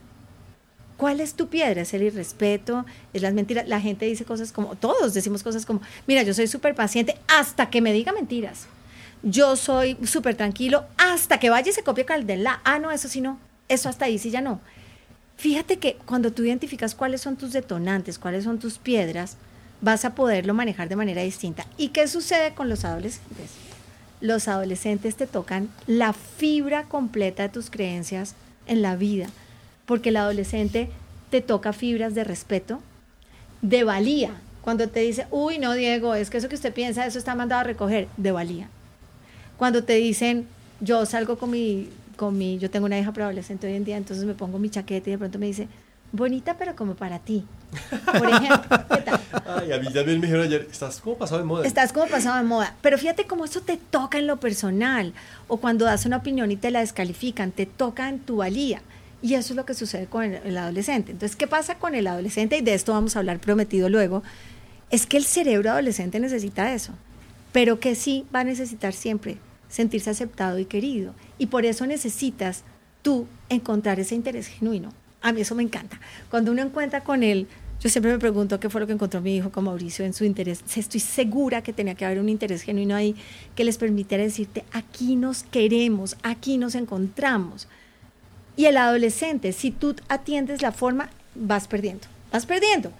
¿Cuál 0.97 1.21
es 1.21 1.33
tu 1.33 1.47
piedra? 1.47 1.81
¿Es 1.81 1.93
el 1.93 2.03
irrespeto? 2.03 2.85
¿Es 3.13 3.21
las 3.21 3.33
mentiras? 3.33 3.67
La 3.67 3.79
gente 3.79 4.05
dice 4.05 4.25
cosas 4.25 4.51
como, 4.51 4.75
todos 4.75 5.13
decimos 5.13 5.43
cosas 5.43 5.65
como, 5.65 5.81
mira, 6.07 6.23
yo 6.23 6.33
soy 6.33 6.47
súper 6.47 6.75
paciente 6.75 7.15
hasta 7.27 7.69
que 7.69 7.81
me 7.81 7.93
diga 7.93 8.11
mentiras 8.11 8.67
yo 9.23 9.55
soy 9.55 9.97
súper 10.03 10.35
tranquilo 10.35 10.85
hasta 10.97 11.39
que 11.39 11.49
vaya 11.49 11.69
y 11.69 11.73
se 11.73 11.83
copie 11.83 12.05
la 12.37 12.61
Ah, 12.63 12.79
no, 12.79 12.91
eso 12.91 13.07
sí 13.07 13.21
no. 13.21 13.39
Eso 13.67 13.89
hasta 13.89 14.05
ahí 14.05 14.17
sí 14.17 14.31
ya 14.31 14.41
no. 14.41 14.61
Fíjate 15.39 15.77
que 15.77 15.97
cuando 16.05 16.31
tú 16.31 16.43
identificas 16.43 16.93
cuáles 16.93 17.21
son 17.21 17.35
tus 17.35 17.53
detonantes, 17.53 18.19
cuáles 18.19 18.43
son 18.43 18.59
tus 18.59 18.77
piedras, 18.77 19.37
vas 19.81 20.05
a 20.05 20.13
poderlo 20.13 20.53
manejar 20.53 20.89
de 20.89 20.95
manera 20.95 21.23
distinta. 21.23 21.65
¿Y 21.77 21.87
qué 21.87 22.07
sucede 22.07 22.53
con 22.53 22.69
los 22.69 22.85
adolescentes? 22.85 23.49
Los 24.21 24.47
adolescentes 24.47 25.15
te 25.15 25.25
tocan 25.25 25.69
la 25.87 26.13
fibra 26.13 26.83
completa 26.83 27.43
de 27.43 27.49
tus 27.49 27.71
creencias 27.71 28.35
en 28.67 28.83
la 28.83 28.95
vida, 28.95 29.29
porque 29.87 30.09
el 30.09 30.17
adolescente 30.17 30.89
te 31.31 31.41
toca 31.41 31.73
fibras 31.73 32.13
de 32.13 32.25
respeto, 32.25 32.81
de 33.63 33.83
valía. 33.83 34.31
Cuando 34.61 34.89
te 34.89 34.99
dice, 34.99 35.25
uy, 35.31 35.57
no, 35.57 35.73
Diego, 35.73 36.13
es 36.13 36.29
que 36.29 36.37
eso 36.37 36.49
que 36.49 36.55
usted 36.55 36.73
piensa, 36.73 37.07
eso 37.07 37.17
está 37.17 37.33
mandado 37.33 37.61
a 37.61 37.63
recoger, 37.63 38.07
de 38.17 38.31
valía 38.31 38.69
cuando 39.59 39.83
te 39.83 39.95
dicen, 39.95 40.47
yo 40.79 41.05
salgo 41.05 41.37
con 41.37 41.51
mi, 41.51 41.89
con 42.19 42.37
mi, 42.37 42.59
yo 42.59 42.69
tengo 42.69 42.85
una 42.85 42.99
hija 42.99 43.13
preadolescente 43.13 43.65
hoy 43.65 43.75
en 43.75 43.85
día, 43.85 43.95
entonces 43.95 44.25
me 44.25 44.33
pongo 44.33 44.59
mi 44.59 44.69
chaqueta 44.69 45.09
y 45.09 45.13
de 45.13 45.17
pronto 45.17 45.39
me 45.39 45.45
dice, 45.45 45.69
bonita 46.11 46.57
pero 46.57 46.75
como 46.75 46.95
para 46.95 47.19
ti. 47.19 47.45
Por 48.05 48.29
ejemplo, 48.29 48.77
¿qué 48.93 49.01
tal? 49.03 49.21
Ay, 49.47 49.71
a 49.71 49.77
mí 49.79 49.85
también 49.93 50.19
me 50.19 50.27
dijeron 50.27 50.45
ayer, 50.45 50.67
estás 50.69 50.99
como 50.99 51.17
pasado 51.17 51.39
de 51.39 51.45
moda. 51.45 51.65
Estás 51.65 51.93
como 51.93 52.07
pasado 52.07 52.35
de 52.35 52.43
moda. 52.43 52.75
Pero 52.81 52.97
fíjate 52.97 53.23
cómo 53.23 53.45
eso 53.45 53.61
te 53.61 53.77
toca 53.77 54.17
en 54.17 54.27
lo 54.27 54.37
personal. 54.37 55.13
O 55.47 55.61
cuando 55.61 55.85
das 55.85 56.05
una 56.05 56.17
opinión 56.17 56.51
y 56.51 56.57
te 56.57 56.71
la 56.71 56.81
descalifican, 56.81 57.53
te 57.53 57.65
toca 57.65 58.09
en 58.09 58.19
tu 58.19 58.37
valía. 58.37 58.81
Y 59.21 59.35
eso 59.35 59.53
es 59.53 59.55
lo 59.55 59.65
que 59.65 59.73
sucede 59.73 60.07
con 60.07 60.25
el, 60.25 60.41
el 60.43 60.57
adolescente. 60.57 61.13
Entonces, 61.13 61.37
¿qué 61.37 61.47
pasa 61.47 61.75
con 61.75 61.95
el 61.95 62.05
adolescente? 62.05 62.57
Y 62.57 62.61
de 62.61 62.73
esto 62.73 62.91
vamos 62.91 63.15
a 63.15 63.19
hablar 63.19 63.39
prometido 63.39 63.87
luego. 63.87 64.23
Es 64.89 65.05
que 65.05 65.15
el 65.15 65.23
cerebro 65.23 65.71
adolescente 65.71 66.19
necesita 66.19 66.73
eso. 66.73 66.91
Pero 67.53 67.79
que 67.79 67.95
sí 67.95 68.25
va 68.35 68.41
a 68.41 68.43
necesitar 68.43 68.91
siempre 68.91 69.37
sentirse 69.69 70.09
aceptado 70.09 70.59
y 70.59 70.65
querido. 70.65 71.13
Y 71.37 71.45
por 71.45 71.65
eso 71.65 71.85
necesitas 71.85 72.63
tú 73.01 73.27
encontrar 73.47 73.99
ese 73.99 74.15
interés 74.15 74.47
genuino. 74.47 74.91
A 75.21 75.31
mí 75.31 75.41
eso 75.41 75.55
me 75.55 75.63
encanta. 75.63 75.99
Cuando 76.29 76.51
uno 76.51 76.61
encuentra 76.61 77.03
con 77.03 77.23
él, 77.23 77.47
yo 77.79 77.89
siempre 77.89 78.11
me 78.11 78.19
pregunto 78.19 78.59
qué 78.59 78.69
fue 78.69 78.81
lo 78.81 78.87
que 78.87 78.93
encontró 78.93 79.21
mi 79.21 79.37
hijo 79.37 79.51
con 79.51 79.63
Mauricio 79.65 80.03
en 80.03 80.13
su 80.13 80.25
interés. 80.25 80.63
Estoy 80.75 80.99
segura 80.99 81.61
que 81.61 81.71
tenía 81.71 81.95
que 81.95 82.05
haber 82.05 82.19
un 82.19 82.27
interés 82.27 82.63
genuino 82.63 82.95
ahí 82.95 83.15
que 83.55 83.63
les 83.63 83.77
permitiera 83.77 84.23
decirte, 84.23 84.65
aquí 84.71 85.15
nos 85.15 85.43
queremos, 85.43 86.17
aquí 86.23 86.57
nos 86.57 86.75
encontramos. 86.75 87.67
Y 88.57 88.65
el 88.65 88.75
adolescente, 88.75 89.53
si 89.53 89.71
tú 89.71 89.95
atiendes 90.09 90.61
la 90.61 90.73
forma, 90.73 91.09
vas 91.35 91.67
perdiendo, 91.67 92.07
vas 92.33 92.45
perdiendo. 92.45 92.91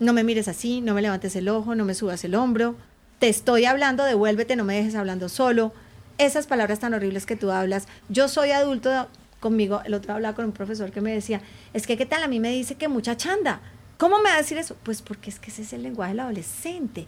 No 0.00 0.12
me 0.12 0.24
mires 0.24 0.48
así, 0.48 0.80
no 0.82 0.94
me 0.94 1.02
levantes 1.02 1.34
el 1.34 1.48
ojo, 1.48 1.74
no 1.74 1.84
me 1.84 1.94
subas 1.94 2.22
el 2.24 2.34
hombro. 2.34 2.76
Te 3.18 3.28
estoy 3.28 3.64
hablando, 3.64 4.04
devuélvete, 4.04 4.56
no 4.56 4.64
me 4.64 4.76
dejes 4.76 4.94
hablando 4.94 5.28
solo 5.28 5.72
esas 6.18 6.46
palabras 6.46 6.80
tan 6.80 6.94
horribles 6.94 7.26
que 7.26 7.36
tú 7.36 7.50
hablas. 7.50 7.88
Yo 8.08 8.28
soy 8.28 8.50
adulto 8.50 9.08
conmigo, 9.40 9.80
el 9.84 9.94
otro 9.94 10.14
hablaba 10.14 10.34
con 10.34 10.44
un 10.46 10.52
profesor 10.52 10.90
que 10.90 11.00
me 11.00 11.12
decía, 11.12 11.40
es 11.72 11.86
que 11.86 11.96
qué 11.96 12.06
tal 12.06 12.22
a 12.22 12.28
mí 12.28 12.40
me 12.40 12.50
dice 12.50 12.74
que 12.74 12.88
mucha 12.88 13.16
chanda. 13.16 13.60
¿Cómo 13.96 14.18
me 14.18 14.30
va 14.30 14.34
a 14.34 14.38
decir 14.38 14.58
eso? 14.58 14.76
Pues 14.82 15.02
porque 15.02 15.30
es 15.30 15.38
que 15.38 15.50
ese 15.50 15.62
es 15.62 15.72
el 15.72 15.82
lenguaje 15.82 16.12
del 16.12 16.20
adolescente. 16.20 17.06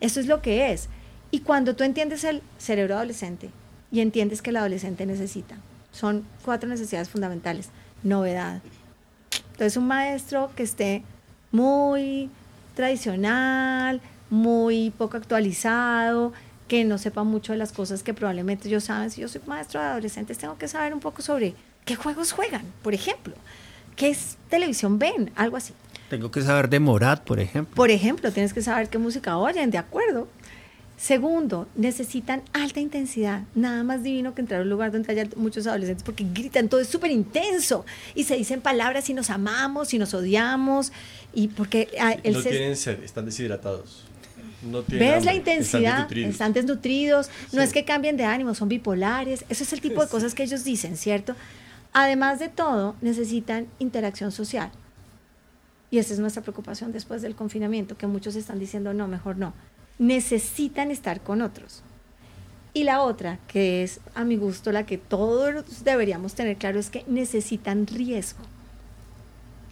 Eso 0.00 0.20
es 0.20 0.26
lo 0.26 0.40
que 0.40 0.72
es. 0.72 0.88
Y 1.30 1.40
cuando 1.40 1.76
tú 1.76 1.84
entiendes 1.84 2.24
el 2.24 2.42
cerebro 2.58 2.96
adolescente 2.96 3.50
y 3.92 4.00
entiendes 4.00 4.42
que 4.42 4.50
el 4.50 4.56
adolescente 4.56 5.06
necesita, 5.06 5.56
son 5.92 6.24
cuatro 6.44 6.68
necesidades 6.68 7.08
fundamentales. 7.08 7.70
Novedad. 8.02 8.62
Entonces 9.52 9.76
un 9.76 9.86
maestro 9.86 10.50
que 10.56 10.62
esté 10.62 11.02
muy 11.52 12.30
tradicional, 12.74 14.00
muy 14.30 14.90
poco 14.90 15.16
actualizado, 15.16 16.32
que 16.70 16.84
no 16.84 16.98
sepa 16.98 17.24
mucho 17.24 17.50
de 17.50 17.58
las 17.58 17.72
cosas 17.72 18.04
que 18.04 18.14
probablemente 18.14 18.68
ellos 18.68 18.84
saben. 18.84 19.10
Si 19.10 19.20
yo 19.20 19.26
soy 19.26 19.40
maestro 19.44 19.80
de 19.80 19.86
adolescentes, 19.88 20.38
tengo 20.38 20.56
que 20.56 20.68
saber 20.68 20.94
un 20.94 21.00
poco 21.00 21.20
sobre 21.20 21.52
qué 21.84 21.96
juegos 21.96 22.30
juegan, 22.30 22.62
por 22.84 22.94
ejemplo, 22.94 23.34
qué 23.96 24.10
es 24.10 24.36
televisión 24.48 24.96
ven, 24.96 25.32
algo 25.34 25.56
así. 25.56 25.72
Tengo 26.08 26.30
que 26.30 26.42
saber 26.42 26.68
de 26.68 26.78
Morat, 26.78 27.24
por 27.24 27.40
ejemplo. 27.40 27.74
Por 27.74 27.90
ejemplo, 27.90 28.30
tienes 28.30 28.54
que 28.54 28.62
saber 28.62 28.88
qué 28.88 28.98
música 28.98 29.36
oyen, 29.36 29.72
de 29.72 29.78
acuerdo. 29.78 30.28
Segundo, 30.96 31.66
necesitan 31.74 32.42
alta 32.52 32.78
intensidad. 32.78 33.42
Nada 33.56 33.82
más 33.82 34.04
divino 34.04 34.36
que 34.36 34.42
entrar 34.42 34.60
a 34.60 34.62
un 34.62 34.70
lugar 34.70 34.92
donde 34.92 35.10
haya 35.10 35.28
muchos 35.34 35.66
adolescentes 35.66 36.04
porque 36.04 36.24
gritan, 36.32 36.68
todo 36.68 36.78
es 36.78 36.86
súper 36.86 37.10
intenso 37.10 37.84
y 38.14 38.22
se 38.22 38.36
dicen 38.36 38.60
palabras 38.60 39.10
y 39.10 39.14
nos 39.14 39.28
amamos 39.30 39.92
y 39.92 39.98
nos 39.98 40.14
odiamos 40.14 40.92
y 41.34 41.48
porque 41.48 41.88
ah, 41.98 42.14
no 42.30 42.42
tienen 42.42 42.76
sed, 42.76 43.02
están 43.02 43.24
deshidratados. 43.24 44.04
No 44.62 44.82
¿Ves 44.86 45.24
la 45.24 45.34
intensidad? 45.34 46.10
Están 46.12 46.52
desnutridos. 46.52 47.30
No 47.52 47.62
es 47.62 47.72
que 47.72 47.84
cambien 47.84 48.16
de 48.16 48.24
ánimo, 48.24 48.54
son 48.54 48.68
bipolares. 48.68 49.44
Eso 49.48 49.64
es 49.64 49.72
el 49.72 49.80
tipo 49.80 50.02
de 50.02 50.08
cosas 50.08 50.34
que 50.34 50.42
ellos 50.42 50.64
dicen, 50.64 50.96
¿cierto? 50.96 51.34
Además 51.92 52.38
de 52.38 52.48
todo, 52.48 52.94
necesitan 53.00 53.66
interacción 53.78 54.32
social. 54.32 54.70
Y 55.90 55.98
esa 55.98 56.12
es 56.12 56.20
nuestra 56.20 56.42
preocupación 56.42 56.92
después 56.92 57.20
del 57.22 57.34
confinamiento, 57.34 57.96
que 57.96 58.06
muchos 58.06 58.36
están 58.36 58.58
diciendo, 58.58 58.94
no, 58.94 59.08
mejor 59.08 59.36
no 59.36 59.54
necesitan 60.00 60.90
estar 60.90 61.20
con 61.20 61.42
otros. 61.42 61.82
Y 62.72 62.84
la 62.84 63.02
otra, 63.02 63.38
que 63.46 63.82
es 63.82 64.00
a 64.14 64.24
mi 64.24 64.36
gusto 64.36 64.72
la 64.72 64.86
que 64.86 64.96
todos 64.96 65.84
deberíamos 65.84 66.34
tener 66.34 66.56
claro, 66.56 66.80
es 66.80 66.88
que 66.88 67.04
necesitan 67.06 67.86
riesgo. 67.86 68.40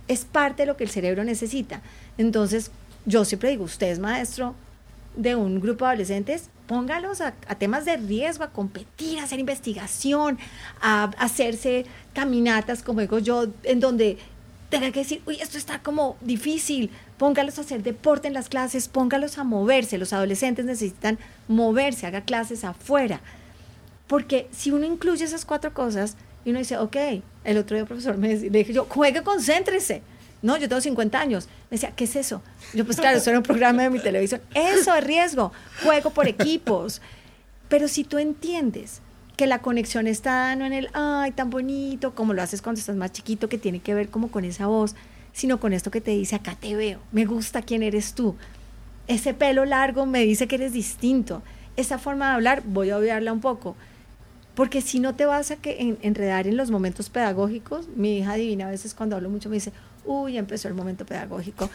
Es 0.07 0.25
parte 0.25 0.63
de 0.63 0.67
lo 0.67 0.77
que 0.77 0.85
el 0.85 0.91
cerebro 0.91 1.25
necesita. 1.25 1.81
Entonces, 2.19 2.71
yo 3.07 3.25
siempre 3.25 3.51
digo, 3.51 3.65
usted 3.65 3.89
es 3.89 3.99
maestro 3.99 4.55
de 5.19 5.35
un 5.35 5.61
grupo 5.61 5.85
de 5.85 5.91
adolescentes, 5.91 6.49
póngalos 6.69 7.21
a, 7.21 7.33
temas 7.59 7.85
de 7.85 7.97
riesgo, 7.97 8.45
a 8.45 8.51
competir, 8.51 9.19
a 9.19 9.25
hacer 9.25 9.41
investigación, 9.41 10.39
a 10.81 11.11
hacerse 11.19 11.87
caminatas, 12.15 12.83
como 12.83 13.01
digo 13.01 13.19
yo, 13.19 13.47
en 13.65 13.81
donde 13.81 14.17
tenga 14.71 14.93
que 14.93 15.01
decir, 15.01 15.21
uy, 15.27 15.39
esto 15.41 15.59
está 15.59 15.81
como 15.81 16.17
difícil, 16.21 16.91
póngalos 17.19 17.59
a 17.59 17.63
hacer 17.63 17.83
deporte 17.83 18.29
en 18.29 18.35
las 18.35 18.49
clases, 18.49 18.87
póngalos 18.87 19.39
a 19.39 19.45
moverse, 19.45 19.99
los 19.99 20.13
adolescentes 20.13 20.65
necesitan 20.65 21.19
moverse, 21.49 22.07
haga 22.07 22.21
clases 22.21 22.63
afuera. 22.63 23.21
Porque 24.07 24.49
si 24.53 24.71
uno 24.71 24.87
incluye 24.87 25.25
esas 25.25 25.45
cuatro 25.45 25.75
cosas 25.75 26.17
y 26.45 26.51
uno 26.51 26.61
dice, 26.61 26.79
ok, 26.79 26.97
el 27.43 27.59
otro 27.59 27.75
día 27.75 27.83
el 27.83 27.89
profesor 27.89 28.17
me 28.19 28.37
le 28.37 28.51
dije 28.51 28.73
yo, 28.73 28.87
juegue, 28.89 29.23
concéntrese. 29.23 30.03
No, 30.43 30.57
yo 30.57 30.69
tengo 30.69 30.81
50 30.81 31.21
años. 31.21 31.49
Me 31.71 31.77
decía, 31.77 31.93
¿qué 31.97 32.05
es 32.05 32.17
eso? 32.17 32.43
Yo, 32.75 32.85
pues 32.85 32.99
claro, 32.99 33.19
eso 33.19 33.31
era 33.31 33.39
un 33.39 33.45
programa 33.45 33.83
de 33.83 33.91
mi 33.91 33.99
televisión. 33.99 34.41
Eso 34.55 34.95
es 34.95 35.05
riesgo, 35.05 35.53
juego 35.83 36.11
por 36.11 36.29
equipos. 36.29 37.01
Pero 37.69 37.89
si 37.89 38.05
tú 38.05 38.19
entiendes 38.19 39.01
que 39.37 39.47
la 39.47 39.61
conexión 39.61 40.07
está 40.07 40.55
no 40.57 40.65
en 40.65 40.73
el, 40.73 40.91
ay, 40.95 41.31
tan 41.33 41.51
bonito, 41.51 42.15
como 42.15 42.35
lo 42.35 42.43
haces 42.43 42.63
cuando 42.63 42.81
estás 42.81 42.97
más 42.97 43.13
chiquito, 43.13 43.49
que 43.49 43.59
tiene 43.59 43.81
que 43.81 43.95
ver 43.95 44.09
como 44.09 44.31
con 44.31 44.45
esa 44.45 44.67
voz, 44.67 44.95
sino 45.33 45.61
con 45.61 45.73
esto 45.73 45.91
que 45.91 46.01
te 46.01 46.11
dice, 46.13 46.35
acá 46.37 46.57
te 46.59 46.75
veo, 46.75 46.99
me 47.13 47.25
gusta 47.25 47.63
quién 47.63 47.83
eres 47.83 48.15
tú. 48.15 48.35
Ese 49.07 49.35
pelo 49.35 49.65
largo 49.65 50.07
me 50.07 50.21
dice 50.25 50.49
que 50.49 50.57
eres 50.57 50.73
distinto. 50.73 51.43
Esa 51.77 51.99
forma 51.99 52.29
de 52.29 52.35
hablar, 52.35 52.63
voy 52.65 52.91
a 52.91 52.99
obviarla 52.99 53.33
un 53.33 53.41
poco. 53.41 53.77
Porque 54.57 54.81
si 54.81 54.99
no 54.99 55.15
te 55.15 55.25
vas 55.25 55.53
a 55.53 55.57
que 55.57 55.97
enredar 56.03 56.49
en 56.49 56.57
los 56.57 56.73
momentos 56.73 57.09
pedagógicos, 57.09 57.87
mi 57.95 58.19
hija 58.19 58.35
divina 58.35 58.67
a 58.67 58.71
veces 58.71 58.93
cuando 58.93 59.15
hablo 59.15 59.31
mucho 59.31 59.49
me 59.49 59.55
dice, 59.55 59.73
uy, 60.05 60.39
empezó 60.39 60.69
el 60.69 60.75
momento 60.75 61.05
pedagógico. 61.05 61.71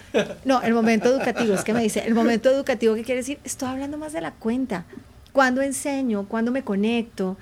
No, 0.45 0.61
el 0.61 0.73
momento 0.73 1.09
educativo, 1.09 1.53
es 1.53 1.63
que 1.63 1.73
me 1.73 1.81
dice, 1.81 2.03
el 2.05 2.13
momento 2.13 2.49
educativo, 2.49 2.95
¿qué 2.95 3.03
quiere 3.03 3.21
decir? 3.21 3.39
Estoy 3.43 3.69
hablando 3.69 3.97
más 3.97 4.13
de 4.13 4.21
la 4.21 4.31
cuenta. 4.31 4.85
Cuando 5.31 5.61
enseño, 5.61 6.27
cuando 6.27 6.51
me 6.51 6.63
conecto, 6.63 7.37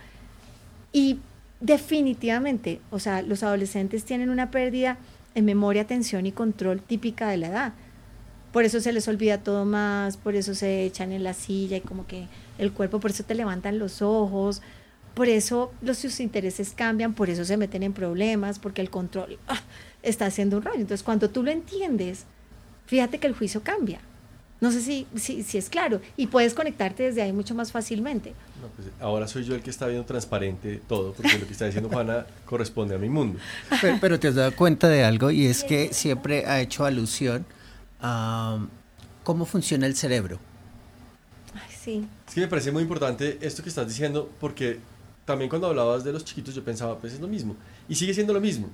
y 0.93 1.19
definitivamente, 1.59 2.81
o 2.89 2.99
sea, 2.99 3.21
los 3.21 3.43
adolescentes 3.43 4.03
tienen 4.03 4.29
una 4.29 4.51
pérdida 4.51 4.97
en 5.35 5.45
memoria, 5.45 5.83
atención 5.83 6.25
y 6.25 6.31
control 6.31 6.81
típica 6.81 7.29
de 7.29 7.37
la 7.37 7.47
edad. 7.47 7.73
Por 8.51 8.65
eso 8.65 8.81
se 8.81 8.91
les 8.91 9.07
olvida 9.07 9.37
todo 9.37 9.63
más, 9.63 10.17
por 10.17 10.35
eso 10.35 10.53
se 10.55 10.83
echan 10.83 11.13
en 11.13 11.23
la 11.23 11.33
silla 11.33 11.77
y 11.77 11.81
como 11.81 12.05
que 12.05 12.27
el 12.57 12.73
cuerpo, 12.73 12.99
por 12.99 13.11
eso 13.11 13.23
te 13.23 13.35
levantan 13.35 13.79
los 13.79 14.01
ojos, 14.01 14.61
por 15.13 15.29
eso 15.29 15.71
los, 15.81 15.97
sus 15.97 16.19
intereses 16.19 16.73
cambian, 16.75 17.13
por 17.13 17.29
eso 17.29 17.45
se 17.45 17.55
meten 17.55 17.83
en 17.83 17.93
problemas, 17.93 18.59
porque 18.59 18.81
el 18.81 18.89
control 18.89 19.39
ah, 19.47 19.61
está 20.03 20.25
haciendo 20.25 20.57
un 20.57 20.63
rollo. 20.63 20.79
Entonces, 20.79 21.03
cuando 21.03 21.29
tú 21.29 21.43
lo 21.43 21.51
entiendes, 21.51 22.25
fíjate 22.85 23.19
que 23.19 23.27
el 23.27 23.35
juicio 23.35 23.61
cambia. 23.63 23.99
No 24.61 24.71
sé 24.71 24.81
si, 24.81 25.07
si, 25.15 25.57
es 25.57 25.69
claro. 25.69 26.01
Y 26.17 26.27
puedes 26.27 26.53
conectarte 26.53 27.01
desde 27.01 27.23
ahí 27.23 27.33
mucho 27.33 27.55
más 27.55 27.71
fácilmente. 27.71 28.35
Pues, 28.75 28.89
ahora 28.99 29.27
soy 29.27 29.43
yo 29.43 29.55
el 29.55 29.63
que 29.63 29.71
está 29.71 29.87
viendo 29.87 30.05
transparente 30.05 30.79
todo, 30.87 31.13
porque 31.13 31.39
lo 31.39 31.47
que 31.47 31.53
está 31.53 31.65
diciendo 31.65 31.89
Juana 31.89 32.27
corresponde 32.45 32.93
a 32.93 32.99
mi 32.99 33.09
mundo. 33.09 33.39
Pero, 33.99 34.19
te 34.19 34.27
has 34.27 34.35
dado 34.35 34.55
cuenta 34.55 34.87
de 34.87 35.03
algo 35.03 35.31
y 35.31 35.47
es 35.47 35.63
que 35.63 35.91
siempre 35.93 36.45
ha 36.45 36.61
hecho 36.61 36.85
alusión 36.85 37.43
a 38.01 38.59
cómo 39.23 39.45
funciona 39.45 39.87
el 39.87 39.95
cerebro. 39.95 40.39
Ay, 41.55 41.75
sí. 41.75 42.07
Es 42.27 42.35
que 42.35 42.41
me 42.41 42.47
parece 42.47 42.71
muy 42.71 42.83
importante 42.83 43.39
esto 43.41 43.63
que 43.63 43.69
estás 43.69 43.87
diciendo, 43.87 44.29
porque 44.39 44.77
también 45.25 45.49
cuando 45.49 45.67
hablabas 45.67 46.03
de 46.03 46.13
los 46.13 46.23
chiquitos 46.23 46.53
yo 46.53 46.63
pensaba, 46.63 46.99
pues 46.99 47.13
es 47.13 47.19
lo 47.19 47.27
mismo. 47.27 47.55
Y 47.89 47.95
sigue 47.95 48.13
siendo 48.13 48.31
lo 48.31 48.39
mismo. 48.39 48.69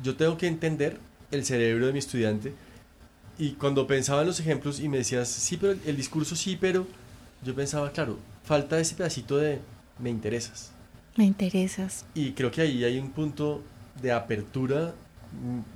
Yo 0.00 0.16
tengo 0.16 0.36
que 0.36 0.46
entender 0.46 0.98
el 1.30 1.44
cerebro 1.44 1.86
de 1.86 1.92
mi 1.92 1.98
estudiante 1.98 2.54
y 3.38 3.52
cuando 3.52 3.86
pensaba 3.86 4.20
en 4.20 4.28
los 4.28 4.40
ejemplos 4.40 4.80
y 4.80 4.88
me 4.88 4.98
decías, 4.98 5.28
sí, 5.28 5.56
pero 5.56 5.74
el, 5.84 5.96
discurso 5.96 6.36
sí, 6.36 6.56
pero 6.60 6.86
yo 7.44 7.54
pensaba, 7.54 7.90
claro, 7.90 8.18
falta 8.44 8.78
ese 8.78 8.94
pedacito 8.94 9.36
de 9.36 9.58
me 9.98 10.10
interesas. 10.10 10.70
Me 11.16 11.24
interesas. 11.24 12.04
Y 12.14 12.32
creo 12.32 12.50
que 12.50 12.60
ahí 12.60 12.84
hay 12.84 12.98
un 12.98 13.10
punto 13.10 13.62
de 14.00 14.12
apertura 14.12 14.94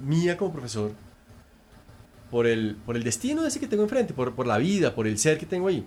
mía 0.00 0.36
como 0.36 0.52
profesor 0.52 0.92
por 2.30 2.46
el, 2.46 2.76
por 2.84 2.96
el 2.96 3.02
destino 3.02 3.44
ese 3.46 3.58
que 3.58 3.66
tengo 3.66 3.82
enfrente, 3.82 4.12
por, 4.12 4.34
por 4.34 4.46
la 4.46 4.58
vida, 4.58 4.94
por 4.94 5.06
el 5.06 5.18
ser 5.18 5.38
que 5.38 5.46
tengo 5.46 5.68
ahí. 5.68 5.84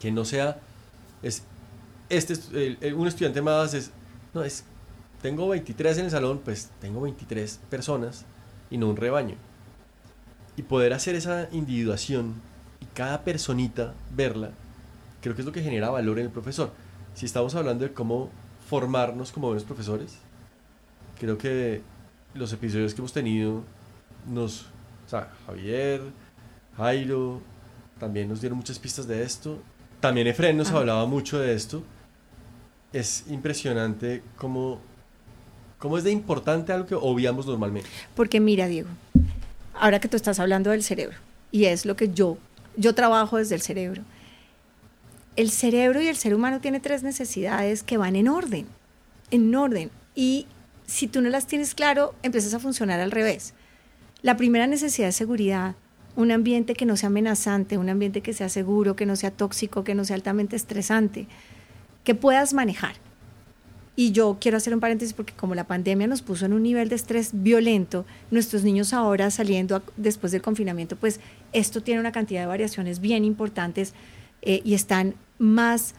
Que 0.00 0.10
no 0.10 0.24
sea, 0.24 0.58
es, 1.22 1.44
este, 2.08 2.34
un 2.92 3.06
estudiante 3.06 3.40
más 3.40 3.74
es, 3.74 3.90
no, 4.34 4.42
es, 4.42 4.64
tengo 5.22 5.48
23 5.48 5.98
en 5.98 6.04
el 6.06 6.10
salón, 6.10 6.40
pues 6.44 6.70
tengo 6.80 7.00
23 7.00 7.60
personas 7.70 8.26
y 8.70 8.76
no 8.76 8.88
un 8.88 8.96
rebaño 8.96 9.36
y 10.56 10.62
poder 10.62 10.92
hacer 10.92 11.14
esa 11.14 11.48
individuación 11.52 12.34
y 12.80 12.84
cada 12.86 13.24
personita 13.24 13.94
verla, 14.14 14.50
creo 15.20 15.34
que 15.34 15.42
es 15.42 15.46
lo 15.46 15.52
que 15.52 15.62
genera 15.62 15.90
valor 15.90 16.18
en 16.18 16.26
el 16.26 16.32
profesor. 16.32 16.72
Si 17.14 17.26
estamos 17.26 17.54
hablando 17.54 17.84
de 17.84 17.92
cómo 17.92 18.30
formarnos 18.68 19.32
como 19.32 19.48
buenos 19.48 19.64
profesores, 19.64 20.18
creo 21.18 21.38
que 21.38 21.82
los 22.34 22.52
episodios 22.52 22.94
que 22.94 23.00
hemos 23.00 23.12
tenido 23.12 23.62
nos, 24.28 24.62
o 25.06 25.08
sea, 25.08 25.30
Javier, 25.46 26.02
Jairo, 26.76 27.40
también 27.98 28.28
nos 28.28 28.40
dieron 28.40 28.58
muchas 28.58 28.78
pistas 28.78 29.06
de 29.06 29.22
esto. 29.22 29.60
También 30.00 30.26
Efren 30.26 30.56
nos 30.56 30.70
hablaba 30.70 31.06
mucho 31.06 31.38
de 31.38 31.54
esto. 31.54 31.82
Es 32.92 33.24
impresionante 33.28 34.22
cómo, 34.36 34.80
cómo 35.82 35.98
es 35.98 36.04
de 36.04 36.12
importante 36.12 36.72
algo 36.72 36.86
que 36.86 36.94
obviamos 36.94 37.44
normalmente. 37.44 37.90
Porque 38.14 38.38
mira, 38.38 38.68
Diego, 38.68 38.88
ahora 39.74 39.98
que 39.98 40.06
tú 40.06 40.16
estás 40.16 40.38
hablando 40.38 40.70
del 40.70 40.84
cerebro, 40.84 41.16
y 41.50 41.64
es 41.64 41.84
lo 41.84 41.96
que 41.96 42.08
yo, 42.08 42.38
yo 42.76 42.94
trabajo 42.94 43.36
desde 43.36 43.56
el 43.56 43.62
cerebro. 43.62 44.02
El 45.34 45.50
cerebro 45.50 46.00
y 46.00 46.06
el 46.06 46.14
ser 46.14 46.36
humano 46.36 46.60
tiene 46.60 46.78
tres 46.78 47.02
necesidades 47.02 47.82
que 47.82 47.96
van 47.96 48.14
en 48.14 48.28
orden, 48.28 48.66
en 49.32 49.52
orden. 49.56 49.90
Y 50.14 50.46
si 50.86 51.08
tú 51.08 51.20
no 51.20 51.30
las 51.30 51.48
tienes 51.48 51.74
claro, 51.74 52.14
empiezas 52.22 52.54
a 52.54 52.60
funcionar 52.60 53.00
al 53.00 53.10
revés. 53.10 53.52
La 54.22 54.36
primera 54.36 54.68
necesidad 54.68 55.08
es 55.08 55.16
seguridad, 55.16 55.74
un 56.14 56.30
ambiente 56.30 56.74
que 56.74 56.86
no 56.86 56.96
sea 56.96 57.08
amenazante, 57.08 57.76
un 57.76 57.88
ambiente 57.88 58.20
que 58.20 58.34
sea 58.34 58.48
seguro, 58.48 58.94
que 58.94 59.04
no 59.04 59.16
sea 59.16 59.32
tóxico, 59.32 59.82
que 59.82 59.96
no 59.96 60.04
sea 60.04 60.14
altamente 60.14 60.54
estresante, 60.54 61.26
que 62.04 62.14
puedas 62.14 62.54
manejar. 62.54 62.94
Y 63.94 64.12
yo 64.12 64.38
quiero 64.40 64.56
hacer 64.56 64.72
un 64.72 64.80
paréntesis 64.80 65.12
porque 65.12 65.34
como 65.34 65.54
la 65.54 65.64
pandemia 65.64 66.06
nos 66.06 66.22
puso 66.22 66.46
en 66.46 66.54
un 66.54 66.62
nivel 66.62 66.88
de 66.88 66.94
estrés 66.94 67.30
violento, 67.34 68.06
nuestros 68.30 68.64
niños 68.64 68.94
ahora 68.94 69.30
saliendo 69.30 69.82
después 69.98 70.32
del 70.32 70.40
confinamiento, 70.40 70.96
pues 70.96 71.20
esto 71.52 71.82
tiene 71.82 72.00
una 72.00 72.12
cantidad 72.12 72.40
de 72.40 72.46
variaciones 72.46 73.00
bien 73.00 73.24
importantes 73.24 73.92
eh, 74.40 74.62
y 74.64 74.72
están 74.74 75.14
más 75.38 75.94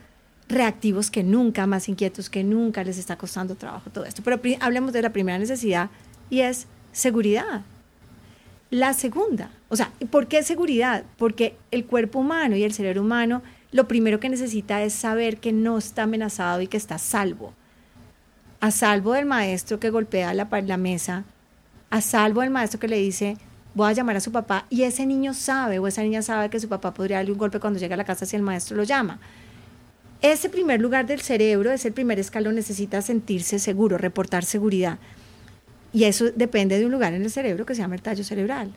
reactivos 0.49 1.11
que 1.11 1.23
nunca, 1.23 1.67
más 1.67 1.87
inquietos 1.87 2.31
que 2.31 2.43
nunca, 2.43 2.83
les 2.83 2.97
está 2.97 3.15
costando 3.15 3.55
trabajo 3.55 3.91
todo 3.91 4.05
esto. 4.05 4.23
Pero 4.23 4.41
hablemos 4.59 4.91
de 4.91 5.01
la 5.03 5.13
primera 5.13 5.37
necesidad 5.37 5.91
y 6.31 6.39
es 6.41 6.65
seguridad. 6.91 7.61
La 8.71 8.93
segunda, 8.93 9.51
o 9.69 9.75
sea, 9.75 9.91
¿por 10.09 10.27
qué 10.27 10.41
seguridad? 10.41 11.03
Porque 11.17 11.55
el 11.69 11.85
cuerpo 11.85 12.19
humano 12.19 12.55
y 12.55 12.63
el 12.63 12.73
cerebro 12.73 13.01
humano 13.01 13.43
lo 13.71 13.87
primero 13.87 14.19
que 14.19 14.29
necesita 14.29 14.81
es 14.81 14.93
saber 14.93 15.37
que 15.37 15.51
no 15.51 15.77
está 15.77 16.03
amenazado 16.03 16.61
y 16.61 16.67
que 16.67 16.77
está 16.77 16.97
salvo 16.97 17.53
a 18.63 18.71
salvo 18.71 19.11
del 19.11 19.25
maestro 19.25 19.77
que 19.77 19.89
golpea 19.89 20.33
la, 20.33 20.47
la 20.65 20.77
mesa 20.77 21.25
a 21.89 21.99
salvo 21.99 22.39
del 22.39 22.49
maestro 22.49 22.79
que 22.79 22.87
le 22.87 22.95
dice, 22.95 23.35
voy 23.75 23.89
a 23.89 23.91
llamar 23.91 24.15
a 24.15 24.21
su 24.21 24.31
papá 24.31 24.67
y 24.69 24.83
ese 24.83 25.05
niño 25.05 25.33
sabe 25.33 25.79
o 25.79 25.87
esa 25.87 26.01
niña 26.01 26.21
sabe 26.21 26.49
que 26.49 26.61
su 26.61 26.69
papá 26.69 26.93
podría 26.93 27.17
darle 27.17 27.33
un 27.33 27.37
golpe 27.37 27.59
cuando 27.59 27.77
llega 27.77 27.95
a 27.95 27.97
la 27.97 28.05
casa 28.05 28.25
si 28.25 28.37
el 28.37 28.41
maestro 28.41 28.77
lo 28.77 28.83
llama. 28.83 29.19
Ese 30.21 30.47
primer 30.47 30.79
lugar 30.79 31.05
del 31.05 31.19
cerebro, 31.19 31.73
ese 31.73 31.91
primer 31.91 32.19
escalón, 32.19 32.55
necesita 32.55 33.01
sentirse 33.01 33.59
seguro, 33.59 33.97
reportar 33.97 34.45
seguridad. 34.45 34.97
Y 35.91 36.05
eso 36.05 36.31
depende 36.31 36.79
de 36.79 36.85
un 36.85 36.93
lugar 36.93 37.13
en 37.13 37.23
el 37.23 37.31
cerebro 37.31 37.65
que 37.65 37.75
se 37.75 37.81
llama 37.81 37.95
el 37.95 38.01
tallo 38.01 38.23
cerebral. 38.23 38.71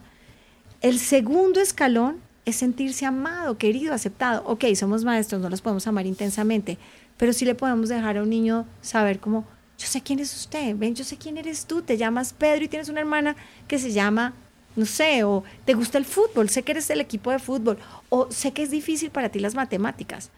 El 0.80 0.98
segundo 0.98 1.60
escalón 1.60 2.16
es 2.44 2.56
sentirse 2.56 3.06
amado, 3.06 3.56
querido, 3.56 3.94
aceptado. 3.94 4.42
Ok, 4.46 4.64
somos 4.74 5.04
maestros, 5.04 5.40
no 5.40 5.48
los 5.48 5.62
podemos 5.62 5.86
amar 5.86 6.06
intensamente, 6.06 6.76
pero 7.18 7.32
sí 7.32 7.44
le 7.44 7.54
podemos 7.54 7.88
dejar 7.88 8.18
a 8.18 8.24
un 8.24 8.30
niño 8.30 8.66
saber 8.82 9.20
cómo, 9.20 9.46
yo 9.78 9.86
sé 9.86 10.00
quién 10.00 10.18
es 10.20 10.34
usted, 10.34 10.74
ven, 10.76 10.94
yo 10.94 11.04
sé 11.04 11.16
quién 11.16 11.36
eres 11.36 11.66
tú, 11.66 11.82
te 11.82 11.96
llamas 11.96 12.32
Pedro 12.32 12.64
y 12.64 12.68
tienes 12.68 12.88
una 12.88 13.00
hermana 13.00 13.36
que 13.68 13.78
se 13.78 13.92
llama, 13.92 14.34
no 14.74 14.86
sé, 14.86 15.24
o 15.24 15.44
te 15.64 15.74
gusta 15.74 15.98
el 15.98 16.04
fútbol, 16.04 16.48
sé 16.48 16.62
que 16.62 16.72
eres 16.72 16.88
del 16.88 17.00
equipo 17.00 17.30
de 17.30 17.38
fútbol, 17.38 17.78
o 18.08 18.30
sé 18.30 18.52
que 18.52 18.62
es 18.62 18.70
difícil 18.70 19.10
para 19.10 19.28
ti 19.28 19.38
las 19.38 19.54
matemáticas. 19.54 20.30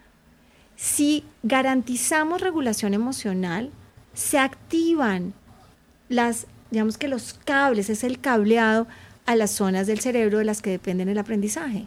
Si 0.75 1.25
garantizamos 1.43 2.41
regulación 2.41 2.93
emocional, 2.93 3.71
se 4.13 4.37
activan 4.37 5.33
las, 6.09 6.47
digamos 6.71 6.97
que 6.97 7.07
los 7.07 7.33
cables, 7.45 7.89
es 7.89 8.03
el 8.03 8.19
cableado 8.19 8.87
a 9.25 9.35
las 9.35 9.51
zonas 9.51 9.87
del 9.87 9.99
cerebro 9.99 10.39
de 10.39 10.45
las 10.45 10.61
que 10.61 10.71
dependen 10.71 11.07
el 11.07 11.17
aprendizaje, 11.17 11.85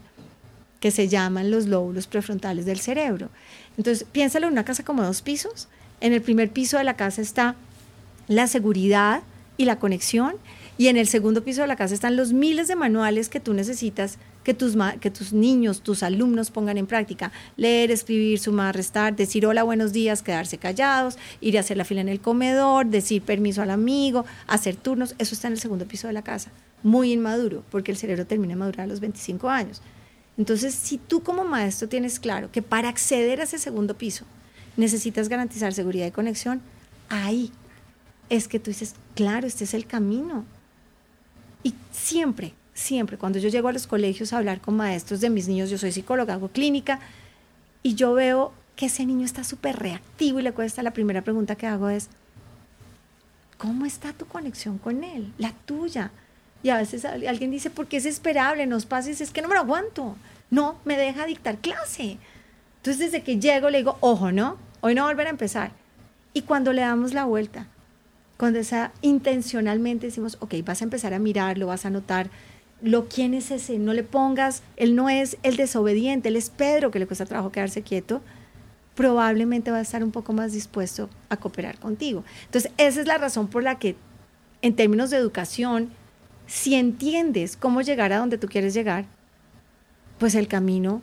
que 0.81 0.91
se 0.91 1.09
llaman 1.09 1.51
los 1.51 1.67
lóbulos 1.67 2.07
prefrontales 2.07 2.65
del 2.67 2.81
cerebro. 2.81 3.29
Entonces, 3.77 4.07
piénsalo 4.11 4.47
en 4.47 4.53
una 4.53 4.65
casa 4.65 4.85
como 4.85 5.03
dos 5.03 5.23
pisos. 5.23 5.69
En 6.03 6.13
el 6.13 6.21
primer 6.21 6.51
piso 6.51 6.79
de 6.79 6.85
la 6.85 6.97
casa 6.97 7.23
está 7.23 7.55
la 8.27 8.49
seguridad 8.49 9.23
y 9.57 9.67
la 9.67 9.79
conexión, 9.79 10.35
y 10.77 10.89
en 10.89 10.97
el 10.97 11.07
segundo 11.07 11.45
piso 11.45 11.61
de 11.61 11.69
la 11.69 11.77
casa 11.77 11.95
están 11.95 12.17
los 12.17 12.33
miles 12.33 12.67
de 12.67 12.75
manuales 12.75 13.29
que 13.29 13.39
tú 13.39 13.55
necesitas 13.55 14.19
que 14.43 14.53
tus, 14.53 14.77
que 15.01 15.13
tus 15.13 15.33
niños, 15.33 15.81
tus 15.81 16.03
alumnos 16.03 16.51
pongan 16.51 16.77
en 16.77 16.89
práctica. 16.89 17.31
Leer, 17.57 17.93
escribir, 17.93 18.41
sumar, 18.41 18.75
restar, 18.75 19.15
decir 19.15 19.47
hola, 19.47 19.63
buenos 19.63 19.93
días, 19.93 20.23
quedarse 20.23 20.59
callados, 20.59 21.19
ir 21.41 21.57
a 21.57 21.61
hacer 21.61 21.77
la 21.77 21.85
fila 21.85 22.01
en 22.01 22.09
el 22.09 22.19
comedor, 22.19 22.87
decir 22.87 23.23
permiso 23.23 23.63
al 23.63 23.71
amigo, 23.71 24.25
hacer 24.49 24.75
turnos. 24.75 25.15
Eso 25.19 25.37
está 25.37 25.47
en 25.47 25.53
el 25.53 25.61
segundo 25.61 25.87
piso 25.87 26.09
de 26.09 26.15
la 26.15 26.23
casa. 26.23 26.51
Muy 26.83 27.13
inmaduro, 27.13 27.63
porque 27.71 27.93
el 27.93 27.97
cerebro 27.97 28.27
termina 28.27 28.55
de 28.55 28.57
madurar 28.57 28.87
a 28.87 28.89
los 28.89 28.99
25 28.99 29.49
años. 29.49 29.81
Entonces, 30.37 30.75
si 30.75 30.99
tú 30.99 31.23
como 31.23 31.45
maestro 31.45 31.89
tienes 31.89 32.19
claro 32.19 32.51
que 32.51 32.61
para 32.61 32.89
acceder 32.89 33.41
a 33.41 33.45
ese 33.45 33.59
segundo 33.59 33.97
piso 33.97 34.25
necesitas 34.77 35.29
garantizar 35.29 35.73
seguridad 35.73 36.07
y 36.07 36.11
conexión, 36.11 36.61
ahí 37.09 37.53
es 38.29 38.49
que 38.49 38.59
tú 38.59 38.71
dices, 38.71 38.95
claro, 39.15 39.47
este 39.47 39.65
es 39.65 39.75
el 39.75 39.87
camino. 39.87 40.45
Y 41.63 41.75
siempre, 41.91 42.55
siempre, 42.75 43.19
cuando 43.19 43.39
yo 43.39 43.49
llego 43.49 43.69
a 43.69 43.73
los 43.73 43.87
colegios 43.87 44.33
a 44.33 44.39
hablar 44.39 44.61
con 44.61 44.77
maestros 44.77 45.21
de 45.21 45.31
mis 45.31 45.49
niños, 45.49 45.71
yo 45.71 45.79
soy 45.79 45.93
psicóloga, 45.93 46.35
hago 46.35 46.49
clínica, 46.49 47.01
y 47.83 47.95
yo 47.95 48.15
veo 48.15 48.53
que 48.77 48.87
ese 48.87 49.05
niño 49.05 49.25
está 49.25 49.45
súper 49.45 49.77
reactivo 49.77 50.41
y 50.41 50.43
le 50.43 50.53
cuesta, 50.53 50.83
la 50.83 50.93
primera 50.93 51.23
pregunta 51.23 51.57
que 51.57 51.67
hago 51.67 51.89
es, 51.89 52.09
¿cómo 53.59 53.85
está 53.85 54.13
tu 54.13 54.27
conexión 54.27 54.79
con 54.79 55.05
él? 55.05 55.33
La 55.39 55.53
tuya. 55.67 56.11
Y 56.63 56.71
a 56.71 56.79
veces 56.79 57.05
alguien 57.05 57.51
dice, 57.51 57.71
porque 57.71 57.97
es 57.97 58.07
esperable, 58.07 58.67
nos 58.67 58.87
pasa 58.87 59.11
y 59.11 59.13
es 59.13 59.31
que 59.31 59.43
no 59.43 59.49
me 59.49 59.55
lo 59.55 59.61
aguanto. 59.61 60.17
No, 60.51 60.77
me 60.85 60.97
deja 60.97 61.27
dictar 61.27 61.59
clase. 61.59 62.19
Entonces 62.83 63.13
desde 63.13 63.23
que 63.23 63.39
llego 63.39 63.71
le 63.71 63.79
digo, 63.79 63.97
ojo, 64.01 64.33
¿no? 64.33 64.57
Hoy 64.81 64.97
no 64.97 65.07
volver 65.07 65.29
a 65.29 65.31
empezar. 65.31 65.71
Y 66.33 66.43
cuando 66.43 66.73
le 66.73 66.83
damos 66.83 67.15
la 67.15 67.27
vuelta, 67.27 67.69
cuando 68.37 68.59
esa 68.59 68.91
intencionalmente 69.03 70.07
decimos, 70.07 70.37
ok, 70.41 70.55
vas 70.65 70.81
a 70.81 70.85
empezar 70.85 71.15
a 71.15 71.21
mirarlo, 71.21 71.69
vas 71.69 71.87
a 71.87 71.91
notar 71.91 72.29
lo 72.81 73.09
quién 73.09 73.35
es 73.35 73.53
ese, 73.53 73.79
no 73.79 73.93
le 73.95 74.03
pongas, 74.03 74.65
él 74.77 74.97
no 74.97 75.09
es 75.09 75.37
el 75.45 75.55
desobediente, 75.55 76.29
él 76.29 76.35
es 76.35 76.51
Pedro 76.51 76.91
que 76.91 76.99
le 76.99 77.07
cuesta 77.07 77.25
trabajo 77.25 77.53
quedarse 77.53 77.83
quieto, 77.83 78.21
probablemente 78.97 79.71
va 79.71 79.77
a 79.77 79.83
estar 79.83 80.03
un 80.03 80.11
poco 80.11 80.33
más 80.33 80.53
dispuesto 80.53 81.09
a 81.29 81.37
cooperar 81.37 81.79
contigo. 81.79 82.25
Entonces, 82.47 82.73
esa 82.79 83.01
es 83.01 83.07
la 83.07 83.17
razón 83.17 83.47
por 83.47 83.63
la 83.63 83.79
que 83.79 83.95
en 84.61 84.75
términos 84.75 85.11
de 85.11 85.19
educación, 85.19 85.91
si 86.49 86.75
entiendes 86.75 87.57
cómo 87.57 87.81
llegar 87.83 88.13
a 88.13 88.19
donde 88.19 88.39
tú 88.39 88.49
quieres 88.49 88.75
llegar, 88.75 89.05
pues 90.19 90.35
el 90.35 90.49
camino 90.49 91.01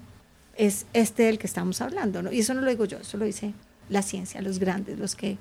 es 0.59 0.85
este 0.91 1.23
del 1.23 1.39
que 1.39 1.47
estamos 1.47 1.79
hablando, 1.79 2.21
¿no? 2.21 2.33
Y 2.33 2.39
eso 2.39 2.53
no 2.53 2.59
lo 2.59 2.69
digo 2.69 2.83
yo, 2.83 2.97
eso 2.97 3.17
lo 3.17 3.23
dice 3.23 3.53
la 3.87 4.01
ciencia, 4.01 4.41
los 4.41 4.59
grandes, 4.59 4.99
los 4.99 5.15
que... 5.15 5.37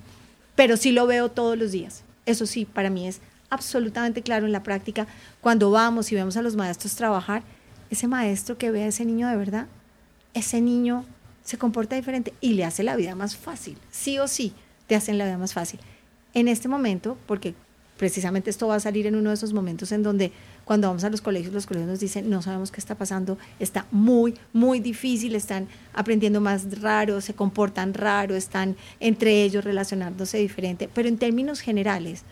Pero 0.55 0.77
sí 0.77 0.93
lo 0.93 1.09
veo 1.09 1.29
todos 1.29 1.59
los 1.59 1.73
días. 1.73 2.05
Eso 2.25 2.47
sí, 2.47 2.65
para 2.65 2.89
mí 2.89 3.09
es 3.09 3.21
absolutamente 3.51 4.23
claro 4.23 4.47
en 4.47 4.53
la 4.53 4.63
práctica, 4.63 5.09
cuando 5.41 5.73
vamos 5.73 6.13
y 6.13 6.15
vemos 6.15 6.37
a 6.37 6.43
los 6.43 6.55
maestros 6.55 6.95
trabajar, 6.95 7.43
ese 7.91 8.07
maestro 8.07 8.59
que 8.59 8.71
ve 8.71 8.85
a 8.85 8.87
ese 8.87 9.05
niño 9.05 9.27
de 9.27 9.37
verdad, 9.37 9.67
ese 10.35 10.61
niño 10.61 11.05
se 11.43 11.59
comporta 11.59 11.97
diferente 11.97 12.33
y 12.41 12.53
le 12.53 12.65
hace 12.65 12.85
la 12.85 12.95
vida 12.95 13.17
más 13.17 13.37
fácil, 13.37 13.77
sí 13.91 14.21
o 14.21 14.29
sí, 14.29 14.53
te 14.87 14.95
hacen 14.95 15.19
la 15.19 15.25
vida 15.25 15.39
más 15.39 15.53
fácil. 15.53 15.81
En 16.33 16.47
este 16.47 16.69
momento, 16.69 17.19
porque 17.27 17.55
precisamente 17.97 18.51
esto 18.51 18.69
va 18.69 18.77
a 18.77 18.81
salir 18.81 19.09
en 19.09 19.17
uno 19.17 19.31
de 19.31 19.35
esos 19.35 19.53
momentos 19.53 19.91
en 19.91 20.05
donde 20.05 20.31
cuando 20.69 20.89
vamos 20.89 21.03
a 21.03 21.09
los 21.09 21.23
colegios, 21.23 21.55
los 21.55 21.65
colegios 21.65 21.89
nos 21.89 21.99
dicen, 21.99 22.29
no 22.29 22.43
sabemos 22.43 22.71
qué 22.71 22.79
está 22.79 22.95
pasando, 22.95 23.39
está 23.59 23.87
muy, 23.91 24.35
muy 24.53 24.81
difícil, 24.81 25.35
están 25.35 25.67
aprendiendo 25.95 26.43
más 26.43 26.83
raro, 26.83 27.23
se 27.23 27.33
comportan 27.33 27.95
raro, 27.95 28.35
están 28.35 28.77
entre 29.01 29.45
ellos 29.45 29.65
relacionándose 29.65 30.37
diferente, 30.37 30.87
pero 30.93 31.09
en 31.09 31.17
términos 31.17 31.61
generales, 31.61 32.25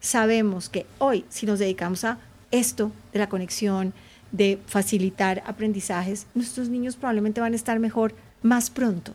sabemos 0.00 0.70
que 0.70 0.86
hoy, 0.96 1.26
si 1.28 1.44
nos 1.44 1.58
dedicamos 1.58 2.04
a 2.04 2.16
esto 2.50 2.92
de 3.12 3.18
la 3.18 3.28
conexión, 3.28 3.92
de 4.32 4.58
facilitar 4.64 5.42
aprendizajes, 5.44 6.28
nuestros 6.34 6.70
niños 6.70 6.96
probablemente 6.96 7.42
van 7.42 7.52
a 7.52 7.56
estar 7.56 7.78
mejor 7.78 8.14
más 8.40 8.70
pronto 8.70 9.12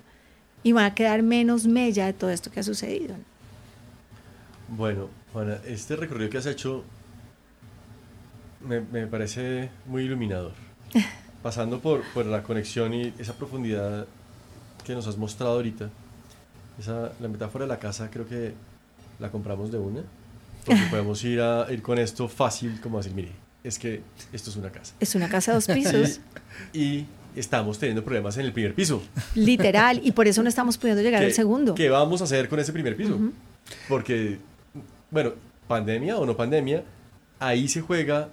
y 0.62 0.72
van 0.74 0.86
a 0.86 0.93
quedar 0.93 1.24
menos 1.24 1.66
mella 1.66 2.05
de 2.05 2.14
todo 2.14 2.30
esto 2.30 2.51
que 2.51 2.59
ha 2.59 2.64
sucedido. 2.64 3.16
Bueno, 4.68 5.09
Juana, 5.34 5.57
este 5.66 5.95
recorrido 5.95 6.30
que 6.30 6.38
has 6.38 6.45
hecho 6.45 6.84
me, 8.66 8.82
me 8.82 9.07
parece 9.07 9.70
muy 9.86 10.03
iluminador. 10.03 10.53
Pasando 11.43 11.80
por, 11.80 12.03
por, 12.14 12.26
la 12.26 12.43
conexión 12.43 12.93
y 12.93 13.14
esa 13.18 13.34
profundidad 13.34 14.05
que 14.86 14.93
nos 14.93 15.07
has 15.07 15.18
mostrado 15.18 15.53
ahorita, 15.53 15.89
esa, 16.80 17.12
la 17.20 17.28
metáfora 17.28 17.66
de 17.66 17.70
la 17.70 17.80
casa 17.80 18.09
creo 18.12 18.28
que 18.28 18.53
la 19.20 19.32
compramos 19.32 19.72
de 19.72 19.78
una. 19.78 20.01
Porque 20.66 20.82
podemos 20.89 21.24
ir, 21.24 21.41
a, 21.41 21.66
ir 21.72 21.82
con 21.82 21.97
esto 21.97 22.28
fácil, 22.28 22.80
como 22.82 22.97
decir, 22.97 23.14
mire, 23.14 23.32
es 23.64 23.80
que 23.80 24.01
esto 24.32 24.49
es 24.49 24.55
una 24.55 24.70
casa. 24.70 24.93
Es 24.99 25.16
una 25.16 25.30
casa 25.30 25.51
de 25.51 25.55
dos 25.55 25.68
pisos. 25.74 26.20
y 26.74 27.05
estamos 27.36 27.80
teniendo 27.80 28.03
problemas 28.03 28.38
en 28.38 28.45
el 28.45 28.53
primer 28.53 28.76
piso. 28.76 29.01
Literal, 29.36 30.01
y 30.03 30.12
por 30.12 30.28
eso 30.28 30.43
no 30.43 30.49
estamos 30.49 30.78
pudiendo 30.78 31.01
llegar 31.01 31.24
al 31.24 31.34
segundo. 31.34 31.76
¿Qué 31.76 31.89
vamos 31.89 32.22
a 32.22 32.26
hacer 32.26 32.49
con 32.49 32.59
ese 32.59 32.74
primer 32.74 32.95
piso? 32.95 33.18
Porque, 33.88 34.38
bueno, 35.09 35.32
pandemia 35.68 36.18
o 36.18 36.26
no 36.26 36.36
pandemia, 36.36 36.84
ahí 37.39 37.68
se 37.68 37.82
juega 37.82 38.30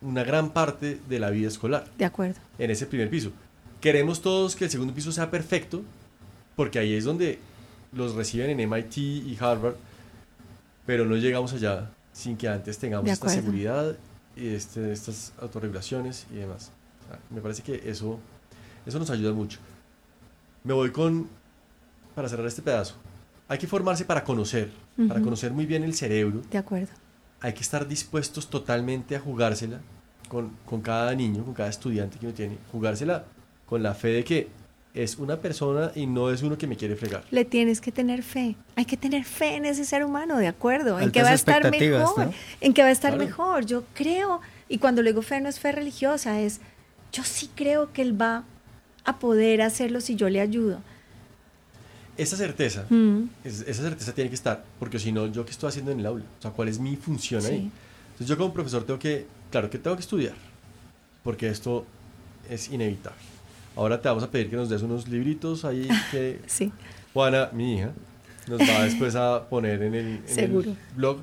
una 0.00 0.24
gran 0.24 0.50
parte 0.50 1.00
de 1.08 1.18
la 1.18 1.30
vida 1.30 1.48
escolar. 1.48 1.86
De 1.98 2.04
acuerdo. 2.04 2.40
En 2.58 2.70
ese 2.70 2.86
primer 2.86 3.10
piso. 3.10 3.32
Queremos 3.80 4.22
todos 4.22 4.56
que 4.56 4.64
el 4.64 4.70
segundo 4.70 4.92
piso 4.92 5.12
sea 5.12 5.30
perfecto, 5.30 5.82
porque 6.56 6.78
ahí 6.78 6.94
es 6.94 7.04
donde 7.04 7.38
los 7.92 8.14
reciben 8.14 8.50
en 8.50 8.68
MIT 8.68 8.96
y 8.98 9.36
Harvard 9.40 9.74
pero 10.88 11.04
no 11.04 11.16
llegamos 11.16 11.52
allá 11.52 11.90
sin 12.14 12.34
que 12.38 12.48
antes 12.48 12.78
tengamos 12.78 13.10
esta 13.10 13.28
seguridad 13.28 13.94
y 14.34 14.48
este, 14.54 14.90
estas 14.90 15.34
autorregulaciones 15.38 16.26
y 16.32 16.36
demás. 16.36 16.70
me 17.28 17.42
parece 17.42 17.62
que 17.62 17.82
eso, 17.90 18.18
eso 18.86 18.98
nos 18.98 19.10
ayuda 19.10 19.34
mucho. 19.34 19.58
Me 20.64 20.72
voy 20.72 20.90
con, 20.90 21.28
para 22.14 22.26
cerrar 22.26 22.46
este 22.46 22.62
pedazo, 22.62 22.94
hay 23.48 23.58
que 23.58 23.66
formarse 23.66 24.06
para 24.06 24.24
conocer, 24.24 24.70
para 25.06 25.20
conocer 25.20 25.52
muy 25.52 25.66
bien 25.66 25.84
el 25.84 25.92
cerebro. 25.92 26.40
De 26.50 26.56
acuerdo. 26.56 26.88
Hay 27.40 27.52
que 27.52 27.60
estar 27.60 27.86
dispuestos 27.86 28.48
totalmente 28.48 29.16
a 29.16 29.20
jugársela 29.20 29.80
con, 30.28 30.52
con 30.66 30.80
cada 30.80 31.14
niño, 31.14 31.44
con 31.44 31.54
cada 31.54 31.68
estudiante 31.68 32.18
que 32.18 32.26
uno 32.26 32.34
tiene, 32.34 32.58
jugársela 32.72 33.24
con 33.66 33.82
la 33.82 33.94
fe 33.94 34.08
de 34.08 34.24
que 34.24 34.48
es 34.94 35.18
una 35.18 35.36
persona 35.36 35.92
y 35.94 36.06
no 36.06 36.30
es 36.30 36.42
uno 36.42 36.58
que 36.58 36.66
me 36.66 36.76
quiere 36.76 36.96
fregar. 36.96 37.24
Le 37.30 37.44
tienes 37.44 37.80
que 37.80 37.92
tener 37.92 38.22
fe. 38.22 38.56
Hay 38.74 38.84
que 38.84 38.96
tener 38.96 39.24
fe 39.24 39.54
en 39.54 39.64
ese 39.64 39.84
ser 39.84 40.04
humano, 40.04 40.38
¿de 40.38 40.48
acuerdo? 40.48 40.98
en 40.98 41.10
que 41.12 41.22
va 41.22 41.30
a 41.30 41.34
estar 41.34 41.70
mejor. 41.70 42.32
En 42.60 42.74
que 42.74 42.82
va 42.82 42.88
a 42.88 42.92
estar 42.92 43.16
mejor. 43.16 43.64
Yo 43.64 43.84
creo, 43.94 44.40
y 44.68 44.78
cuando 44.78 45.02
le 45.02 45.10
digo 45.10 45.22
fe 45.22 45.40
no 45.40 45.48
es 45.48 45.60
fe 45.60 45.72
religiosa, 45.72 46.40
es 46.40 46.60
yo 47.12 47.22
sí 47.22 47.50
creo 47.54 47.92
que 47.92 48.02
él 48.02 48.20
va 48.20 48.44
a 49.04 49.18
poder 49.18 49.62
hacerlo 49.62 50.00
si 50.00 50.16
yo 50.16 50.28
le 50.28 50.40
ayudo. 50.40 50.80
Esa 52.18 52.36
certeza, 52.36 52.84
mm. 52.90 53.28
esa 53.44 53.82
certeza 53.82 54.12
tiene 54.12 54.28
que 54.28 54.34
estar, 54.34 54.64
porque 54.80 54.98
si 54.98 55.12
no, 55.12 55.28
¿yo 55.28 55.44
qué 55.44 55.52
estoy 55.52 55.68
haciendo 55.68 55.92
en 55.92 56.00
el 56.00 56.06
aula? 56.06 56.24
O 56.38 56.42
sea, 56.42 56.50
¿cuál 56.50 56.66
es 56.66 56.80
mi 56.80 56.96
función 56.96 57.46
ahí? 57.46 57.70
Entonces 58.10 58.26
yo 58.26 58.36
como 58.36 58.52
profesor 58.52 58.82
tengo 58.82 58.98
que, 58.98 59.26
claro 59.52 59.70
que 59.70 59.78
tengo 59.78 59.94
que 59.94 60.02
estudiar, 60.02 60.34
porque 61.22 61.48
esto 61.48 61.86
es 62.50 62.70
inevitable. 62.72 63.20
Ahora 63.76 64.02
te 64.02 64.08
vamos 64.08 64.24
a 64.24 64.30
pedir 64.32 64.50
que 64.50 64.56
nos 64.56 64.68
des 64.68 64.82
unos 64.82 65.06
libritos 65.06 65.64
ahí 65.64 65.86
que 66.10 66.40
sí. 66.46 66.72
Juana, 67.14 67.50
mi 67.52 67.76
hija, 67.76 67.92
nos 68.48 68.60
va 68.62 68.82
después 68.82 69.14
a 69.14 69.48
poner 69.48 69.80
en 69.84 69.94
el, 69.94 70.76
blog. 70.96 71.18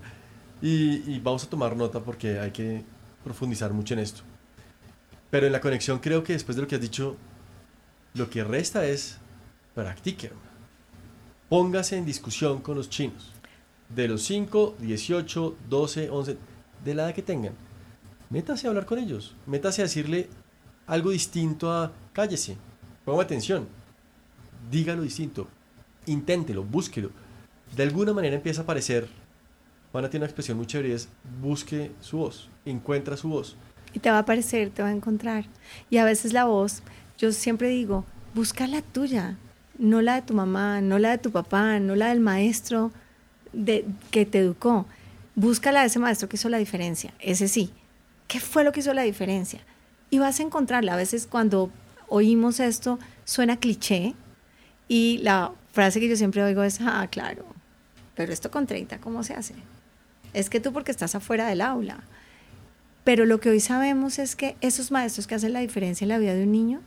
Y, 0.62 1.14
y 1.14 1.20
vamos 1.22 1.44
a 1.44 1.50
tomar 1.50 1.76
nota 1.76 2.00
porque 2.00 2.40
hay 2.40 2.52
que 2.52 2.84
profundizar 3.22 3.74
mucho 3.74 3.94
en 3.96 4.00
esto. 4.00 4.22
Pero 5.30 5.46
en 5.46 5.52
la 5.52 5.60
conexión 5.60 6.00
creo 6.00 6.24
que 6.24 6.32
después 6.32 6.56
de 6.56 6.62
lo 6.62 6.70
que 6.70 6.76
has 6.76 6.82
dicho, 6.82 7.18
lo 8.14 8.30
que 8.30 8.46
resta 8.46 8.86
es 8.86 9.18
practique. 9.74 10.32
Póngase 11.56 11.96
en 11.96 12.06
discusión 12.06 12.60
con 12.60 12.76
los 12.76 12.90
chinos. 12.90 13.32
De 13.88 14.10
los 14.10 14.24
5, 14.24 14.76
18, 14.78 15.56
12, 15.70 16.10
11, 16.10 16.38
de 16.84 16.94
la 16.94 17.04
edad 17.04 17.16
que 17.16 17.22
tengan. 17.22 17.54
Métase 18.30 18.68
a 18.68 18.72
hablar 18.72 18.86
con 18.86 19.00
ellos. 19.00 19.38
Métase 19.46 19.82
a 19.82 19.86
decirle 19.86 20.28
algo 20.86 21.12
distinto 21.12 21.72
a 21.72 21.94
cállese. 22.12 22.58
Ponga 23.06 23.24
atención. 23.24 23.70
Dígalo 24.70 25.04
distinto. 25.04 25.48
Inténtelo, 26.08 26.62
búsquelo. 26.62 27.12
De 27.74 27.84
alguna 27.84 28.12
manera 28.12 28.36
empieza 28.36 28.60
a 28.60 28.64
aparecer. 28.66 29.08
Juana 29.94 30.10
tiene 30.10 30.26
una 30.26 30.30
expresión 30.30 30.58
muy 30.58 30.68
chévere 30.68 30.94
es 30.94 31.08
busque 31.42 31.94
su 32.02 32.18
voz. 32.18 32.50
Encuentra 32.66 33.16
su 33.16 33.30
voz. 33.30 33.56
Y 33.94 34.00
te 34.00 34.12
va 34.12 34.18
a 34.18 34.24
aparecer, 34.24 34.72
te 34.72 34.82
va 34.82 34.90
a 34.90 34.92
encontrar. 34.92 35.46
Y 35.90 36.00
a 36.00 36.04
veces 36.04 36.34
la 36.34 36.44
voz, 36.44 36.84
yo 37.18 37.32
siempre 37.32 37.70
digo, 37.70 38.04
busca 38.34 38.68
la 38.68 38.82
tuya, 38.82 39.38
no 39.78 40.02
la 40.02 40.16
de 40.16 40.22
tu 40.22 40.34
mamá, 40.34 40.82
no 40.82 41.00
la 41.00 41.12
de 41.12 41.18
tu 41.18 41.32
papá, 41.32 41.80
no 41.80 41.96
la 41.96 42.10
del 42.10 42.20
maestro 42.20 42.92
de, 43.54 43.86
que 44.12 44.26
te 44.26 44.40
educó. 44.40 44.86
Busca 45.36 45.72
la 45.72 45.82
de 45.82 45.88
ese 45.88 46.00
maestro 46.00 46.30
que 46.30 46.38
hizo 46.38 46.50
la 46.50 46.58
diferencia, 46.58 47.14
ese 47.20 47.48
sí. 47.48 47.72
¿Qué 48.28 48.40
fue 48.40 48.64
lo 48.64 48.72
que 48.72 48.80
hizo 48.80 48.94
la 48.94 49.04
diferencia? 49.04 49.60
Y 50.10 50.20
vas 50.20 50.40
a 50.40 50.44
encontrarla. 50.44 50.94
A 50.94 50.98
veces 50.98 51.28
cuando 51.28 51.72
oímos 52.08 52.60
esto 52.60 53.00
suena 53.24 53.58
cliché 53.58 54.14
y 54.88 55.20
la 55.24 55.52
frase 55.72 56.00
que 56.00 56.08
yo 56.08 56.16
siempre 56.16 56.44
oigo 56.44 56.64
es, 56.64 56.80
ah, 56.82 57.08
claro, 57.12 57.46
pero 58.16 58.32
esto 58.32 58.50
con 58.50 58.66
30, 58.66 59.00
¿cómo 59.00 59.24
se 59.24 59.34
hace? 59.34 59.56
Es 60.34 60.50
que 60.50 60.60
tú 60.60 60.74
porque 60.74 60.92
estás 60.92 61.16
afuera 61.16 61.48
del 61.48 61.62
aula. 61.62 62.04
Pero 63.04 63.26
lo 63.26 63.40
que 63.40 63.50
hoy 63.50 63.60
sabemos 63.60 64.18
es 64.18 64.36
que 64.36 64.56
esos 64.62 64.92
maestros 64.92 65.28
que 65.28 65.36
hacen 65.36 65.54
la 65.54 65.60
diferencia 65.60 66.06
en 66.06 66.10
la 66.10 66.18
vida 66.18 66.34
de 66.34 66.44
un 66.44 66.52
niño 66.52 66.82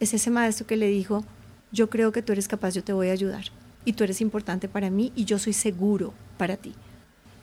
es 0.00 0.12
ese 0.12 0.30
maestro 0.30 0.66
que 0.66 0.76
le 0.76 0.86
dijo, 0.88 1.24
yo 1.72 1.90
creo 1.90 2.12
que 2.12 2.22
tú 2.22 2.32
eres 2.32 2.48
capaz, 2.48 2.74
yo 2.74 2.84
te 2.84 2.92
voy 2.92 3.08
a 3.08 3.12
ayudar 3.12 3.44
y 3.84 3.92
tú 3.92 4.04
eres 4.04 4.20
importante 4.20 4.68
para 4.68 4.90
mí 4.90 5.12
y 5.14 5.24
yo 5.24 5.38
soy 5.38 5.52
seguro 5.52 6.12
para 6.36 6.56
ti. 6.56 6.74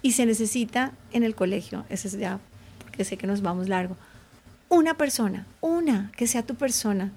Y 0.01 0.11
se 0.11 0.25
necesita 0.25 0.91
en 1.11 1.23
el 1.23 1.35
colegio, 1.35 1.85
ese 1.89 2.09
es 2.09 2.17
ya, 2.17 2.39
porque 2.79 3.05
sé 3.05 3.17
que 3.17 3.27
nos 3.27 3.41
vamos 3.41 3.69
largo, 3.69 3.95
una 4.69 4.95
persona, 4.95 5.47
una, 5.61 6.11
que 6.17 6.27
sea 6.27 6.43
tu 6.43 6.55
persona, 6.55 7.11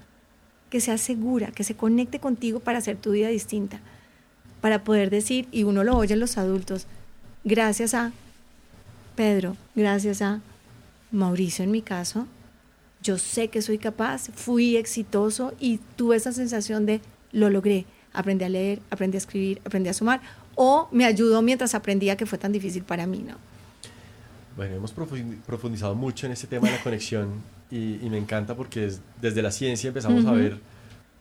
que 0.69 0.79
sea 0.79 0.97
segura, 0.97 1.51
que 1.51 1.63
se 1.63 1.75
conecte 1.75 2.19
contigo 2.19 2.59
para 2.59 2.77
hacer 2.77 2.97
tu 2.97 3.11
vida 3.11 3.27
distinta, 3.27 3.81
para 4.61 4.83
poder 4.83 5.09
decir, 5.09 5.47
y 5.51 5.63
uno 5.63 5.83
lo 5.83 5.97
oye 5.97 6.13
en 6.13 6.19
los 6.19 6.37
adultos, 6.37 6.87
gracias 7.43 7.93
a 7.93 8.11
Pedro, 9.15 9.57
gracias 9.75 10.21
a 10.21 10.41
Mauricio 11.11 11.63
en 11.63 11.71
mi 11.71 11.81
caso, 11.81 12.27
yo 13.03 13.17
sé 13.17 13.49
que 13.49 13.61
soy 13.61 13.77
capaz, 13.77 14.29
fui 14.33 14.75
exitoso 14.77 15.53
y 15.59 15.79
tuve 15.95 16.15
esa 16.15 16.31
sensación 16.31 16.85
de 16.85 17.01
lo 17.31 17.49
logré. 17.49 17.85
Aprendí 18.13 18.43
a 18.45 18.49
leer, 18.49 18.79
aprendí 18.89 19.17
a 19.17 19.19
escribir, 19.19 19.61
aprendí 19.65 19.89
a 19.89 19.93
sumar 19.93 20.21
o 20.55 20.87
me 20.91 21.05
ayudó 21.05 21.41
mientras 21.41 21.75
aprendía 21.75 22.17
que 22.17 22.25
fue 22.25 22.37
tan 22.37 22.51
difícil 22.51 22.83
para 22.83 23.05
mí, 23.05 23.19
¿no? 23.19 23.35
Bueno, 24.55 24.75
hemos 24.75 24.95
profundi- 24.95 25.37
profundizado 25.45 25.93
mucho 25.93 26.25
en 26.25 26.31
este 26.31 26.47
tema 26.47 26.67
de 26.67 26.77
la 26.77 26.83
conexión 26.83 27.29
y, 27.69 28.03
y 28.03 28.09
me 28.09 28.17
encanta 28.17 28.55
porque 28.55 28.87
es- 28.87 28.99
desde 29.21 29.41
la 29.43 29.51
ciencia 29.51 29.89
empezamos 29.89 30.25
a 30.25 30.31
Ujú. 30.31 30.37
ver 30.39 30.59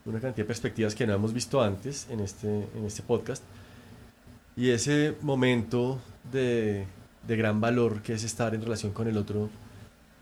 una 0.07 0.21
cantidad 0.21 0.45
de 0.45 0.49
perspectivas 0.49 0.95
que 0.95 1.07
no 1.07 1.13
hemos 1.13 1.35
visto 1.35 1.61
antes 1.61 2.07
en 2.11 2.21
este, 2.21 2.49
en 2.49 2.85
este 2.87 3.03
podcast. 3.03 3.43
Y 4.57 4.71
ese 4.71 5.15
momento 5.21 6.01
de, 6.33 6.87
de 7.29 7.37
gran 7.37 7.61
valor 7.61 8.01
que 8.01 8.15
es 8.15 8.25
estar 8.25 8.55
en 8.55 8.63
relación 8.63 8.93
con 8.93 9.07
el 9.07 9.19
otro 9.19 9.51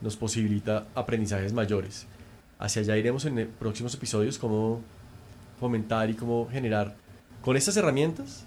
nos 0.05 0.17
posibilita 0.17 0.87
aprendizajes 0.95 1.53
mayores. 1.53 2.07
Hacia 2.61 2.83
allá 2.83 2.97
iremos 2.97 3.25
en 3.25 3.51
próximos 3.59 3.93
episodios, 3.95 4.39
cómo 4.39 4.81
fomentar 5.59 6.09
y 6.11 6.15
cómo 6.15 6.47
generar 6.51 6.95
con 7.43 7.57
estas 7.57 7.77
herramientas 7.77 8.45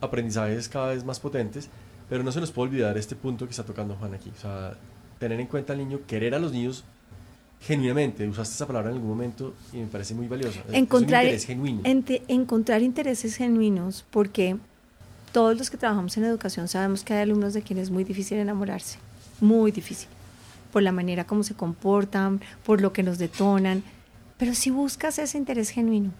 aprendizajes 0.00 0.68
cada 0.68 0.88
vez 0.88 1.04
más 1.04 1.18
potentes, 1.18 1.68
pero 2.08 2.22
no 2.22 2.30
se 2.32 2.40
nos 2.40 2.52
puede 2.52 2.70
olvidar 2.70 2.96
este 2.96 3.16
punto 3.16 3.44
que 3.46 3.50
está 3.50 3.64
tocando 3.64 3.94
Juan 3.96 4.14
aquí. 4.14 4.30
O 4.36 4.40
sea, 4.40 4.74
tener 5.18 5.40
en 5.40 5.46
cuenta 5.46 5.72
al 5.72 5.78
niño, 5.80 6.00
querer 6.06 6.34
a 6.34 6.38
los 6.38 6.52
niños 6.52 6.84
genuinamente. 7.60 8.26
Usaste 8.28 8.54
esa 8.54 8.66
palabra 8.66 8.90
en 8.90 8.96
algún 8.96 9.10
momento 9.10 9.54
y 9.72 9.78
me 9.78 9.86
parece 9.86 10.14
muy 10.14 10.26
valiosa. 10.26 10.60
Encontrar, 10.72 11.24
es 11.26 11.30
un 11.30 11.34
interés 11.34 11.46
genuino. 11.46 11.80
ente- 11.84 12.22
encontrar 12.28 12.82
intereses 12.82 13.36
genuinos, 13.36 14.04
porque 14.10 14.56
todos 15.32 15.56
los 15.58 15.70
que 15.70 15.76
trabajamos 15.76 16.16
en 16.16 16.24
educación 16.24 16.68
sabemos 16.68 17.04
que 17.04 17.12
hay 17.14 17.22
alumnos 17.22 17.52
de 17.52 17.62
quienes 17.62 17.84
es 17.84 17.90
muy 17.90 18.04
difícil 18.04 18.38
enamorarse, 18.38 18.98
muy 19.40 19.70
difícil, 19.70 20.08
por 20.72 20.82
la 20.82 20.92
manera 20.92 21.24
como 21.24 21.42
se 21.42 21.54
comportan, 21.54 22.40
por 22.64 22.80
lo 22.80 22.92
que 22.92 23.02
nos 23.02 23.18
detonan, 23.18 23.82
pero 24.38 24.54
si 24.54 24.70
buscas 24.70 25.18
ese 25.18 25.36
interés 25.36 25.70
genuino, 25.70 26.12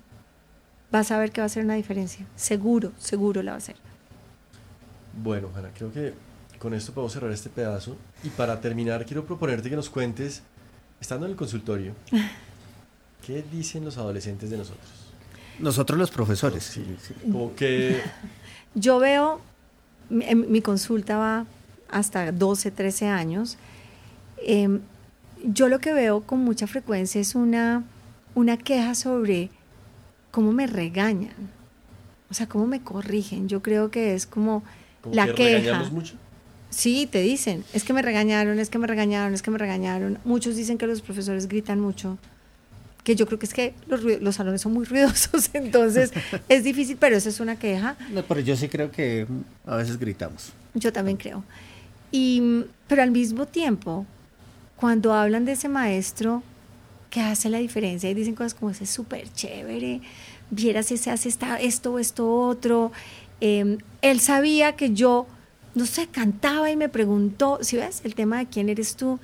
vas 0.90 1.10
a 1.10 1.18
ver 1.18 1.32
que 1.32 1.40
va 1.40 1.44
a 1.44 1.46
hacer 1.46 1.64
una 1.64 1.74
diferencia, 1.74 2.26
seguro, 2.36 2.92
seguro 2.98 3.42
la 3.42 3.52
va 3.52 3.56
a 3.56 3.58
hacer. 3.58 3.76
Bueno, 5.22 5.48
Juana, 5.52 5.70
creo 5.74 5.92
que 5.92 6.12
con 6.58 6.74
esto 6.74 6.92
podemos 6.92 7.12
cerrar 7.12 7.32
este 7.32 7.48
pedazo. 7.48 7.96
Y 8.22 8.28
para 8.28 8.60
terminar, 8.60 9.04
quiero 9.06 9.24
proponerte 9.24 9.70
que 9.70 9.76
nos 9.76 9.88
cuentes, 9.88 10.42
estando 11.00 11.26
en 11.26 11.32
el 11.32 11.36
consultorio, 11.36 11.94
¿qué 13.26 13.42
dicen 13.50 13.84
los 13.84 13.96
adolescentes 13.96 14.50
de 14.50 14.58
nosotros? 14.58 14.88
Nosotros 15.58 15.98
los 15.98 16.10
profesores. 16.10 16.64
Sí, 16.64 16.84
como 17.22 17.54
que 17.54 18.00
Yo 18.74 18.98
veo, 18.98 19.40
mi, 20.08 20.34
mi 20.34 20.60
consulta 20.60 21.16
va 21.16 21.46
hasta 21.90 22.32
12, 22.32 22.70
13 22.70 23.06
años. 23.08 23.56
Em, 24.44 24.80
yo 25.44 25.68
lo 25.68 25.78
que 25.78 25.92
veo 25.92 26.22
con 26.22 26.40
mucha 26.40 26.66
frecuencia 26.66 27.20
es 27.20 27.34
una, 27.34 27.84
una 28.34 28.56
queja 28.56 28.94
sobre 28.94 29.50
cómo 30.30 30.52
me 30.52 30.66
regañan, 30.66 31.34
o 32.30 32.34
sea, 32.34 32.48
cómo 32.48 32.66
me 32.66 32.80
corrigen. 32.80 33.48
Yo 33.48 33.62
creo 33.62 33.90
que 33.90 34.14
es 34.14 34.26
como, 34.26 34.62
como 35.00 35.14
la 35.14 35.26
que 35.26 35.62
queja. 35.62 35.84
mucho. 35.90 36.14
Sí, 36.70 37.08
te 37.10 37.20
dicen, 37.20 37.64
es 37.72 37.82
que 37.82 37.92
me 37.92 38.00
regañaron, 38.00 38.60
es 38.60 38.70
que 38.70 38.78
me 38.78 38.86
regañaron, 38.86 39.34
es 39.34 39.42
que 39.42 39.50
me 39.50 39.58
regañaron. 39.58 40.18
Muchos 40.24 40.54
dicen 40.54 40.78
que 40.78 40.86
los 40.86 41.02
profesores 41.02 41.48
gritan 41.48 41.80
mucho, 41.80 42.16
que 43.02 43.16
yo 43.16 43.26
creo 43.26 43.40
que 43.40 43.46
es 43.46 43.54
que 43.54 43.74
los, 43.88 44.02
los 44.02 44.36
salones 44.36 44.60
son 44.60 44.72
muy 44.72 44.84
ruidosos, 44.86 45.50
entonces 45.52 46.12
es 46.48 46.62
difícil, 46.62 46.96
pero 46.98 47.16
esa 47.16 47.28
es 47.28 47.40
una 47.40 47.56
queja. 47.56 47.96
No, 48.12 48.22
pero 48.22 48.40
yo 48.40 48.56
sí 48.56 48.68
creo 48.68 48.92
que 48.92 49.26
a 49.66 49.76
veces 49.76 49.98
gritamos. 49.98 50.52
Yo 50.74 50.92
también 50.92 51.16
creo. 51.16 51.42
Y, 52.12 52.40
mm, 52.40 52.64
pero 52.86 53.02
al 53.02 53.10
mismo 53.10 53.46
tiempo, 53.46 54.06
cuando 54.80 55.12
hablan 55.12 55.44
de 55.44 55.52
ese 55.52 55.68
maestro 55.68 56.42
que 57.10 57.20
hace 57.20 57.50
la 57.50 57.58
diferencia 57.58 58.08
y 58.08 58.14
dicen 58.14 58.34
cosas 58.34 58.54
como 58.54 58.70
ese 58.70 58.84
es 58.84 58.90
súper 58.90 59.30
chévere, 59.30 60.00
vieras 60.50 60.86
si 60.86 60.96
se 60.96 61.10
hace 61.10 61.28
esta, 61.28 61.60
esto 61.60 61.92
o 61.92 61.98
esto 61.98 62.34
otro, 62.34 62.90
eh, 63.42 63.76
él 64.00 64.20
sabía 64.20 64.76
que 64.76 64.94
yo, 64.94 65.26
no 65.74 65.84
sé, 65.84 66.06
cantaba 66.06 66.70
y 66.70 66.76
me 66.76 66.88
preguntó, 66.88 67.58
si 67.60 67.76
ves, 67.76 68.00
el 68.04 68.14
tema 68.14 68.38
de 68.38 68.46
quién 68.46 68.70
eres 68.70 68.96
tú, 68.96 69.20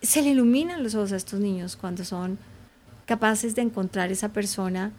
se 0.00 0.22
le 0.22 0.30
iluminan 0.30 0.84
los 0.84 0.94
ojos 0.94 1.10
a 1.10 1.16
estos 1.16 1.40
niños 1.40 1.76
cuando 1.76 2.04
son 2.04 2.38
capaces 3.04 3.56
de 3.56 3.62
encontrar 3.62 4.12
esa 4.12 4.28
persona 4.28 4.92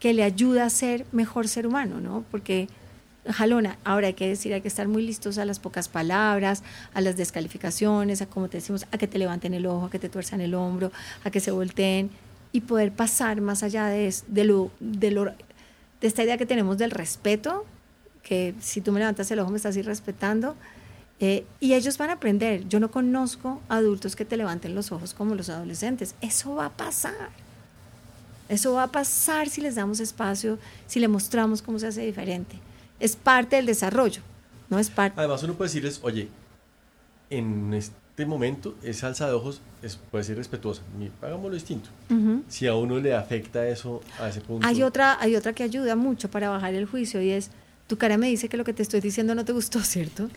que 0.00 0.12
le 0.12 0.24
ayuda 0.24 0.64
a 0.64 0.70
ser 0.70 1.06
mejor 1.12 1.46
ser 1.46 1.68
humano, 1.68 2.00
¿no? 2.00 2.24
Porque 2.32 2.68
jalona, 3.28 3.78
ahora 3.84 4.08
hay 4.08 4.14
que 4.14 4.28
decir, 4.28 4.54
hay 4.54 4.60
que 4.60 4.68
estar 4.68 4.88
muy 4.88 5.04
listos 5.06 5.38
a 5.38 5.44
las 5.44 5.58
pocas 5.58 5.88
palabras, 5.88 6.62
a 6.94 7.00
las 7.00 7.16
descalificaciones, 7.16 8.22
a 8.22 8.26
como 8.26 8.48
te 8.48 8.58
decimos, 8.58 8.86
a 8.90 8.98
que 8.98 9.06
te 9.06 9.18
levanten 9.18 9.54
el 9.54 9.66
ojo, 9.66 9.86
a 9.86 9.90
que 9.90 9.98
te 9.98 10.08
tuerzan 10.08 10.40
el 10.40 10.54
hombro, 10.54 10.90
a 11.24 11.30
que 11.30 11.40
se 11.40 11.50
volteen 11.50 12.10
y 12.52 12.62
poder 12.62 12.92
pasar 12.92 13.40
más 13.40 13.62
allá 13.62 13.86
de, 13.86 14.44
lo, 14.44 14.70
de 14.80 15.10
lo, 15.10 15.32
esta 16.00 16.22
idea 16.22 16.38
que 16.38 16.46
tenemos 16.46 16.78
del 16.78 16.90
respeto, 16.90 17.64
que 18.22 18.54
si 18.60 18.80
tú 18.80 18.92
me 18.92 19.00
levantas 19.00 19.30
el 19.30 19.38
ojo 19.38 19.50
me 19.50 19.56
estás 19.56 19.76
irrespetando, 19.76 20.56
eh, 21.22 21.44
y 21.60 21.74
ellos 21.74 21.98
van 21.98 22.08
a 22.08 22.14
aprender. 22.14 22.66
Yo 22.66 22.80
no 22.80 22.90
conozco 22.90 23.60
adultos 23.68 24.16
que 24.16 24.24
te 24.24 24.38
levanten 24.38 24.74
los 24.74 24.90
ojos 24.90 25.12
como 25.12 25.34
los 25.34 25.50
adolescentes. 25.50 26.14
Eso 26.22 26.54
va 26.54 26.66
a 26.66 26.70
pasar. 26.70 27.28
Eso 28.48 28.72
va 28.72 28.84
a 28.84 28.88
pasar 28.88 29.50
si 29.50 29.60
les 29.60 29.74
damos 29.74 30.00
espacio, 30.00 30.58
si 30.86 30.98
le 30.98 31.08
mostramos 31.08 31.60
cómo 31.60 31.78
se 31.78 31.88
hace 31.88 32.00
diferente. 32.00 32.56
Es 33.00 33.16
parte 33.16 33.56
del 33.56 33.66
desarrollo, 33.66 34.22
no 34.68 34.78
es 34.78 34.90
parte. 34.90 35.18
Además, 35.18 35.42
uno 35.42 35.54
puede 35.54 35.68
decirles, 35.68 36.00
oye, 36.02 36.28
en 37.30 37.72
este 37.74 38.26
momento 38.26 38.74
esa 38.82 39.06
alza 39.06 39.26
de 39.26 39.32
ojos 39.32 39.62
es, 39.82 39.96
puede 39.96 40.24
ser 40.24 40.36
respetuosa. 40.36 40.82
Hagámoslo 41.22 41.54
distinto. 41.54 41.88
Ujú. 42.10 42.42
Si 42.48 42.66
a 42.66 42.74
uno 42.74 42.98
le 42.98 43.14
afecta 43.14 43.66
eso 43.66 44.02
a 44.18 44.28
ese 44.28 44.40
punto. 44.40 44.66
Hay 44.66 44.82
otra, 44.82 45.18
hay 45.20 45.36
otra 45.36 45.52
que 45.52 45.62
ayuda 45.62 45.96
mucho 45.96 46.30
para 46.30 46.50
bajar 46.50 46.74
el 46.74 46.86
juicio 46.86 47.22
y 47.22 47.30
es, 47.30 47.50
tu 47.86 47.96
cara 47.96 48.18
me 48.18 48.28
dice 48.28 48.48
que 48.48 48.56
lo 48.56 48.64
que 48.64 48.72
te 48.72 48.82
estoy 48.82 49.00
diciendo 49.00 49.34
no 49.34 49.44
te 49.44 49.52
gustó, 49.52 49.80
¿cierto? 49.82 50.28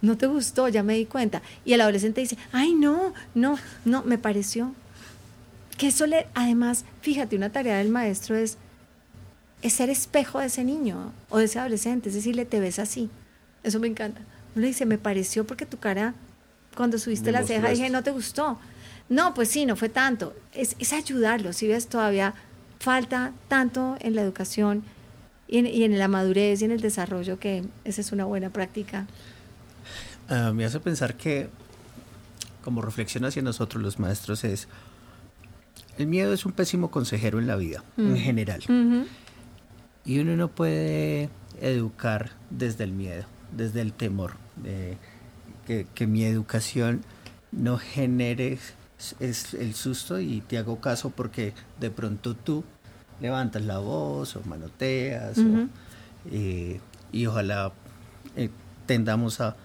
No 0.00 0.16
te 0.16 0.26
gustó, 0.26 0.68
ya 0.68 0.82
me 0.82 0.94
di 0.94 1.06
cuenta. 1.06 1.42
Y 1.64 1.72
el 1.72 1.80
adolescente 1.80 2.20
dice, 2.20 2.36
ay, 2.52 2.74
no, 2.74 3.14
no, 3.34 3.58
no, 3.84 4.02
me 4.02 4.18
pareció. 4.18 4.74
Que 5.78 5.88
eso 5.88 6.06
le, 6.06 6.26
además, 6.34 6.84
fíjate, 7.00 7.36
una 7.36 7.50
tarea 7.50 7.78
del 7.78 7.88
maestro 7.88 8.36
es, 8.36 8.58
es 9.64 9.72
ser 9.72 9.90
espejo 9.90 10.38
de 10.38 10.46
ese 10.46 10.62
niño 10.62 11.12
o 11.30 11.38
de 11.38 11.44
ese 11.46 11.58
adolescente, 11.58 12.08
es 12.10 12.14
decirle, 12.14 12.44
te 12.44 12.60
ves 12.60 12.78
así. 12.78 13.10
Eso 13.64 13.80
me 13.80 13.88
encanta. 13.88 14.20
Uno 14.54 14.66
dice, 14.66 14.86
me 14.86 14.98
pareció 14.98 15.44
porque 15.46 15.66
tu 15.66 15.78
cara, 15.78 16.14
cuando 16.76 16.98
subiste 16.98 17.32
Me 17.32 17.40
la 17.40 17.44
ceja, 17.44 17.70
dije, 17.70 17.90
no 17.90 18.02
te 18.04 18.10
gustó. 18.12 18.58
No, 19.08 19.34
pues 19.34 19.48
sí, 19.48 19.66
no 19.66 19.74
fue 19.74 19.88
tanto. 19.88 20.34
Es, 20.52 20.76
es 20.78 20.92
ayudarlo. 20.92 21.52
Si 21.52 21.66
ves, 21.66 21.88
todavía 21.88 22.34
falta 22.78 23.32
tanto 23.48 23.96
en 24.00 24.14
la 24.14 24.22
educación 24.22 24.84
y 25.48 25.58
en, 25.58 25.66
y 25.66 25.82
en 25.84 25.98
la 25.98 26.08
madurez 26.08 26.60
y 26.62 26.66
en 26.66 26.70
el 26.70 26.80
desarrollo 26.80 27.38
que 27.38 27.64
esa 27.84 28.00
es 28.00 28.12
una 28.12 28.24
buena 28.26 28.50
práctica. 28.50 29.06
Ah, 30.28 30.52
me 30.54 30.64
hace 30.64 30.78
pensar 30.80 31.16
que, 31.16 31.48
como 32.62 32.82
reflexión 32.82 33.24
hacia 33.24 33.42
nosotros 33.42 33.82
los 33.82 33.98
maestros, 33.98 34.44
es, 34.44 34.68
el 35.98 36.06
miedo 36.06 36.32
es 36.34 36.44
un 36.46 36.52
pésimo 36.52 36.90
consejero 36.90 37.38
en 37.38 37.46
la 37.46 37.56
vida, 37.56 37.82
en 37.96 38.12
Mm. 38.12 38.16
general. 38.16 38.60
Ujú. 38.64 39.06
Y 40.04 40.18
uno 40.20 40.36
no 40.36 40.48
puede 40.48 41.28
educar 41.60 42.30
desde 42.50 42.84
el 42.84 42.92
miedo, 42.92 43.24
desde 43.56 43.80
el 43.80 43.92
temor. 43.92 44.32
de 44.56 44.96
que, 45.66 45.86
que 45.94 46.06
mi 46.06 46.24
educación 46.24 47.02
no 47.50 47.78
genere 47.78 48.58
es- 49.20 49.54
el 49.54 49.74
susto 49.74 50.20
y 50.20 50.40
te 50.42 50.58
hago 50.58 50.80
caso 50.80 51.10
porque 51.10 51.54
de 51.80 51.90
pronto 51.90 52.34
tú 52.34 52.64
levantas 53.20 53.62
la 53.62 53.78
voz 53.78 54.36
o 54.36 54.42
manoteas 54.44 55.38
o, 55.38 55.68
eh, 56.30 56.80
y 57.12 57.26
ojalá 57.26 57.72
eh, 58.36 58.50
tendamos 58.86 59.40
a 59.40 59.56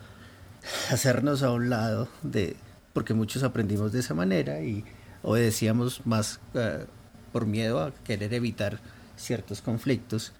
hacernos 0.91 1.43
a 1.43 1.51
un 1.51 1.69
lado 1.69 2.07
de 2.23 2.55
porque 2.93 3.13
muchos 3.13 3.43
aprendimos 3.43 3.91
de 3.91 3.99
esa 3.99 4.13
manera 4.13 4.61
y 4.61 4.83
obedecíamos 5.21 6.05
más 6.05 6.39
eh, 6.53 6.85
por 7.31 7.45
miedo 7.45 7.81
a 7.81 7.91
querer 8.03 8.33
evitar 8.33 8.79
ciertos 9.19 9.61
conflictos 9.61 10.31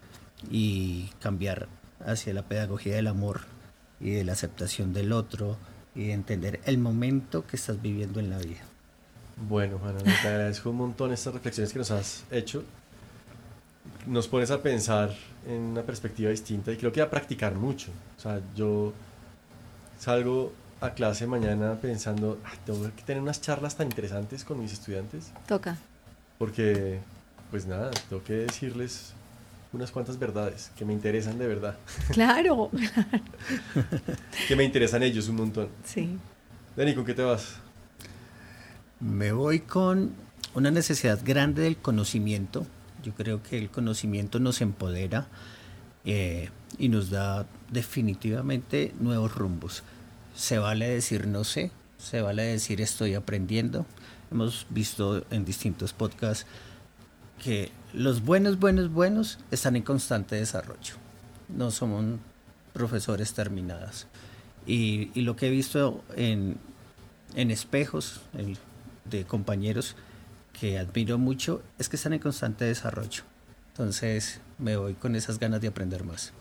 y 0.50 1.10
cambiar 1.20 1.68
hacia 2.04 2.32
la 2.34 2.42
pedagogía 2.42 2.96
del 2.96 3.06
amor 3.08 3.42
y 4.00 4.10
de 4.10 4.24
la 4.24 4.32
aceptación 4.32 4.92
del 4.92 5.12
otro 5.12 5.58
y 5.94 6.06
de 6.06 6.12
entender 6.14 6.60
el 6.64 6.78
momento 6.78 7.46
que 7.46 7.56
estás 7.56 7.80
viviendo 7.82 8.20
en 8.20 8.30
la 8.30 8.38
vida. 8.38 8.60
Bueno, 9.48 9.78
Juana, 9.78 9.98
te 10.00 10.28
agradezco 10.28 10.70
un 10.70 10.76
montón 10.76 11.12
estas 11.12 11.34
reflexiones 11.34 11.72
que 11.72 11.78
nos 11.78 11.90
has 11.90 12.24
hecho. 12.30 12.64
Nos 14.06 14.28
pones 14.28 14.50
a 14.50 14.62
pensar 14.62 15.14
en 15.46 15.60
una 15.60 15.82
perspectiva 15.82 16.30
distinta 16.30 16.72
y 16.72 16.76
creo 16.76 16.92
que 16.92 17.00
a 17.02 17.10
practicar 17.10 17.54
mucho. 17.54 17.90
O 18.16 18.20
sea, 18.20 18.40
yo 18.54 18.92
salgo 19.98 20.52
a 20.80 20.90
clase 20.90 21.26
mañana 21.26 21.74
pensando, 21.80 22.38
"Ah, 22.44 22.52
tengo 22.64 22.82
que 22.96 23.02
tener 23.02 23.22
unas 23.22 23.40
charlas 23.42 23.76
tan 23.76 23.86
interesantes 23.88 24.44
con 24.44 24.58
mis 24.60 24.72
estudiantes 24.72 25.30
Toca. 25.46 25.76
porque, 26.38 27.00
pues 27.50 27.66
nada, 27.66 27.90
tengo 28.08 28.22
que 28.22 28.32
decirles 28.34 29.12
unas 29.72 29.90
cuantas 29.90 30.18
verdades 30.18 30.70
que 30.76 30.84
me 30.84 30.92
interesan 30.92 31.38
de 31.38 31.46
verdad, 31.46 31.76
Claro. 32.12 32.70
que 34.48 34.56
me 34.56 34.64
interesan 34.64 35.02
ellos 35.02 35.28
un 35.28 35.36
montón. 35.36 35.68
Sí. 35.84 36.16
Dani, 36.76 36.94
¿con 36.94 37.04
qué 37.04 37.14
te 37.14 37.22
vas? 37.22 37.56
Me 39.00 39.32
voy 39.32 39.60
con 39.60 40.12
una 40.54 40.70
necesidad 40.70 41.20
grande 41.24 41.62
del 41.62 41.76
conocimiento. 41.76 42.66
Yo 43.02 43.12
creo 43.14 43.42
que 43.42 43.56
el 43.58 43.70
conocimiento 43.70 44.40
nos 44.40 44.60
empodera 44.60 45.26
eh, 46.04 46.50
y 46.78 46.88
nos 46.88 47.10
da 47.10 47.46
definitivamente 47.70 48.92
nuevos 49.00 49.34
rumbos. 49.34 49.82
Se 50.34 50.58
vale 50.58 50.88
decir 50.88 51.26
no 51.26 51.44
sé, 51.44 51.70
se 51.98 52.20
vale 52.22 52.42
decir 52.42 52.80
estoy 52.80 53.14
aprendiendo. 53.14 53.86
Hemos 54.30 54.66
visto 54.70 55.24
en 55.30 55.44
distintos 55.44 55.92
podcasts 55.92 56.46
que 57.42 57.70
los 57.92 58.22
buenos, 58.24 58.58
buenos, 58.58 58.92
buenos 58.92 59.38
están 59.50 59.76
en 59.76 59.82
constante 59.82 60.36
desarrollo. 60.36 60.94
No 61.48 61.70
somos 61.70 62.04
profesores 62.72 63.32
terminados. 63.34 64.06
Y, 64.66 65.10
y 65.14 65.22
lo 65.22 65.36
que 65.36 65.48
he 65.48 65.50
visto 65.50 66.04
en, 66.16 66.56
en 67.34 67.50
espejos 67.50 68.20
el- 68.36 68.58
de 69.06 69.24
compañeros 69.24 69.96
que 70.58 70.78
admiro 70.78 71.18
mucho 71.18 71.62
es 71.78 71.88
que 71.88 71.96
están 71.96 72.12
en 72.12 72.20
constante 72.20 72.64
desarrollo. 72.66 73.22
Entonces 73.72 74.40
me 74.58 74.76
voy 74.76 74.94
con 74.94 75.16
esas 75.16 75.38
ganas 75.38 75.60
de 75.60 75.68
aprender 75.68 76.04
más. 76.04 76.32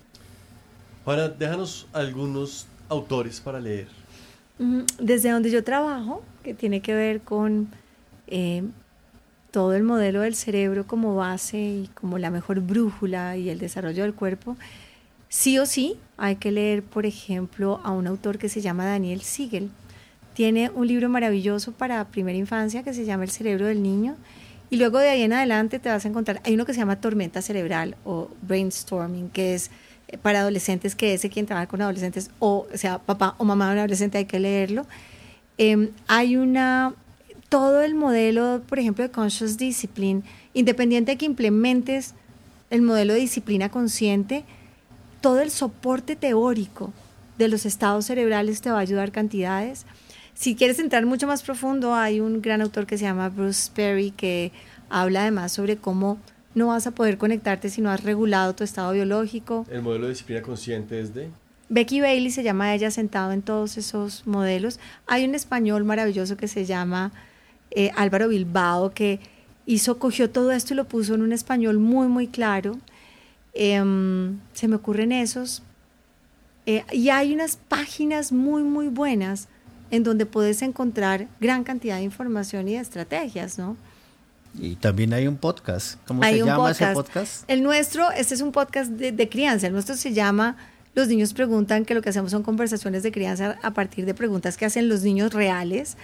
Juana, 1.05 1.29
déjanos 1.29 1.87
algunos 1.93 2.67
autores 2.89 3.39
para 3.39 3.59
leer. 3.59 3.87
Desde 4.99 5.31
donde 5.31 5.49
yo 5.49 5.63
trabajo, 5.63 6.21
que 6.43 6.53
tiene 6.53 6.81
que 6.81 6.93
ver 6.93 7.21
con 7.21 7.69
eh, 8.27 8.63
todo 9.51 9.73
el 9.75 9.83
modelo 9.83 10.21
del 10.21 10.35
cerebro 10.35 10.85
como 10.85 11.15
base 11.15 11.57
y 11.57 11.89
como 11.93 12.17
la 12.17 12.29
mejor 12.29 12.59
brújula 12.61 13.37
y 13.37 13.49
el 13.49 13.59
desarrollo 13.59 14.03
del 14.03 14.13
cuerpo, 14.13 14.57
sí 15.27 15.57
o 15.59 15.65
sí 15.65 15.97
hay 16.17 16.35
que 16.35 16.51
leer, 16.51 16.83
por 16.83 17.05
ejemplo, 17.05 17.79
a 17.83 17.91
un 17.91 18.07
autor 18.07 18.37
que 18.37 18.49
se 18.49 18.61
llama 18.61 18.85
Daniel 18.85 19.21
Siegel. 19.21 19.69
Tiene 20.33 20.69
un 20.69 20.87
libro 20.87 21.09
maravilloso 21.09 21.71
para 21.71 22.05
primera 22.05 22.37
infancia 22.37 22.83
que 22.83 22.93
se 22.93 23.05
llama 23.05 23.23
El 23.23 23.31
cerebro 23.31 23.65
del 23.65 23.81
niño. 23.81 24.15
Y 24.69 24.77
luego 24.77 24.99
de 24.99 25.09
ahí 25.09 25.23
en 25.23 25.33
adelante 25.33 25.79
te 25.79 25.89
vas 25.89 26.05
a 26.05 26.07
encontrar, 26.07 26.41
hay 26.45 26.53
uno 26.53 26.65
que 26.65 26.73
se 26.73 26.79
llama 26.79 27.01
tormenta 27.01 27.41
cerebral 27.41 27.95
o 28.05 28.29
brainstorming, 28.43 29.29
que 29.29 29.55
es 29.55 29.71
eh, 30.07 30.17
para 30.17 30.41
adolescentes, 30.41 30.95
que 30.95 31.13
ese 31.15 31.29
quien 31.29 31.47
trabaja 31.47 31.67
con 31.67 31.81
adolescentes, 31.81 32.29
o, 32.39 32.67
sea, 32.75 32.99
papá 32.99 33.35
o 33.39 33.45
mamá 33.45 33.67
de 33.67 33.73
un 33.73 33.79
adolescente 33.79 34.19
hay 34.19 34.25
que 34.25 34.39
leerlo. 34.39 34.85
Em, 35.57 35.89
hay 36.07 36.37
una, 36.37 36.93
todo 37.49 37.81
el 37.81 37.95
modelo, 37.95 38.61
por 38.67 38.79
ejemplo, 38.79 39.03
de 39.03 39.11
conscious 39.11 39.57
discipline, 39.57 40.23
independiente 40.53 41.11
de 41.11 41.17
que 41.17 41.25
implementes 41.25 42.13
el 42.69 42.83
modelo 42.83 43.13
de 43.13 43.19
disciplina 43.19 43.69
consciente, 43.69 44.45
todo 45.21 45.41
el 45.41 45.49
soporte 45.49 46.15
teórico 46.15 46.93
de 47.37 47.47
los 47.47 47.65
estados 47.65 48.05
cerebrales 48.05 48.61
te 48.61 48.69
va 48.69 48.77
a 48.77 48.81
ayudar 48.81 49.11
cantidades. 49.11 49.85
Si 50.35 50.55
quieres 50.55 50.79
entrar 50.79 51.05
mucho 51.05 51.27
más 51.27 51.41
profundo, 51.41 51.95
hay 51.95 52.19
un 52.19 52.41
gran 52.41 52.61
autor 52.61 52.85
que 52.85 52.97
se 52.97 53.05
llama 53.05 53.29
Bruce 53.29 53.71
Perry 53.73 54.11
que 54.11 54.51
habla 54.89 55.21
además 55.21 55.51
sobre 55.51 55.77
cómo 55.77 56.19
no 56.55 56.67
vas 56.67 56.87
a 56.87 56.91
poder 56.91 57.17
conectarte 57.17 57.69
si 57.69 57.81
no 57.81 57.89
has 57.89 58.03
regulado 58.03 58.55
tu 58.55 58.63
estado 58.63 58.91
biológico. 58.93 59.65
El 59.69 59.81
modelo 59.81 60.05
de 60.05 60.11
disciplina 60.11 60.41
consciente 60.41 60.99
es 60.99 61.13
de... 61.13 61.29
Becky 61.69 62.01
Bailey 62.01 62.31
se 62.31 62.41
llama 62.41 62.73
ella 62.73 62.89
sentado 62.89 63.31
en 63.31 63.43
todos 63.43 63.77
esos 63.77 64.25
modelos. 64.25 64.79
Hay 65.05 65.23
un 65.25 65.35
español 65.35 65.83
maravilloso 65.83 66.35
que 66.35 66.47
se 66.47 66.65
llama 66.65 67.11
eh, 67.71 67.91
Álvaro 67.95 68.27
Bilbao 68.27 68.91
que 68.91 69.19
hizo, 69.65 69.99
cogió 69.99 70.29
todo 70.29 70.51
esto 70.51 70.73
y 70.73 70.77
lo 70.77 70.85
puso 70.85 71.15
en 71.15 71.21
un 71.21 71.31
español 71.31 71.79
muy, 71.79 72.07
muy 72.07 72.27
claro. 72.27 72.77
Em, 73.53 74.39
se 74.53 74.67
me 74.67 74.75
ocurren 74.75 75.11
esos. 75.11 75.63
Eh, 76.65 76.83
y 76.91 77.09
hay 77.09 77.33
unas 77.33 77.57
páginas 77.57 78.31
muy, 78.31 78.63
muy 78.63 78.87
buenas 78.87 79.47
en 79.91 80.03
donde 80.03 80.25
puedes 80.25 80.61
encontrar 80.61 81.27
gran 81.39 81.63
cantidad 81.63 81.97
de 81.97 82.03
información 82.03 82.67
y 82.67 82.73
de 82.73 82.79
estrategias, 82.79 83.57
¿no? 83.57 83.75
Y 84.57 84.75
también 84.75 85.13
hay 85.13 85.27
un 85.27 85.37
podcast. 85.37 85.99
¿Cómo 86.07 86.23
Hay 86.23 86.39
se 86.39 86.45
llama 86.45 86.71
ese 86.71 86.87
podcast? 86.87 87.43
El 87.47 87.63
nuestro, 87.63 88.11
este 88.11 88.33
es 88.33 88.41
un 88.41 88.51
podcast 88.51 88.91
de, 88.91 89.11
de 89.11 89.29
crianza. 89.29 89.67
El 89.67 89.73
nuestro 89.73 89.95
se 89.95 90.13
llama 90.13 90.57
Los 90.95 91.07
niños 91.07 91.33
preguntan, 91.33 91.85
que 91.85 91.93
lo 91.93 92.01
que 92.01 92.09
hacemos 92.09 92.31
son 92.31 92.43
conversaciones 92.43 93.03
de 93.03 93.11
crianza 93.11 93.57
a 93.61 93.71
partir 93.71 94.05
de 94.05 94.13
preguntas 94.13 94.57
que 94.57 94.65
hacen 94.65 94.89
los 94.89 95.03
niños 95.03 95.33
reales. 95.33 95.97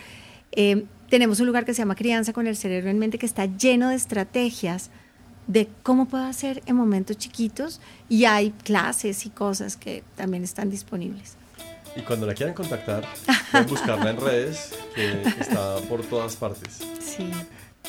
Eh, 0.51 0.86
tenemos 1.16 1.39
un 1.39 1.47
lugar 1.47 1.63
que 1.63 1.74
se 1.74 1.82
llama 1.82 1.95
Crianza 1.95 2.34
con 2.34 2.45
el 2.45 2.57
cerebro 2.57 2.89
en 2.89 2.99
mente 2.99 3.18
que 3.18 3.26
está 3.26 3.45
lleno 3.45 3.88
de 3.88 3.95
estrategias 3.95 4.89
de 5.47 5.70
cómo 5.82 6.09
puedo 6.09 6.26
hacer 6.26 6.61
en 6.66 6.76
momentos 6.76 7.18
chiquitos 7.18 7.80
y 8.09 8.26
hay 8.26 8.51
clases 8.51 9.26
y 9.26 9.30
cosas 9.30 9.78
que 9.78 10.03
también 10.18 10.43
están 10.43 10.70
disponibles. 10.70 11.38
Y 11.95 12.01
cuando 12.01 12.26
la 12.26 12.34
quieran 12.34 12.53
contactar, 12.53 13.07
pueden 13.49 13.68
buscarla 13.68 14.09
en 14.09 14.20
redes, 14.20 14.74
que 14.93 15.22
está 15.39 15.78
por 15.88 16.01
todas 16.01 16.36
partes. 16.36 16.82
Sí. 16.99 17.32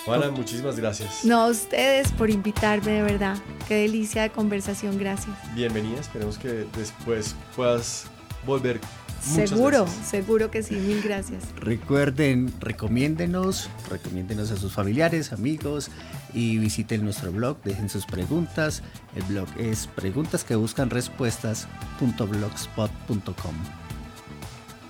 Juana, 0.04 0.30
muchísimas 0.30 0.78
gracias. 0.78 1.24
No 1.24 1.40
a 1.40 1.48
ustedes 1.48 2.12
por 2.12 2.30
invitarme, 2.30 2.92
de 2.92 3.02
verdad. 3.02 3.36
Qué 3.66 3.74
delicia 3.74 4.22
de 4.22 4.30
conversación, 4.30 4.98
gracias. 4.98 5.34
Bienvenida, 5.52 5.98
esperemos 5.98 6.38
que 6.38 6.64
después 6.76 7.34
puedas 7.56 8.06
volver 8.46 8.78
muchas 9.26 9.50
Seguro, 9.50 9.86
seguro 10.04 10.50
que 10.50 10.62
sí, 10.62 10.76
mil 10.76 11.02
gracias. 11.02 11.44
Recuerden, 11.56 12.54
recomiéndenos, 12.60 13.68
recomiéndenos 13.90 14.50
a 14.50 14.56
sus 14.56 14.72
familiares, 14.72 15.32
amigos 15.32 15.90
y 16.32 16.58
visiten 16.58 17.04
nuestro 17.04 17.30
blog, 17.32 17.60
dejen 17.62 17.88
sus 17.88 18.04
preguntas. 18.06 18.82
El 19.14 19.22
blog 19.24 19.48
es 19.58 19.88
preguntas 19.88 20.44
que 20.44 20.54
buscan 20.54 20.90
respuestas.blogspot.com. 20.90 23.54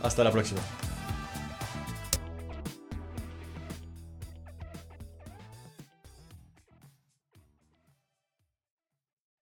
Hasta 0.03 0.24
la 0.24 0.30
próxima. 0.30 0.61